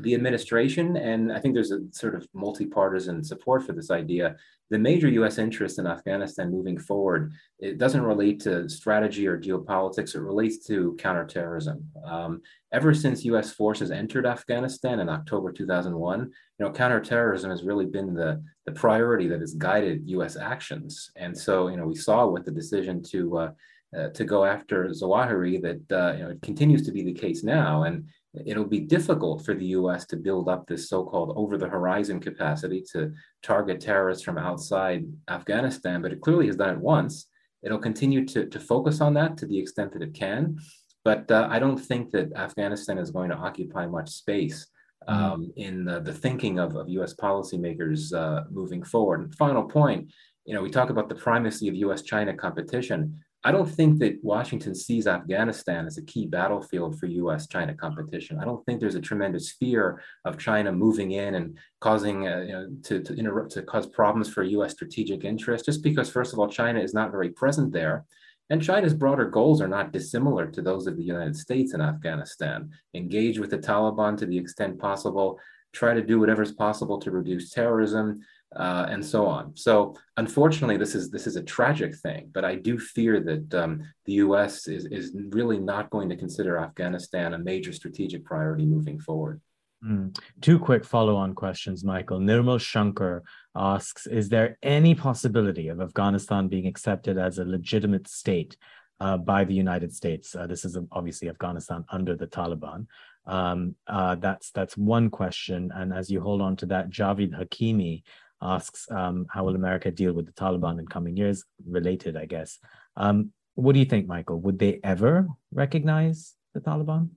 the 0.00 0.14
administration, 0.14 0.96
and 0.96 1.32
I 1.32 1.40
think 1.40 1.54
there's 1.54 1.72
a 1.72 1.80
sort 1.90 2.14
of 2.14 2.26
multi-partisan 2.34 3.24
support 3.24 3.64
for 3.64 3.72
this 3.72 3.90
idea, 3.90 4.36
the 4.70 4.78
major 4.78 5.08
US 5.08 5.38
interest 5.38 5.78
in 5.78 5.86
Afghanistan 5.86 6.50
moving 6.50 6.78
forward, 6.78 7.32
it 7.58 7.78
doesn't 7.78 8.02
relate 8.02 8.40
to 8.40 8.68
strategy 8.68 9.26
or 9.26 9.38
geopolitics, 9.38 10.14
it 10.14 10.20
relates 10.20 10.66
to 10.66 10.94
counterterrorism. 10.98 11.88
Um, 12.04 12.42
ever 12.72 12.92
since 12.92 13.24
US 13.24 13.50
forces 13.52 13.90
entered 13.90 14.26
Afghanistan 14.26 15.00
in 15.00 15.08
October 15.08 15.52
2001, 15.52 16.20
you 16.20 16.28
know, 16.58 16.70
counterterrorism 16.70 17.50
has 17.50 17.64
really 17.64 17.86
been 17.86 18.14
the, 18.14 18.42
the 18.66 18.72
priority 18.72 19.26
that 19.28 19.40
has 19.40 19.54
guided 19.54 20.08
US 20.10 20.36
actions. 20.36 21.10
And 21.16 21.36
so, 21.36 21.68
you 21.68 21.76
know, 21.76 21.86
we 21.86 21.94
saw 21.94 22.26
with 22.26 22.44
the 22.44 22.52
decision 22.52 23.02
to 23.04 23.38
uh, 23.38 23.50
uh, 23.96 24.08
to 24.08 24.24
go 24.24 24.44
after 24.44 24.84
Zawahiri 24.88 25.62
that 25.62 25.96
uh, 25.96 26.12
you 26.12 26.22
know 26.22 26.30
it 26.30 26.42
continues 26.42 26.84
to 26.84 26.92
be 26.92 27.02
the 27.02 27.14
case 27.14 27.42
now, 27.42 27.84
and 27.84 28.06
it'll 28.46 28.64
be 28.64 28.80
difficult 28.80 29.44
for 29.44 29.54
the 29.54 29.66
U.S. 29.66 30.06
to 30.06 30.16
build 30.16 30.48
up 30.48 30.66
this 30.66 30.88
so-called 30.88 31.32
over-the-horizon 31.36 32.20
capacity 32.20 32.84
to 32.92 33.12
target 33.42 33.80
terrorists 33.80 34.24
from 34.24 34.38
outside 34.38 35.04
Afghanistan. 35.28 36.02
But 36.02 36.12
it 36.12 36.20
clearly 36.20 36.46
has 36.46 36.56
done 36.56 36.74
it 36.74 36.80
once. 36.80 37.26
It'll 37.62 37.78
continue 37.78 38.24
to 38.26 38.46
to 38.46 38.60
focus 38.60 39.00
on 39.00 39.14
that 39.14 39.36
to 39.38 39.46
the 39.46 39.58
extent 39.58 39.92
that 39.92 40.02
it 40.02 40.14
can, 40.14 40.58
but 41.04 41.30
uh, 41.30 41.48
I 41.50 41.58
don't 41.58 41.78
think 41.78 42.10
that 42.12 42.32
Afghanistan 42.34 42.98
is 42.98 43.10
going 43.10 43.30
to 43.30 43.36
occupy 43.36 43.86
much 43.86 44.10
space. 44.10 44.66
Mm-hmm. 45.08 45.24
Um, 45.24 45.52
in 45.56 45.84
the, 45.84 46.00
the, 46.00 46.12
thinking 46.12 46.58
of, 46.58 46.74
of 46.74 46.88
U.S. 46.88 47.14
policymakers 47.14 48.12
uh, 48.12 48.44
moving 48.50 48.82
forward. 48.82 49.20
And 49.20 49.34
final 49.36 49.62
point, 49.62 50.12
you 50.44 50.54
know, 50.54 50.60
we 50.60 50.70
talk 50.70 50.90
about 50.90 51.08
the 51.08 51.14
primacy 51.14 51.68
of 51.68 51.76
U.S.-China 51.76 52.36
competition 52.36 53.20
I 53.44 53.52
don't 53.52 53.70
think 53.70 54.00
that 54.00 54.18
Washington 54.22 54.74
sees 54.74 55.06
Afghanistan 55.06 55.86
as 55.86 55.96
a 55.96 56.02
key 56.02 56.26
battlefield 56.26 56.98
for 56.98 57.06
US 57.06 57.46
China 57.46 57.72
competition. 57.72 58.38
I 58.40 58.44
don't 58.44 58.64
think 58.66 58.80
there's 58.80 58.96
a 58.96 59.00
tremendous 59.00 59.52
fear 59.52 60.02
of 60.24 60.38
China 60.38 60.72
moving 60.72 61.12
in 61.12 61.36
and 61.36 61.56
causing 61.80 62.26
uh, 62.26 62.40
you 62.40 62.52
know, 62.52 62.68
to, 62.84 63.00
to, 63.00 63.14
interrupt, 63.14 63.52
to 63.52 63.62
cause 63.62 63.86
problems 63.86 64.28
for 64.28 64.42
US 64.42 64.72
strategic 64.72 65.24
interests, 65.24 65.66
just 65.66 65.84
because, 65.84 66.10
first 66.10 66.32
of 66.32 66.40
all, 66.40 66.48
China 66.48 66.80
is 66.80 66.94
not 66.94 67.12
very 67.12 67.30
present 67.30 67.72
there. 67.72 68.04
And 68.50 68.62
China's 68.62 68.94
broader 68.94 69.26
goals 69.26 69.60
are 69.60 69.68
not 69.68 69.92
dissimilar 69.92 70.46
to 70.48 70.62
those 70.62 70.86
of 70.86 70.96
the 70.96 71.04
United 71.04 71.36
States 71.36 71.74
in 71.74 71.80
Afghanistan. 71.80 72.70
Engage 72.94 73.38
with 73.38 73.50
the 73.50 73.58
Taliban 73.58 74.16
to 74.18 74.26
the 74.26 74.38
extent 74.38 74.78
possible, 74.78 75.38
try 75.72 75.94
to 75.94 76.02
do 76.02 76.18
whatever 76.18 76.42
is 76.42 76.52
possible 76.52 76.98
to 76.98 77.10
reduce 77.10 77.50
terrorism, 77.50 78.20
uh, 78.56 78.86
and 78.88 79.04
so 79.04 79.26
on. 79.26 79.56
So 79.56 79.94
unfortunately, 80.16 80.76
this 80.76 80.94
is 80.94 81.10
this 81.10 81.26
is 81.26 81.36
a 81.36 81.42
tragic 81.42 81.94
thing. 81.96 82.30
But 82.32 82.44
I 82.44 82.54
do 82.54 82.78
fear 82.78 83.20
that 83.20 83.54
um, 83.54 83.82
the 84.06 84.14
U.S. 84.14 84.66
is 84.66 84.86
is 84.86 85.14
really 85.30 85.58
not 85.58 85.90
going 85.90 86.08
to 86.08 86.16
consider 86.16 86.58
Afghanistan 86.58 87.34
a 87.34 87.38
major 87.38 87.72
strategic 87.72 88.24
priority 88.24 88.64
moving 88.64 88.98
forward. 88.98 89.40
Mm. 89.84 90.18
Two 90.40 90.58
quick 90.58 90.84
follow-on 90.84 91.34
questions, 91.34 91.84
Michael. 91.84 92.18
Nirmal 92.18 92.60
Shankar 92.60 93.22
asks: 93.54 94.06
Is 94.06 94.28
there 94.28 94.58
any 94.62 94.94
possibility 94.94 95.68
of 95.68 95.80
Afghanistan 95.80 96.48
being 96.48 96.66
accepted 96.66 97.18
as 97.18 97.38
a 97.38 97.44
legitimate 97.44 98.08
state 98.08 98.56
uh, 98.98 99.18
by 99.18 99.44
the 99.44 99.54
United 99.54 99.94
States? 99.94 100.34
Uh, 100.34 100.46
this 100.46 100.64
is 100.64 100.76
obviously 100.90 101.28
Afghanistan 101.28 101.84
under 101.90 102.16
the 102.16 102.26
Taliban. 102.26 102.86
Um, 103.26 103.76
uh, 103.86 104.14
that's 104.16 104.50
that's 104.50 104.76
one 104.76 105.10
question. 105.10 105.70
And 105.72 105.92
as 105.92 106.10
you 106.10 106.20
hold 106.22 106.40
on 106.40 106.56
to 106.56 106.66
that, 106.66 106.90
Javid 106.90 107.38
Hakimi 107.38 108.02
asks 108.40 108.90
um, 108.90 109.26
how 109.30 109.44
will 109.44 109.54
America 109.54 109.90
deal 109.90 110.12
with 110.12 110.26
the 110.26 110.32
Taliban 110.32 110.78
in 110.78 110.86
coming 110.86 111.16
years? 111.16 111.44
Related, 111.66 112.16
I 112.16 112.26
guess. 112.26 112.58
Um, 112.96 113.32
what 113.54 113.72
do 113.72 113.80
you 113.80 113.84
think, 113.84 114.06
Michael? 114.06 114.40
Would 114.40 114.58
they 114.58 114.80
ever 114.84 115.28
recognize 115.52 116.34
the 116.54 116.60
Taliban? 116.60 117.10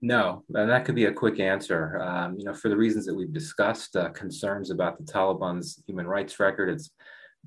No, 0.00 0.44
and 0.54 0.70
that 0.70 0.84
could 0.84 0.94
be 0.94 1.06
a 1.06 1.12
quick 1.12 1.40
answer. 1.40 2.00
Um, 2.00 2.36
you 2.38 2.44
know, 2.44 2.54
for 2.54 2.68
the 2.68 2.76
reasons 2.76 3.04
that 3.06 3.14
we've 3.14 3.32
discussed, 3.32 3.96
uh, 3.96 4.10
concerns 4.10 4.70
about 4.70 4.96
the 4.96 5.04
Taliban's 5.04 5.82
human 5.86 6.06
rights 6.06 6.38
record, 6.38 6.70
its 6.70 6.90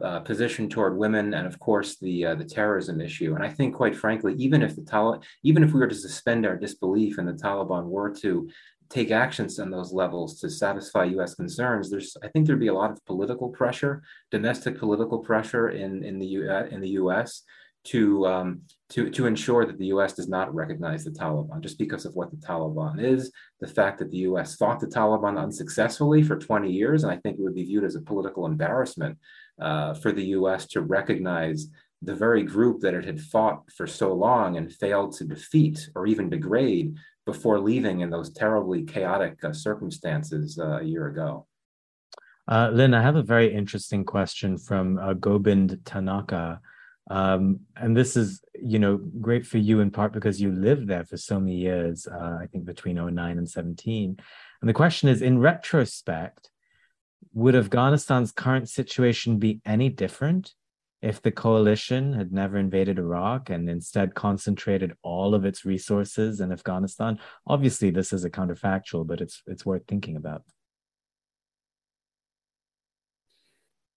uh, 0.04 0.20
position 0.20 0.70
toward 0.70 0.98
women, 0.98 1.34
and 1.34 1.48
of 1.48 1.60
course 1.60 1.98
the 1.98 2.26
uh, 2.26 2.36
the 2.36 2.46
terrorism 2.46 3.00
issue. 3.00 3.36
And 3.36 3.44
I 3.44 3.50
think, 3.50 3.76
quite 3.76 3.96
frankly, 3.96 4.34
even 4.36 4.62
if 4.62 4.76
the 4.76 4.82
Taliban, 4.82 5.24
even 5.44 5.64
if 5.64 5.74
we 5.74 5.80
were 5.80 5.88
to 5.88 5.96
suspend 5.96 6.46
our 6.46 6.58
disbelief 6.58 7.18
and 7.18 7.28
the 7.28 7.34
Taliban 7.34 7.86
were 7.86 8.14
to 8.16 8.50
take 8.92 9.12
actions 9.12 9.58
on 9.60 9.72
those 9.72 9.94
levels 9.94 10.40
to 10.40 10.50
satisfy 10.50 11.06
U.S. 11.06 11.36
concerns, 11.36 11.90
there's 11.90 12.16
I 12.24 12.28
think 12.28 12.46
there'd 12.46 12.60
be 12.60 12.68
a 12.68 12.74
lot 12.74 12.92
of 12.92 13.04
political 13.06 13.50
pressure, 13.50 14.04
domestic 14.30 14.78
political 14.78 15.20
pressure 15.20 15.70
in 15.70 16.04
in 16.04 16.20
the 16.20 16.50
uh, 16.50 16.66
in 16.66 16.82
the 16.82 16.90
U.S. 16.90 17.44
to 17.86 18.28
um, 18.28 18.62
to 18.90 19.10
to 19.10 19.26
ensure 19.26 19.66
that 19.66 19.78
the 19.78 19.88
U.S. 19.88 20.14
does 20.14 20.28
not 20.28 20.54
recognize 20.54 21.04
the 21.04 21.12
Taliban 21.12 21.62
just 21.62 21.80
because 21.80 22.06
of 22.06 22.16
what 22.16 22.32
the 22.32 22.38
Taliban 22.38 23.02
is, 23.02 23.32
the 23.60 23.68
fact 23.68 24.00
that 24.00 24.12
the 24.12 24.24
U.S. 24.30 24.56
fought 24.56 24.80
the 24.80 24.88
Taliban 24.88 25.42
unsuccessfully 25.42 26.22
for 26.22 26.38
20 26.38 26.70
years, 26.70 27.04
and 27.04 27.12
I 27.12 27.18
think 27.18 27.40
it 27.40 27.44
would 27.44 27.56
be 27.56 27.66
viewed 27.66 27.86
as 27.86 27.96
a 27.96 28.02
political 28.02 28.46
embarrassment 28.46 29.18
uh, 29.62 29.94
for 29.94 30.12
the 30.12 30.26
U.S. 30.38 30.68
to 30.68 30.82
recognize 30.82 31.68
the 32.04 32.16
very 32.16 32.44
group 32.44 32.82
that 32.82 32.96
it 32.96 33.06
had 33.06 33.22
fought 33.22 33.62
for 33.76 33.86
so 33.86 34.12
long 34.14 34.58
and 34.58 34.74
failed 34.74 35.14
to 35.14 35.24
defeat 35.24 35.90
or 35.96 36.08
even 36.08 36.30
degrade 36.30 36.98
before 37.26 37.60
leaving 37.60 38.02
in 38.02 38.10
those 38.10 38.32
terribly 38.32 38.84
chaotic 38.84 39.44
uh, 39.44 39.54
circumstances 39.54 40.58
uh, 40.60 40.80
a 40.80 40.84
year 40.84 41.08
ago. 41.08 41.46
Uh, 42.48 42.70
Lynne, 42.74 42.94
I 42.94 43.02
have 43.02 43.16
a 43.16 43.24
very 43.24 43.54
interesting 43.54 44.04
question 44.04 44.58
from 44.58 44.98
uh, 44.98 45.14
Gobind 45.14 45.80
Tanaka. 45.86 46.60
Um, 47.10 47.62
and 47.76 47.96
this 47.96 48.16
is, 48.16 48.42
you 48.62 48.80
know, 48.80 48.98
great 48.98 49.46
for 49.46 49.58
you 49.58 49.80
in 49.80 49.92
part 49.92 50.14
because 50.14 50.42
you 50.42 50.52
lived 50.52 50.88
there 50.88 51.06
for 51.06 51.18
so 51.18 51.40
many 51.40 51.56
years, 51.56 52.08
uh, 52.08 52.38
I 52.42 52.48
think 52.48 52.66
between 52.66 52.96
09 52.96 53.38
and 53.38 53.50
17. 53.50 54.18
And 54.62 54.70
the 54.70 54.74
question 54.74 55.10
is 55.10 55.22
in 55.22 55.40
retrospect, 55.40 56.50
would 57.34 57.56
Afghanistan's 57.56 58.32
current 58.32 58.70
situation 58.70 59.38
be 59.38 59.62
any 59.66 59.90
different 59.90 60.54
if 61.02 61.22
the 61.22 61.32
coalition 61.32 62.14
had 62.14 62.32
never 62.32 62.58
invaded 62.58 63.00
Iraq 63.00 63.50
and 63.50 63.70
instead 63.70 64.14
concentrated 64.14 64.94
all 65.02 65.34
of 65.34 65.46
its 65.46 65.66
resources 65.66 66.42
in 66.42 66.52
Afghanistan, 66.52 67.20
obviously 67.48 67.90
this 67.90 68.14
is 68.14 68.24
a 68.24 68.30
counterfactual, 68.30 69.06
but 69.08 69.22
it's 69.22 69.42
it's 69.48 69.66
worth 69.66 69.84
thinking 69.88 70.16
about. 70.16 70.44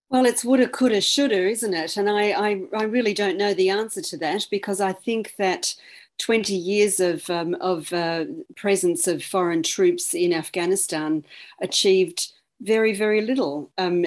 Well, 0.09 0.25
it's 0.25 0.45
woulda, 0.45 0.69
coulda, 0.69 1.01
shoulda, 1.01 1.49
isn't 1.49 1.73
it? 1.73 1.97
And 1.97 2.09
I, 2.09 2.31
I, 2.31 2.61
I 2.77 2.83
really 2.83 3.13
don't 3.13 3.37
know 3.37 3.53
the 3.53 3.69
answer 3.69 4.01
to 4.01 4.17
that 4.17 4.47
because 4.51 4.79
I 4.79 4.93
think 4.93 5.33
that 5.37 5.75
20 6.19 6.53
years 6.53 6.99
of, 6.99 7.29
um, 7.29 7.55
of 7.55 7.91
uh, 7.91 8.25
presence 8.55 9.07
of 9.07 9.23
foreign 9.23 9.63
troops 9.63 10.13
in 10.13 10.31
Afghanistan 10.31 11.25
achieved 11.61 12.31
very, 12.61 12.93
very 12.93 13.21
little. 13.21 13.71
Um, 13.77 14.05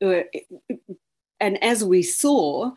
uh, 0.00 0.22
and 1.42 1.62
as 1.62 1.82
we 1.82 2.02
saw 2.02 2.70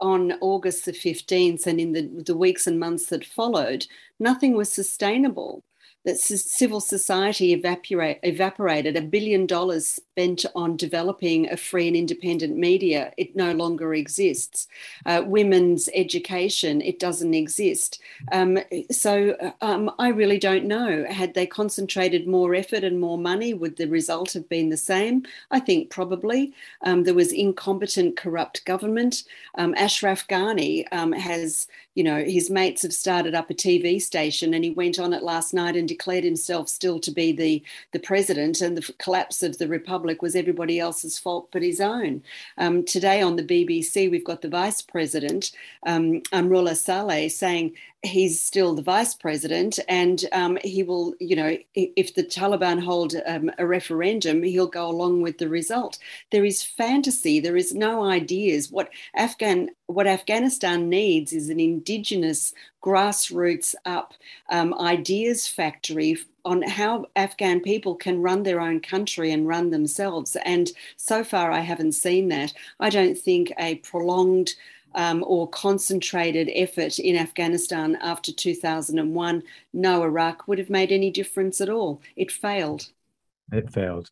on 0.00 0.32
August 0.40 0.86
the 0.86 0.92
15th 0.92 1.66
and 1.66 1.78
in 1.78 1.92
the, 1.92 2.22
the 2.24 2.36
weeks 2.36 2.66
and 2.66 2.80
months 2.80 3.06
that 3.06 3.24
followed, 3.24 3.86
nothing 4.18 4.56
was 4.56 4.72
sustainable. 4.72 5.62
That 6.06 6.18
civil 6.18 6.80
society 6.80 7.52
evaporate, 7.52 8.20
evaporated, 8.22 8.96
a 8.96 9.02
billion 9.02 9.44
dollars 9.46 10.00
spent 10.16 10.46
on 10.54 10.78
developing 10.78 11.46
a 11.50 11.58
free 11.58 11.86
and 11.86 11.94
independent 11.94 12.56
media, 12.56 13.12
it 13.18 13.36
no 13.36 13.52
longer 13.52 13.92
exists. 13.92 14.66
Uh, 15.04 15.22
women's 15.26 15.90
education, 15.94 16.80
it 16.80 16.98
doesn't 16.98 17.34
exist. 17.34 18.00
Um, 18.32 18.58
so 18.90 19.36
um, 19.60 19.90
I 19.98 20.08
really 20.08 20.38
don't 20.38 20.64
know. 20.64 21.04
Had 21.04 21.34
they 21.34 21.46
concentrated 21.46 22.26
more 22.26 22.54
effort 22.54 22.82
and 22.82 22.98
more 22.98 23.18
money, 23.18 23.52
would 23.52 23.76
the 23.76 23.88
result 23.88 24.32
have 24.32 24.48
been 24.48 24.70
the 24.70 24.78
same? 24.78 25.22
I 25.50 25.60
think 25.60 25.90
probably. 25.90 26.54
Um, 26.80 27.04
there 27.04 27.12
was 27.12 27.30
incompetent, 27.30 28.16
corrupt 28.16 28.64
government. 28.64 29.22
Um, 29.56 29.74
Ashraf 29.76 30.26
Ghani 30.28 30.86
um, 30.92 31.12
has, 31.12 31.68
you 31.94 32.02
know, 32.02 32.24
his 32.24 32.48
mates 32.48 32.80
have 32.80 32.94
started 32.94 33.34
up 33.34 33.50
a 33.50 33.54
TV 33.54 34.00
station 34.00 34.54
and 34.54 34.64
he 34.64 34.70
went 34.70 34.98
on 34.98 35.12
it 35.12 35.22
last 35.22 35.52
night 35.52 35.76
and 35.76 35.86
declared 35.86 36.24
himself 36.24 36.70
still 36.70 36.98
to 37.00 37.10
be 37.10 37.32
the, 37.32 37.62
the 37.92 37.98
president, 37.98 38.62
and 38.62 38.78
the 38.78 38.94
collapse 38.94 39.42
of 39.42 39.58
the 39.58 39.68
republic 39.68 40.05
was 40.14 40.36
everybody 40.36 40.78
else's 40.78 41.18
fault 41.18 41.48
but 41.52 41.62
his 41.62 41.80
own. 41.80 42.22
Um, 42.58 42.84
today 42.84 43.22
on 43.22 43.36
the 43.36 43.42
BBC, 43.42 44.10
we've 44.10 44.24
got 44.24 44.42
the 44.42 44.48
vice 44.48 44.82
president, 44.82 45.52
um, 45.86 46.22
Amrullah 46.32 46.76
Saleh, 46.76 47.30
saying 47.30 47.74
he's 48.02 48.40
still 48.40 48.74
the 48.74 48.82
vice 48.82 49.14
president 49.14 49.78
and 49.88 50.24
um, 50.32 50.58
he 50.64 50.82
will, 50.82 51.14
you 51.20 51.36
know, 51.36 51.56
if 51.74 52.14
the 52.14 52.24
Taliban 52.24 52.80
hold 52.80 53.14
um, 53.26 53.50
a 53.58 53.66
referendum, 53.66 54.42
he'll 54.42 54.66
go 54.66 54.88
along 54.88 55.22
with 55.22 55.38
the 55.38 55.48
result. 55.48 55.98
There 56.30 56.44
is 56.44 56.62
fantasy, 56.62 57.40
there 57.40 57.56
is 57.56 57.74
no 57.74 58.04
ideas. 58.04 58.70
What 58.70 58.90
Afghan, 59.14 59.70
what 59.86 60.06
Afghanistan 60.06 60.88
needs 60.88 61.32
is 61.32 61.48
an 61.48 61.60
indigenous, 61.60 62.52
grassroots 62.82 63.74
up 63.84 64.14
um, 64.50 64.72
ideas 64.74 65.48
factory 65.48 66.16
on 66.46 66.62
how 66.62 67.06
Afghan 67.16 67.60
people 67.60 67.94
can 67.96 68.22
run 68.22 68.44
their 68.44 68.60
own 68.60 68.80
country 68.80 69.32
and 69.32 69.48
run 69.48 69.70
themselves. 69.70 70.36
And 70.44 70.70
so 70.96 71.24
far, 71.24 71.50
I 71.50 71.60
haven't 71.60 71.92
seen 71.92 72.28
that. 72.28 72.52
I 72.78 72.88
don't 72.88 73.18
think 73.18 73.52
a 73.58 73.74
prolonged 73.76 74.54
um, 74.94 75.22
or 75.26 75.48
concentrated 75.48 76.50
effort 76.54 76.98
in 76.98 77.16
Afghanistan 77.16 77.98
after 78.00 78.32
2001, 78.32 79.42
no 79.74 80.02
Iraq 80.04 80.48
would 80.48 80.58
have 80.58 80.70
made 80.70 80.90
any 80.90 81.10
difference 81.10 81.60
at 81.60 81.68
all. 81.68 82.00
It 82.16 82.30
failed. 82.30 82.88
It 83.52 83.70
failed. 83.70 84.08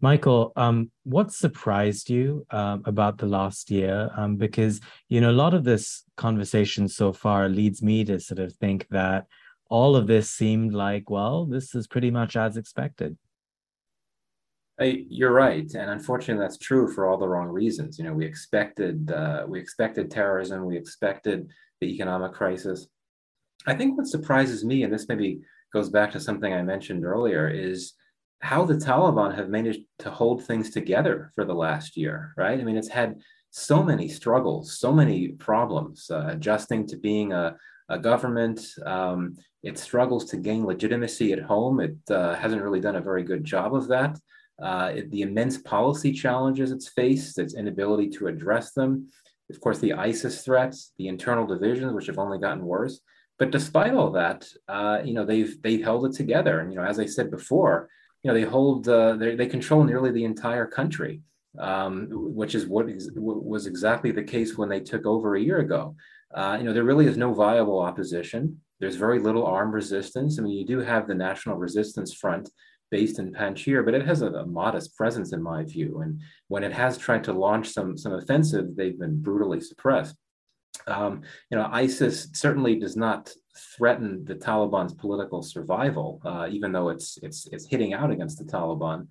Michael, 0.00 0.52
um, 0.54 0.90
what 1.04 1.32
surprised 1.32 2.10
you 2.10 2.46
um, 2.50 2.82
about 2.84 3.18
the 3.18 3.26
last 3.26 3.70
year? 3.70 4.10
Um, 4.16 4.36
because 4.36 4.80
you 5.08 5.20
know 5.20 5.30
a 5.30 5.42
lot 5.42 5.54
of 5.54 5.64
this 5.64 6.04
conversation 6.16 6.88
so 6.88 7.12
far 7.12 7.48
leads 7.48 7.82
me 7.82 8.04
to 8.04 8.20
sort 8.20 8.38
of 8.38 8.52
think 8.56 8.86
that 8.90 9.26
all 9.68 9.96
of 9.96 10.06
this 10.06 10.30
seemed 10.30 10.74
like, 10.74 11.10
well, 11.10 11.44
this 11.44 11.74
is 11.74 11.86
pretty 11.86 12.10
much 12.10 12.36
as 12.36 12.56
expected. 12.56 13.16
You're 14.80 15.32
right, 15.32 15.68
and 15.74 15.90
unfortunately, 15.90 16.40
that's 16.40 16.56
true 16.56 16.92
for 16.92 17.06
all 17.06 17.18
the 17.18 17.26
wrong 17.26 17.48
reasons. 17.48 17.98
You 17.98 18.04
know, 18.04 18.12
we 18.12 18.24
expected 18.24 19.10
uh, 19.10 19.44
we 19.48 19.58
expected 19.58 20.08
terrorism, 20.08 20.64
we 20.64 20.76
expected 20.76 21.50
the 21.80 21.92
economic 21.92 22.32
crisis. 22.32 22.86
I 23.66 23.74
think 23.74 23.98
what 23.98 24.06
surprises 24.06 24.64
me, 24.64 24.84
and 24.84 24.92
this 24.92 25.08
maybe 25.08 25.40
goes 25.72 25.90
back 25.90 26.12
to 26.12 26.20
something 26.20 26.52
I 26.52 26.62
mentioned 26.62 27.04
earlier, 27.04 27.48
is 27.48 27.94
how 28.40 28.64
the 28.64 28.74
Taliban 28.74 29.34
have 29.34 29.48
managed 29.48 29.80
to 29.98 30.10
hold 30.10 30.44
things 30.44 30.70
together 30.70 31.32
for 31.34 31.44
the 31.44 31.54
last 31.54 31.96
year. 31.96 32.32
Right? 32.36 32.60
I 32.60 32.62
mean, 32.62 32.76
it's 32.76 32.86
had 32.86 33.16
so 33.50 33.82
many 33.82 34.08
struggles, 34.08 34.78
so 34.78 34.92
many 34.92 35.30
problems, 35.30 36.08
uh, 36.08 36.26
adjusting 36.28 36.86
to 36.86 36.96
being 36.96 37.32
a, 37.32 37.56
a 37.88 37.98
government. 37.98 38.60
Um, 38.86 39.34
it 39.62 39.78
struggles 39.78 40.24
to 40.26 40.36
gain 40.36 40.64
legitimacy 40.64 41.32
at 41.32 41.42
home. 41.42 41.80
It 41.80 41.96
uh, 42.10 42.34
hasn't 42.36 42.62
really 42.62 42.80
done 42.80 42.96
a 42.96 43.00
very 43.00 43.22
good 43.22 43.44
job 43.44 43.74
of 43.74 43.88
that 43.88 44.18
uh, 44.60 44.92
the 45.10 45.22
immense 45.22 45.58
policy 45.58 46.12
challenges 46.12 46.72
it's 46.72 46.88
faced, 46.88 47.38
its 47.38 47.54
inability 47.54 48.10
to 48.10 48.26
address 48.26 48.72
them, 48.72 49.08
of 49.50 49.60
course, 49.60 49.78
the 49.78 49.94
ISIS 49.94 50.42
threats, 50.42 50.92
the 50.98 51.08
internal 51.08 51.46
divisions, 51.46 51.92
which 51.92 52.06
have 52.06 52.18
only 52.18 52.38
gotten 52.38 52.64
worse. 52.64 53.00
But 53.38 53.50
despite 53.50 53.94
all 53.94 54.10
that, 54.10 54.46
uh, 54.66 55.00
you 55.04 55.14
know, 55.14 55.24
they've 55.24 55.60
they've 55.62 55.82
held 55.82 56.06
it 56.06 56.12
together. 56.12 56.58
And 56.58 56.72
you 56.72 56.78
know, 56.78 56.84
as 56.84 56.98
I 56.98 57.06
said 57.06 57.30
before, 57.30 57.88
you 58.22 58.28
know, 58.28 58.34
they 58.34 58.42
hold 58.42 58.88
uh, 58.88 59.14
they 59.16 59.46
control 59.46 59.84
nearly 59.84 60.10
the 60.10 60.24
entire 60.24 60.66
country, 60.66 61.22
um, 61.58 62.08
which 62.10 62.56
is 62.56 62.66
what 62.66 62.90
is, 62.90 63.10
was 63.14 63.66
exactly 63.66 64.10
the 64.10 64.24
case 64.24 64.58
when 64.58 64.68
they 64.68 64.80
took 64.80 65.06
over 65.06 65.36
a 65.36 65.40
year 65.40 65.60
ago. 65.60 65.94
Uh, 66.34 66.56
you 66.58 66.64
know, 66.64 66.72
there 66.72 66.84
really 66.84 67.06
is 67.06 67.16
no 67.16 67.32
viable 67.32 67.78
opposition. 67.78 68.60
There's 68.80 68.96
very 68.96 69.18
little 69.18 69.44
armed 69.44 69.74
resistance. 69.74 70.38
I 70.38 70.42
mean, 70.42 70.56
you 70.56 70.64
do 70.64 70.80
have 70.80 71.06
the 71.06 71.14
National 71.14 71.56
Resistance 71.56 72.14
Front 72.14 72.48
based 72.90 73.18
in 73.18 73.32
Panjshir, 73.32 73.84
but 73.84 73.94
it 73.94 74.06
has 74.06 74.22
a, 74.22 74.28
a, 74.28 74.46
modest 74.46 74.96
presence 74.96 75.32
in 75.32 75.42
my 75.42 75.62
view. 75.62 76.00
And 76.00 76.20
when 76.48 76.64
it 76.64 76.72
has 76.72 76.96
tried 76.96 77.24
to 77.24 77.32
launch 77.32 77.68
some 77.68 77.96
some 77.98 78.12
offensive, 78.12 78.76
they've 78.76 78.98
been 78.98 79.20
brutally 79.20 79.60
suppressed. 79.60 80.16
Um, 80.86 81.22
you 81.50 81.58
know, 81.58 81.68
ISIS 81.70 82.28
certainly 82.32 82.78
does 82.78 82.96
not 82.96 83.32
threaten 83.76 84.24
the 84.24 84.34
Taliban's 84.34 84.94
political 84.94 85.42
survival, 85.42 86.20
uh, 86.24 86.48
even 86.50 86.72
though 86.72 86.88
it's 86.88 87.18
it's 87.22 87.46
it's 87.52 87.66
hitting 87.66 87.92
out 87.92 88.10
against 88.10 88.38
the 88.38 88.44
Taliban. 88.44 89.08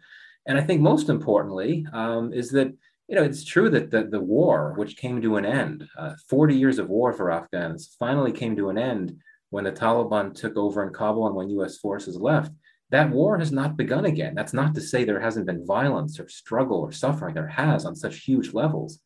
And 0.48 0.58
I 0.58 0.62
think 0.62 0.82
most 0.82 1.10
importantly 1.10 1.86
um, 1.94 2.34
is 2.34 2.50
that 2.52 2.74
you 3.08 3.16
know 3.16 3.24
it's 3.24 3.44
true 3.44 3.70
that 3.70 3.92
the, 3.92 4.06
the 4.06 4.20
war, 4.20 4.74
which 4.78 4.98
came 4.98 5.22
to 5.22 5.36
an 5.36 5.46
end, 5.46 5.88
uh, 5.98 6.14
40 6.30 6.56
years 6.56 6.80
of 6.80 6.90
war 6.90 7.14
for 7.14 7.32
Afghans, 7.32 7.96
finally 8.00 8.32
came 8.32 8.56
to 8.56 8.70
an 8.70 8.78
end 8.78 9.18
when 9.50 9.64
the 9.64 9.72
Taliban 9.72 10.34
took 10.34 10.58
over 10.58 10.86
in 10.86 10.94
Kabul 10.94 11.28
and 11.28 11.36
when 11.36 11.50
U.S. 11.52 11.78
forces 11.78 12.18
left. 12.18 12.52
That 12.90 13.12
war 13.12 13.38
has 13.38 13.52
not 13.52 13.76
begun 13.76 14.06
again. 14.06 14.34
That's 14.34 14.54
not 14.54 14.74
to 14.76 14.82
say 14.82 15.04
there 15.04 15.20
hasn't 15.20 15.46
been 15.46 15.66
violence 15.66 16.20
or 16.20 16.30
struggle 16.30 16.80
or 16.80 16.92
suffering. 16.92 17.36
There 17.36 17.48
has 17.48 17.86
on 17.86 17.96
such 17.96 18.20
huge 18.20 18.54
levels. 18.54 19.00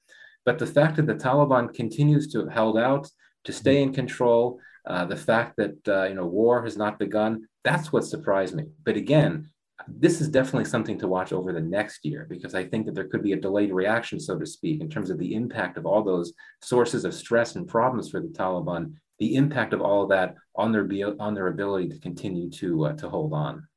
But 0.45 0.59
the 0.59 0.67
fact 0.67 0.97
that 0.97 1.07
the 1.07 1.15
Taliban 1.15 1.73
continues 1.73 2.31
to 2.31 2.39
have 2.39 2.51
held 2.51 2.77
out, 2.77 3.07
to 3.45 3.53
stay 3.53 3.81
in 3.81 3.91
control, 3.91 4.59
uh, 4.85 5.05
the 5.05 5.17
fact 5.17 5.57
that 5.57 5.87
uh, 5.87 6.03
you 6.03 6.13
know 6.13 6.25
war 6.25 6.63
has 6.63 6.77
not 6.77 6.99
begun, 6.99 7.47
that's 7.63 7.91
what 7.91 8.05
surprised 8.05 8.55
me. 8.55 8.65
But 8.83 8.97
again, 8.97 9.49
this 9.87 10.21
is 10.21 10.29
definitely 10.29 10.65
something 10.65 10.99
to 10.99 11.07
watch 11.07 11.33
over 11.33 11.51
the 11.51 11.61
next 11.61 12.05
year 12.05 12.27
because 12.29 12.55
I 12.55 12.65
think 12.65 12.85
that 12.85 12.95
there 12.95 13.07
could 13.07 13.23
be 13.23 13.33
a 13.33 13.39
delayed 13.39 13.73
reaction, 13.73 14.19
so 14.19 14.37
to 14.37 14.45
speak, 14.45 14.81
in 14.81 14.89
terms 14.89 15.09
of 15.09 15.17
the 15.17 15.33
impact 15.33 15.77
of 15.77 15.85
all 15.85 16.03
those 16.03 16.33
sources 16.61 17.05
of 17.05 17.13
stress 17.13 17.55
and 17.55 17.67
problems 17.67 18.09
for 18.09 18.19
the 18.19 18.27
Taliban, 18.27 18.93
the 19.21 19.35
impact 19.35 19.71
of 19.71 19.81
all 19.81 20.01
of 20.01 20.09
that 20.09 20.33
on 20.55 20.71
their 20.71 20.89
on 21.19 21.35
their 21.35 21.47
ability 21.47 21.87
to 21.87 21.99
continue 21.99 22.49
to 22.49 22.87
uh, 22.87 22.93
to 22.93 23.07
hold 23.07 23.33
on. 23.33 23.67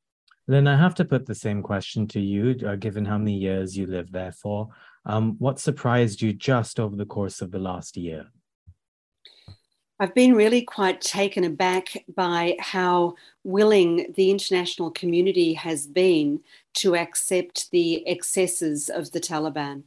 Then 0.48 0.66
I 0.66 0.74
have 0.76 0.94
to 0.96 1.04
put 1.04 1.26
the 1.26 1.34
same 1.34 1.62
question 1.62 2.08
to 2.08 2.20
you, 2.20 2.56
uh, 2.66 2.76
given 2.76 3.04
how 3.04 3.18
many 3.18 3.34
years 3.34 3.76
you 3.76 3.86
lived 3.86 4.12
there 4.12 4.32
for. 4.32 4.68
Um, 5.04 5.36
what 5.38 5.60
surprised 5.60 6.22
you 6.22 6.32
just 6.32 6.80
over 6.80 6.96
the 6.96 7.04
course 7.04 7.42
of 7.42 7.50
the 7.50 7.58
last 7.58 7.98
year? 7.98 8.26
I've 10.00 10.14
been 10.14 10.34
really 10.34 10.62
quite 10.62 11.02
taken 11.02 11.44
aback 11.44 12.04
by 12.14 12.56
how 12.58 13.14
willing 13.44 14.12
the 14.16 14.30
international 14.30 14.90
community 14.90 15.52
has 15.54 15.86
been 15.86 16.40
to 16.74 16.96
accept 16.96 17.70
the 17.70 18.06
excesses 18.08 18.88
of 18.88 19.12
the 19.12 19.20
Taliban 19.20 19.82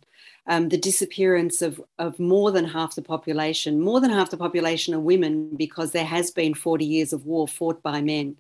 um, 0.47 0.69
the 0.69 0.77
disappearance 0.77 1.61
of, 1.61 1.81
of 1.99 2.19
more 2.19 2.51
than 2.51 2.65
half 2.65 2.95
the 2.95 3.01
population. 3.01 3.81
More 3.81 3.99
than 3.99 4.11
half 4.11 4.29
the 4.29 4.37
population 4.37 4.93
are 4.93 4.99
women 4.99 5.55
because 5.55 5.91
there 5.91 6.05
has 6.05 6.31
been 6.31 6.53
40 6.53 6.85
years 6.85 7.11
of 7.11 7.25
war 7.25 7.47
fought 7.47 7.83
by 7.83 8.01
men. 8.01 8.37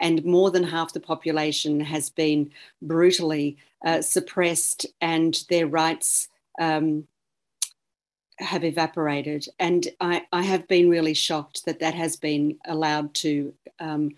And 0.00 0.24
more 0.24 0.50
than 0.50 0.64
half 0.64 0.94
the 0.94 1.00
population 1.00 1.80
has 1.80 2.08
been 2.08 2.50
brutally 2.80 3.58
uh, 3.84 4.00
suppressed 4.00 4.86
and 5.00 5.44
their 5.50 5.66
rights 5.66 6.28
um, 6.58 7.06
have 8.38 8.64
evaporated. 8.64 9.46
And 9.58 9.86
I, 10.00 10.26
I, 10.32 10.42
have 10.42 10.66
been 10.66 10.88
really 10.88 11.14
shocked 11.14 11.66
that 11.66 11.80
that 11.80 11.94
has 11.94 12.16
been 12.16 12.58
allowed 12.64 13.12
to 13.14 13.52
um, 13.78 14.12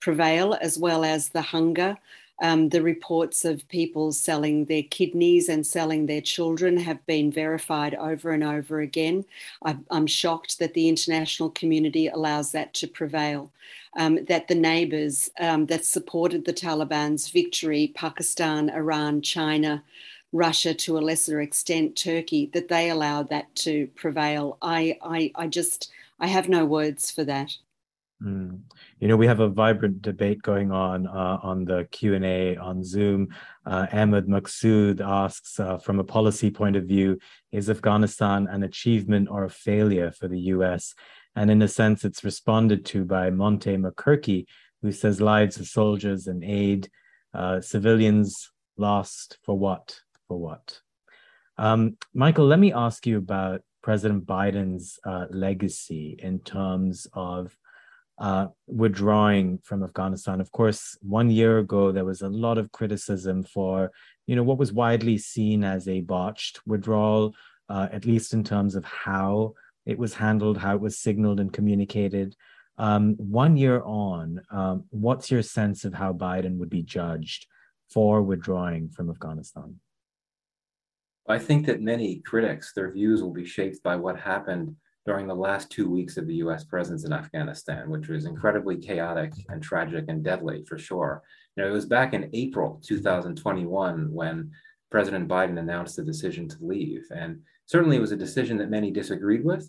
prevail, 0.00 0.58
as 0.60 0.78
well 0.78 1.04
as 1.04 1.30
the 1.30 1.40
hunger 1.40 1.96
um, 2.42 2.70
the 2.70 2.82
reports 2.82 3.44
of 3.44 3.66
people 3.68 4.10
selling 4.10 4.64
their 4.64 4.82
kidneys 4.82 5.48
and 5.48 5.64
selling 5.64 6.06
their 6.06 6.20
children 6.20 6.76
have 6.76 7.04
been 7.06 7.30
verified 7.30 7.94
over 7.94 8.32
and 8.32 8.42
over 8.42 8.80
again. 8.80 9.24
I, 9.64 9.76
am 9.92 10.08
shocked 10.08 10.58
that 10.58 10.74
the 10.74 10.88
international 10.88 11.50
community 11.50 12.08
allows 12.08 12.50
that 12.52 12.74
to 12.74 12.88
prevail. 12.88 13.50
Um, 13.96 14.24
that 14.24 14.48
the 14.48 14.54
neighbours 14.54 15.30
um, 15.38 15.66
that 15.66 15.84
supported 15.84 16.46
the 16.46 16.54
Taliban's 16.54 17.28
victory, 17.28 17.92
Pakistan, 17.94 18.70
Iran, 18.70 19.20
China, 19.20 19.84
Russia, 20.32 20.72
to 20.72 20.96
a 20.96 21.00
lesser 21.00 21.42
extent, 21.42 21.94
Turkey, 21.94 22.50
that 22.54 22.68
they 22.68 22.88
allowed 22.88 23.28
that 23.28 23.54
to 23.56 23.88
prevail. 23.88 24.56
I, 24.62 24.98
I, 25.02 25.30
I 25.34 25.46
just, 25.46 25.92
I 26.18 26.26
have 26.28 26.48
no 26.48 26.64
words 26.64 27.10
for 27.10 27.22
that. 27.24 27.54
Mm. 28.22 28.60
You 29.00 29.08
know, 29.08 29.16
we 29.16 29.26
have 29.26 29.40
a 29.40 29.48
vibrant 29.48 30.00
debate 30.00 30.42
going 30.42 30.70
on 30.70 31.06
uh, 31.06 31.38
on 31.42 31.64
the 31.64 31.88
Q 31.90 32.14
and 32.14 32.24
A 32.24 32.56
on 32.56 32.84
Zoom. 32.84 33.28
Uh, 33.66 33.86
Ahmed 33.92 34.28
Maqsood 34.28 35.00
asks, 35.00 35.58
uh, 35.58 35.78
from 35.78 35.98
a 35.98 36.04
policy 36.04 36.50
point 36.50 36.76
of 36.76 36.84
view, 36.84 37.18
is 37.50 37.68
Afghanistan 37.68 38.46
an 38.48 38.62
achievement 38.62 39.28
or 39.28 39.44
a 39.44 39.50
failure 39.50 40.12
for 40.12 40.28
the 40.28 40.38
U.S.? 40.38 40.94
And 41.34 41.50
in 41.50 41.62
a 41.62 41.68
sense, 41.68 42.04
it's 42.04 42.22
responded 42.22 42.84
to 42.86 43.04
by 43.04 43.30
Monte 43.30 43.76
McCurkey, 43.76 44.46
who 44.82 44.92
says 44.92 45.20
lives 45.20 45.58
of 45.58 45.66
soldiers 45.66 46.26
and 46.26 46.44
aid, 46.44 46.90
uh, 47.34 47.60
civilians 47.60 48.50
lost 48.76 49.38
for 49.42 49.58
what? 49.58 49.98
For 50.28 50.38
what? 50.38 50.80
Um, 51.58 51.96
Michael, 52.14 52.46
let 52.46 52.58
me 52.58 52.72
ask 52.72 53.06
you 53.06 53.18
about 53.18 53.62
President 53.82 54.26
Biden's 54.26 54.98
uh, 55.04 55.26
legacy 55.30 56.16
in 56.22 56.38
terms 56.40 57.06
of 57.14 57.56
uh, 58.22 58.46
withdrawing 58.68 59.58
from 59.64 59.82
Afghanistan. 59.82 60.40
Of 60.40 60.52
course, 60.52 60.96
one 61.02 61.28
year 61.28 61.58
ago, 61.58 61.90
there 61.90 62.04
was 62.04 62.22
a 62.22 62.28
lot 62.28 62.56
of 62.56 62.70
criticism 62.70 63.42
for, 63.42 63.90
you 64.28 64.36
know, 64.36 64.44
what 64.44 64.58
was 64.58 64.72
widely 64.72 65.18
seen 65.18 65.64
as 65.64 65.88
a 65.88 66.02
botched 66.02 66.60
withdrawal, 66.64 67.34
uh, 67.68 67.88
at 67.90 68.06
least 68.06 68.32
in 68.32 68.44
terms 68.44 68.76
of 68.76 68.84
how 68.84 69.54
it 69.86 69.98
was 69.98 70.14
handled, 70.14 70.56
how 70.56 70.76
it 70.76 70.80
was 70.80 71.00
signaled 71.00 71.40
and 71.40 71.52
communicated. 71.52 72.36
Um, 72.78 73.16
one 73.16 73.56
year 73.56 73.82
on, 73.82 74.40
um, 74.52 74.84
what's 74.90 75.28
your 75.28 75.42
sense 75.42 75.84
of 75.84 75.92
how 75.92 76.12
Biden 76.12 76.58
would 76.58 76.70
be 76.70 76.84
judged 76.84 77.48
for 77.90 78.22
withdrawing 78.22 78.90
from 78.90 79.10
Afghanistan? 79.10 79.80
I 81.28 81.40
think 81.40 81.66
that 81.66 81.82
many 81.82 82.20
critics, 82.20 82.72
their 82.72 82.92
views 82.92 83.20
will 83.20 83.32
be 83.32 83.44
shaped 83.44 83.82
by 83.82 83.96
what 83.96 84.16
happened 84.16 84.76
during 85.04 85.26
the 85.26 85.34
last 85.34 85.70
two 85.70 85.88
weeks 85.88 86.16
of 86.16 86.26
the 86.26 86.36
US 86.36 86.64
presence 86.64 87.04
in 87.04 87.12
Afghanistan, 87.12 87.90
which 87.90 88.08
was 88.08 88.24
incredibly 88.24 88.76
chaotic 88.76 89.32
and 89.48 89.62
tragic 89.62 90.04
and 90.08 90.22
deadly 90.22 90.64
for 90.64 90.78
sure. 90.78 91.22
You 91.56 91.62
know, 91.62 91.68
it 91.68 91.72
was 91.72 91.86
back 91.86 92.14
in 92.14 92.30
April 92.32 92.80
2021 92.84 94.12
when 94.12 94.50
President 94.90 95.28
Biden 95.28 95.58
announced 95.58 95.96
the 95.96 96.04
decision 96.04 96.48
to 96.48 96.56
leave. 96.60 97.04
And 97.10 97.40
certainly 97.66 97.96
it 97.96 98.00
was 98.00 98.12
a 98.12 98.16
decision 98.16 98.58
that 98.58 98.70
many 98.70 98.90
disagreed 98.90 99.44
with, 99.44 99.68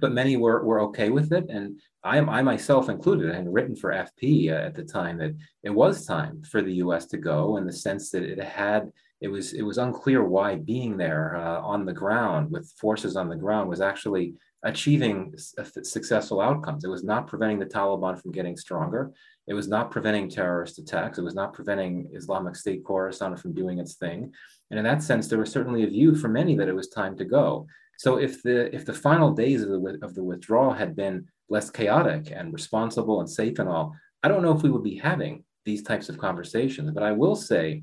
but 0.00 0.12
many 0.12 0.36
were, 0.36 0.64
were 0.64 0.80
okay 0.82 1.10
with 1.10 1.32
it. 1.32 1.50
And 1.50 1.78
I, 2.02 2.18
I 2.18 2.42
myself 2.42 2.88
included, 2.88 3.30
I 3.30 3.36
had 3.36 3.52
written 3.52 3.76
for 3.76 3.92
FP 3.92 4.50
at 4.50 4.74
the 4.74 4.84
time 4.84 5.18
that 5.18 5.36
it 5.64 5.70
was 5.70 6.06
time 6.06 6.42
for 6.42 6.62
the 6.62 6.74
US 6.74 7.06
to 7.06 7.18
go 7.18 7.58
in 7.58 7.66
the 7.66 7.72
sense 7.72 8.10
that 8.10 8.22
it 8.22 8.42
had 8.42 8.90
it 9.26 9.30
was 9.30 9.52
it 9.54 9.62
was 9.62 9.78
unclear 9.78 10.22
why 10.22 10.54
being 10.54 10.96
there 10.96 11.36
uh, 11.36 11.60
on 11.60 11.84
the 11.84 11.92
ground 12.02 12.48
with 12.52 12.72
forces 12.80 13.16
on 13.16 13.28
the 13.28 13.42
ground 13.44 13.68
was 13.68 13.80
actually 13.80 14.34
achieving 14.62 15.34
successful 15.82 16.40
outcomes. 16.40 16.84
It 16.84 16.94
was 16.96 17.02
not 17.02 17.26
preventing 17.26 17.58
the 17.58 17.74
Taliban 17.76 18.20
from 18.20 18.30
getting 18.30 18.56
stronger. 18.56 19.12
It 19.48 19.54
was 19.54 19.66
not 19.66 19.90
preventing 19.90 20.28
terrorist 20.28 20.78
attacks. 20.78 21.18
It 21.18 21.24
was 21.28 21.34
not 21.34 21.52
preventing 21.52 22.08
Islamic 22.12 22.54
State 22.54 22.84
Khorasan 22.84 23.36
from 23.38 23.52
doing 23.52 23.80
its 23.80 23.94
thing. 23.94 24.32
And 24.70 24.78
in 24.78 24.84
that 24.84 25.02
sense, 25.02 25.26
there 25.26 25.40
was 25.40 25.50
certainly 25.50 25.82
a 25.82 25.94
view 25.96 26.14
for 26.14 26.28
many 26.28 26.54
that 26.56 26.68
it 26.68 26.80
was 26.80 26.88
time 26.88 27.16
to 27.16 27.24
go. 27.24 27.66
So 27.98 28.18
if 28.26 28.42
the 28.44 28.58
if 28.78 28.84
the 28.84 29.00
final 29.08 29.30
days 29.32 29.60
of 29.62 29.70
the 29.70 29.98
of 30.02 30.14
the 30.14 30.26
withdrawal 30.30 30.72
had 30.72 30.94
been 30.94 31.26
less 31.48 31.68
chaotic 31.78 32.30
and 32.30 32.52
responsible 32.52 33.18
and 33.20 33.30
safe 33.40 33.58
and 33.58 33.68
all, 33.68 33.86
I 34.22 34.28
don't 34.28 34.44
know 34.44 34.54
if 34.56 34.62
we 34.62 34.70
would 34.70 34.88
be 34.92 34.98
having 35.10 35.42
these 35.64 35.82
types 35.82 36.08
of 36.08 36.16
conversations. 36.26 36.92
But 36.92 37.02
I 37.02 37.12
will 37.22 37.36
say 37.50 37.82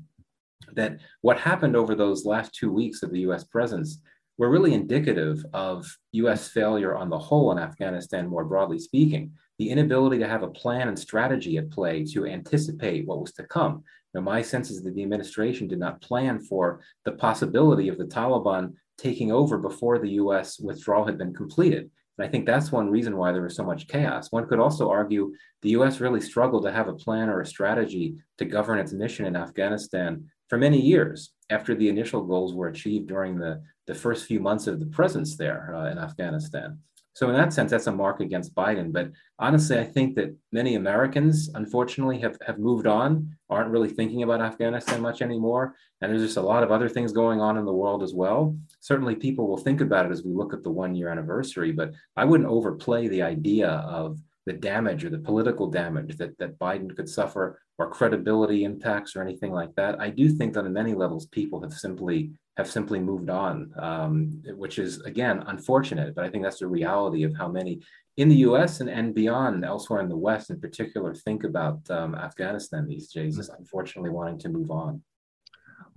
that 0.72 0.98
what 1.20 1.38
happened 1.38 1.76
over 1.76 1.94
those 1.94 2.24
last 2.24 2.54
two 2.54 2.72
weeks 2.72 3.02
of 3.02 3.10
the 3.10 3.20
U.S. 3.20 3.44
presence 3.44 4.00
were 4.38 4.50
really 4.50 4.74
indicative 4.74 5.44
of 5.52 5.86
US 6.12 6.48
failure 6.48 6.96
on 6.96 7.08
the 7.08 7.18
whole 7.18 7.52
in 7.52 7.58
Afghanistan, 7.58 8.28
more 8.28 8.44
broadly 8.44 8.78
speaking. 8.78 9.32
The 9.58 9.70
inability 9.70 10.18
to 10.18 10.28
have 10.28 10.42
a 10.42 10.48
plan 10.48 10.88
and 10.88 10.98
strategy 10.98 11.56
at 11.58 11.70
play 11.70 12.04
to 12.06 12.26
anticipate 12.26 13.06
what 13.06 13.20
was 13.20 13.32
to 13.34 13.44
come. 13.44 13.84
Now, 14.12 14.20
my 14.20 14.42
sense 14.42 14.70
is 14.70 14.82
that 14.82 14.94
the 14.94 15.02
administration 15.02 15.68
did 15.68 15.78
not 15.78 16.00
plan 16.00 16.40
for 16.40 16.80
the 17.04 17.12
possibility 17.12 17.88
of 17.88 17.98
the 17.98 18.04
Taliban 18.04 18.74
taking 18.98 19.32
over 19.32 19.58
before 19.58 19.98
the 19.98 20.10
US 20.10 20.58
withdrawal 20.58 21.04
had 21.04 21.18
been 21.18 21.34
completed. 21.34 21.90
And 22.18 22.26
I 22.26 22.30
think 22.30 22.46
that's 22.46 22.70
one 22.70 22.90
reason 22.90 23.16
why 23.16 23.32
there 23.32 23.42
was 23.42 23.56
so 23.56 23.64
much 23.64 23.88
chaos. 23.88 24.30
One 24.30 24.46
could 24.46 24.60
also 24.60 24.88
argue 24.88 25.32
the 25.62 25.70
US 25.70 26.00
really 26.00 26.20
struggled 26.20 26.64
to 26.64 26.72
have 26.72 26.88
a 26.88 26.94
plan 26.94 27.28
or 27.28 27.40
a 27.40 27.46
strategy 27.46 28.16
to 28.38 28.44
govern 28.44 28.78
its 28.78 28.92
mission 28.92 29.26
in 29.26 29.36
Afghanistan 29.36 30.30
for 30.54 30.58
many 30.58 30.80
years 30.80 31.32
after 31.50 31.74
the 31.74 31.88
initial 31.88 32.22
goals 32.22 32.54
were 32.54 32.68
achieved 32.68 33.08
during 33.08 33.36
the, 33.36 33.60
the 33.88 33.94
first 33.94 34.24
few 34.24 34.38
months 34.38 34.68
of 34.68 34.78
the 34.78 34.86
presence 34.86 35.36
there 35.36 35.74
uh, 35.74 35.90
in 35.90 35.98
Afghanistan. 35.98 36.78
So 37.12 37.28
in 37.28 37.34
that 37.34 37.52
sense, 37.52 37.72
that's 37.72 37.88
a 37.88 37.92
mark 37.92 38.20
against 38.20 38.54
Biden. 38.54 38.92
But 38.92 39.10
honestly, 39.40 39.80
I 39.80 39.82
think 39.82 40.14
that 40.14 40.32
many 40.52 40.76
Americans, 40.76 41.50
unfortunately, 41.56 42.20
have, 42.20 42.38
have 42.46 42.60
moved 42.60 42.86
on, 42.86 43.36
aren't 43.50 43.72
really 43.72 43.88
thinking 43.88 44.22
about 44.22 44.40
Afghanistan 44.40 45.00
much 45.00 45.22
anymore. 45.22 45.74
And 46.00 46.12
there's 46.12 46.22
just 46.22 46.36
a 46.36 46.40
lot 46.52 46.62
of 46.62 46.70
other 46.70 46.88
things 46.88 47.10
going 47.10 47.40
on 47.40 47.58
in 47.58 47.64
the 47.64 47.72
world 47.72 48.04
as 48.04 48.14
well. 48.14 48.56
Certainly 48.78 49.16
people 49.16 49.48
will 49.48 49.56
think 49.56 49.80
about 49.80 50.06
it 50.06 50.12
as 50.12 50.22
we 50.22 50.32
look 50.32 50.52
at 50.54 50.62
the 50.62 50.70
one 50.70 50.94
year 50.94 51.08
anniversary, 51.08 51.72
but 51.72 51.94
I 52.16 52.24
wouldn't 52.24 52.48
overplay 52.48 53.08
the 53.08 53.22
idea 53.22 53.70
of 53.70 54.20
the 54.46 54.52
damage 54.52 55.04
or 55.04 55.10
the 55.10 55.18
political 55.18 55.70
damage 55.70 56.16
that, 56.16 56.36
that 56.38 56.58
Biden 56.58 56.94
could 56.94 57.08
suffer 57.08 57.60
or 57.78 57.90
credibility 57.90 58.64
impacts 58.64 59.16
or 59.16 59.22
anything 59.22 59.52
like 59.52 59.74
that. 59.76 60.00
I 60.00 60.10
do 60.10 60.28
think 60.28 60.54
that 60.54 60.64
on 60.64 60.72
many 60.72 60.94
levels, 60.94 61.26
people 61.26 61.60
have 61.62 61.72
simply 61.72 62.30
have 62.56 62.70
simply 62.70 63.00
moved 63.00 63.30
on, 63.30 63.72
um, 63.80 64.40
which 64.56 64.78
is 64.78 65.00
again 65.00 65.42
unfortunate. 65.48 66.14
But 66.14 66.24
I 66.24 66.30
think 66.30 66.44
that's 66.44 66.60
the 66.60 66.68
reality 66.68 67.24
of 67.24 67.34
how 67.36 67.48
many 67.48 67.80
in 68.16 68.28
the 68.28 68.36
U.S. 68.36 68.80
and, 68.80 68.88
and 68.88 69.12
beyond, 69.12 69.64
elsewhere 69.64 70.00
in 70.00 70.08
the 70.08 70.16
West 70.16 70.50
in 70.50 70.60
particular, 70.60 71.14
think 71.14 71.42
about 71.42 71.80
um, 71.90 72.14
Afghanistan 72.14 72.86
these 72.86 73.08
days. 73.12 73.38
Is 73.38 73.48
unfortunately 73.48 74.10
wanting 74.10 74.38
to 74.40 74.48
move 74.48 74.70
on. 74.70 75.02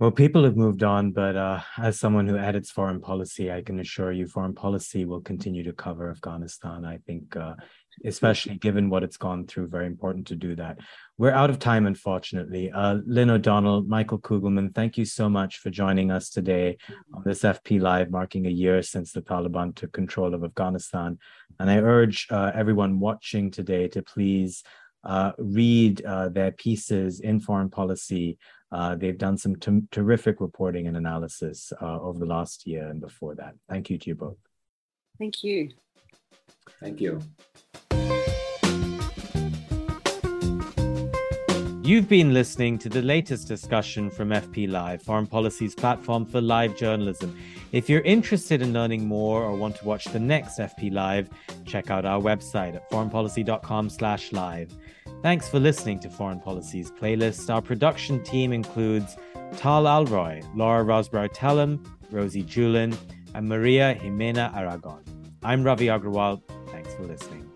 Well, 0.00 0.12
people 0.12 0.44
have 0.44 0.56
moved 0.56 0.84
on, 0.84 1.10
but 1.10 1.34
uh, 1.34 1.60
as 1.76 1.98
someone 1.98 2.28
who 2.28 2.36
edits 2.36 2.70
foreign 2.70 3.00
policy, 3.00 3.50
I 3.50 3.62
can 3.62 3.80
assure 3.80 4.12
you 4.12 4.28
foreign 4.28 4.54
policy 4.54 5.04
will 5.04 5.20
continue 5.20 5.64
to 5.64 5.72
cover 5.72 6.08
Afghanistan. 6.08 6.84
I 6.84 6.98
think, 6.98 7.34
uh, 7.36 7.54
especially 8.04 8.56
given 8.56 8.90
what 8.90 9.02
it's 9.02 9.16
gone 9.16 9.46
through, 9.46 9.68
very 9.68 9.86
important 9.86 10.26
to 10.28 10.36
do 10.36 10.54
that. 10.56 10.78
We're 11.16 11.32
out 11.32 11.50
of 11.50 11.58
time, 11.58 11.86
unfortunately. 11.86 12.70
Uh, 12.70 12.98
Lynne 13.06 13.30
O'Donnell, 13.30 13.82
Michael 13.82 14.18
Kugelman, 14.18 14.74
thank 14.74 14.96
you 14.96 15.04
so 15.04 15.28
much 15.28 15.58
for 15.58 15.70
joining 15.70 16.10
us 16.10 16.30
today 16.30 16.76
on 17.12 17.22
this 17.24 17.42
FP 17.42 17.80
Live, 17.80 18.10
marking 18.10 18.46
a 18.46 18.50
year 18.50 18.82
since 18.82 19.12
the 19.12 19.22
Taliban 19.22 19.74
took 19.74 19.92
control 19.92 20.34
of 20.34 20.44
Afghanistan. 20.44 21.18
And 21.58 21.70
I 21.70 21.78
urge 21.78 22.26
uh, 22.30 22.52
everyone 22.54 23.00
watching 23.00 23.50
today 23.50 23.88
to 23.88 24.02
please 24.02 24.62
uh, 25.04 25.32
read 25.38 26.04
uh, 26.04 26.28
their 26.28 26.52
pieces 26.52 27.20
in 27.20 27.40
foreign 27.40 27.70
policy 27.70 28.38
uh, 28.70 28.94
they've 28.94 29.18
done 29.18 29.38
some 29.38 29.56
t- 29.56 29.82
terrific 29.90 30.40
reporting 30.40 30.86
and 30.86 30.96
analysis 30.96 31.72
uh, 31.80 32.00
over 32.00 32.18
the 32.18 32.26
last 32.26 32.66
year 32.66 32.88
and 32.88 33.00
before 33.00 33.34
that. 33.34 33.54
Thank 33.68 33.90
you 33.90 33.98
to 33.98 34.08
you 34.08 34.14
both. 34.14 34.36
Thank 35.18 35.42
you. 35.42 35.70
Thank 36.80 37.00
you. 37.00 37.20
You've 41.88 42.06
been 42.06 42.34
listening 42.34 42.76
to 42.80 42.90
the 42.90 43.00
latest 43.00 43.48
discussion 43.48 44.10
from 44.10 44.28
FP 44.28 44.70
Live, 44.70 45.00
Foreign 45.00 45.26
Policy's 45.26 45.74
platform 45.74 46.26
for 46.26 46.38
live 46.38 46.76
journalism. 46.76 47.34
If 47.72 47.88
you're 47.88 48.02
interested 48.02 48.60
in 48.60 48.74
learning 48.74 49.08
more 49.08 49.42
or 49.42 49.56
want 49.56 49.76
to 49.76 49.86
watch 49.86 50.04
the 50.04 50.20
next 50.20 50.58
FP 50.58 50.92
Live, 50.92 51.30
check 51.64 51.90
out 51.90 52.04
our 52.04 52.20
website 52.20 52.74
at 52.76 52.90
foreignpolicy.com/live. 52.90 54.70
Thanks 55.22 55.48
for 55.48 55.58
listening 55.58 55.98
to 56.00 56.10
Foreign 56.10 56.40
Policy's 56.40 56.90
playlist. 56.90 57.48
Our 57.48 57.62
production 57.62 58.22
team 58.22 58.52
includes 58.52 59.16
Tal 59.56 59.84
Alroy, 59.84 60.44
Laura 60.54 60.84
Rosbrow 60.84 61.32
Telem, 61.32 61.82
Rosie 62.10 62.44
Julin, 62.44 62.94
and 63.34 63.48
Maria 63.48 63.94
Jimena 63.94 64.54
Aragon. 64.54 65.02
I'm 65.42 65.64
Ravi 65.64 65.86
Agrawal. 65.86 66.42
Thanks 66.66 66.94
for 66.94 67.04
listening. 67.04 67.47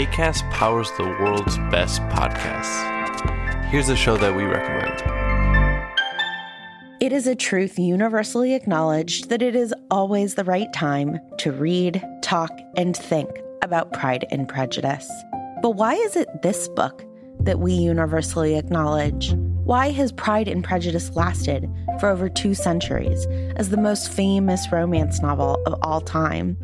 ACAST 0.00 0.50
powers 0.50 0.90
the 0.92 1.04
world's 1.04 1.58
best 1.70 2.00
podcasts. 2.04 3.66
Here's 3.66 3.90
a 3.90 3.96
show 3.96 4.16
that 4.16 4.34
we 4.34 4.44
recommend. 4.44 4.98
It 7.02 7.12
is 7.12 7.26
a 7.26 7.34
truth 7.34 7.78
universally 7.78 8.54
acknowledged 8.54 9.28
that 9.28 9.42
it 9.42 9.54
is 9.54 9.74
always 9.90 10.36
the 10.36 10.44
right 10.44 10.72
time 10.72 11.18
to 11.40 11.52
read, 11.52 12.02
talk, 12.22 12.50
and 12.78 12.96
think 12.96 13.28
about 13.60 13.92
Pride 13.92 14.24
and 14.30 14.48
Prejudice. 14.48 15.10
But 15.60 15.72
why 15.72 15.96
is 15.96 16.16
it 16.16 16.28
this 16.40 16.66
book 16.68 17.04
that 17.40 17.58
we 17.58 17.74
universally 17.74 18.56
acknowledge? 18.56 19.34
Why 19.64 19.90
has 19.90 20.12
Pride 20.12 20.48
and 20.48 20.64
Prejudice 20.64 21.14
lasted 21.14 21.68
for 21.98 22.08
over 22.08 22.30
two 22.30 22.54
centuries 22.54 23.26
as 23.56 23.68
the 23.68 23.76
most 23.76 24.10
famous 24.10 24.72
romance 24.72 25.20
novel 25.20 25.62
of 25.66 25.78
all 25.82 26.00
time? 26.00 26.56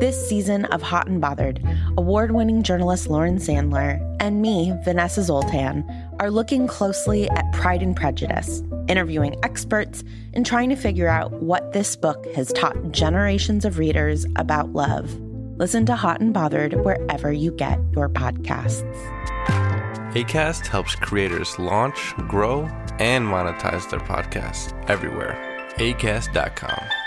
This 0.00 0.28
season 0.30 0.64
of 0.64 0.80
Hot 0.80 1.08
and 1.08 1.20
Bothered, 1.20 1.62
award 1.98 2.30
winning 2.30 2.62
journalist 2.62 3.08
Lauren 3.08 3.36
Sandler 3.36 4.00
and 4.18 4.40
me, 4.40 4.74
Vanessa 4.82 5.22
Zoltan, 5.22 5.84
are 6.18 6.30
looking 6.30 6.66
closely 6.66 7.28
at 7.28 7.52
Pride 7.52 7.82
and 7.82 7.94
Prejudice, 7.94 8.62
interviewing 8.88 9.36
experts, 9.42 10.02
and 10.32 10.46
trying 10.46 10.70
to 10.70 10.74
figure 10.74 11.06
out 11.06 11.32
what 11.42 11.74
this 11.74 11.96
book 11.96 12.24
has 12.34 12.50
taught 12.54 12.92
generations 12.92 13.66
of 13.66 13.76
readers 13.76 14.24
about 14.36 14.72
love. 14.72 15.12
Listen 15.58 15.84
to 15.84 15.94
Hot 15.94 16.18
and 16.22 16.32
Bothered 16.32 16.82
wherever 16.82 17.30
you 17.30 17.52
get 17.52 17.78
your 17.92 18.08
podcasts. 18.08 18.82
ACAST 20.14 20.66
helps 20.66 20.94
creators 20.94 21.58
launch, 21.58 22.14
grow, 22.26 22.62
and 22.98 23.26
monetize 23.26 23.90
their 23.90 24.00
podcasts 24.00 24.72
everywhere. 24.88 25.36
ACAST.com. 25.76 26.99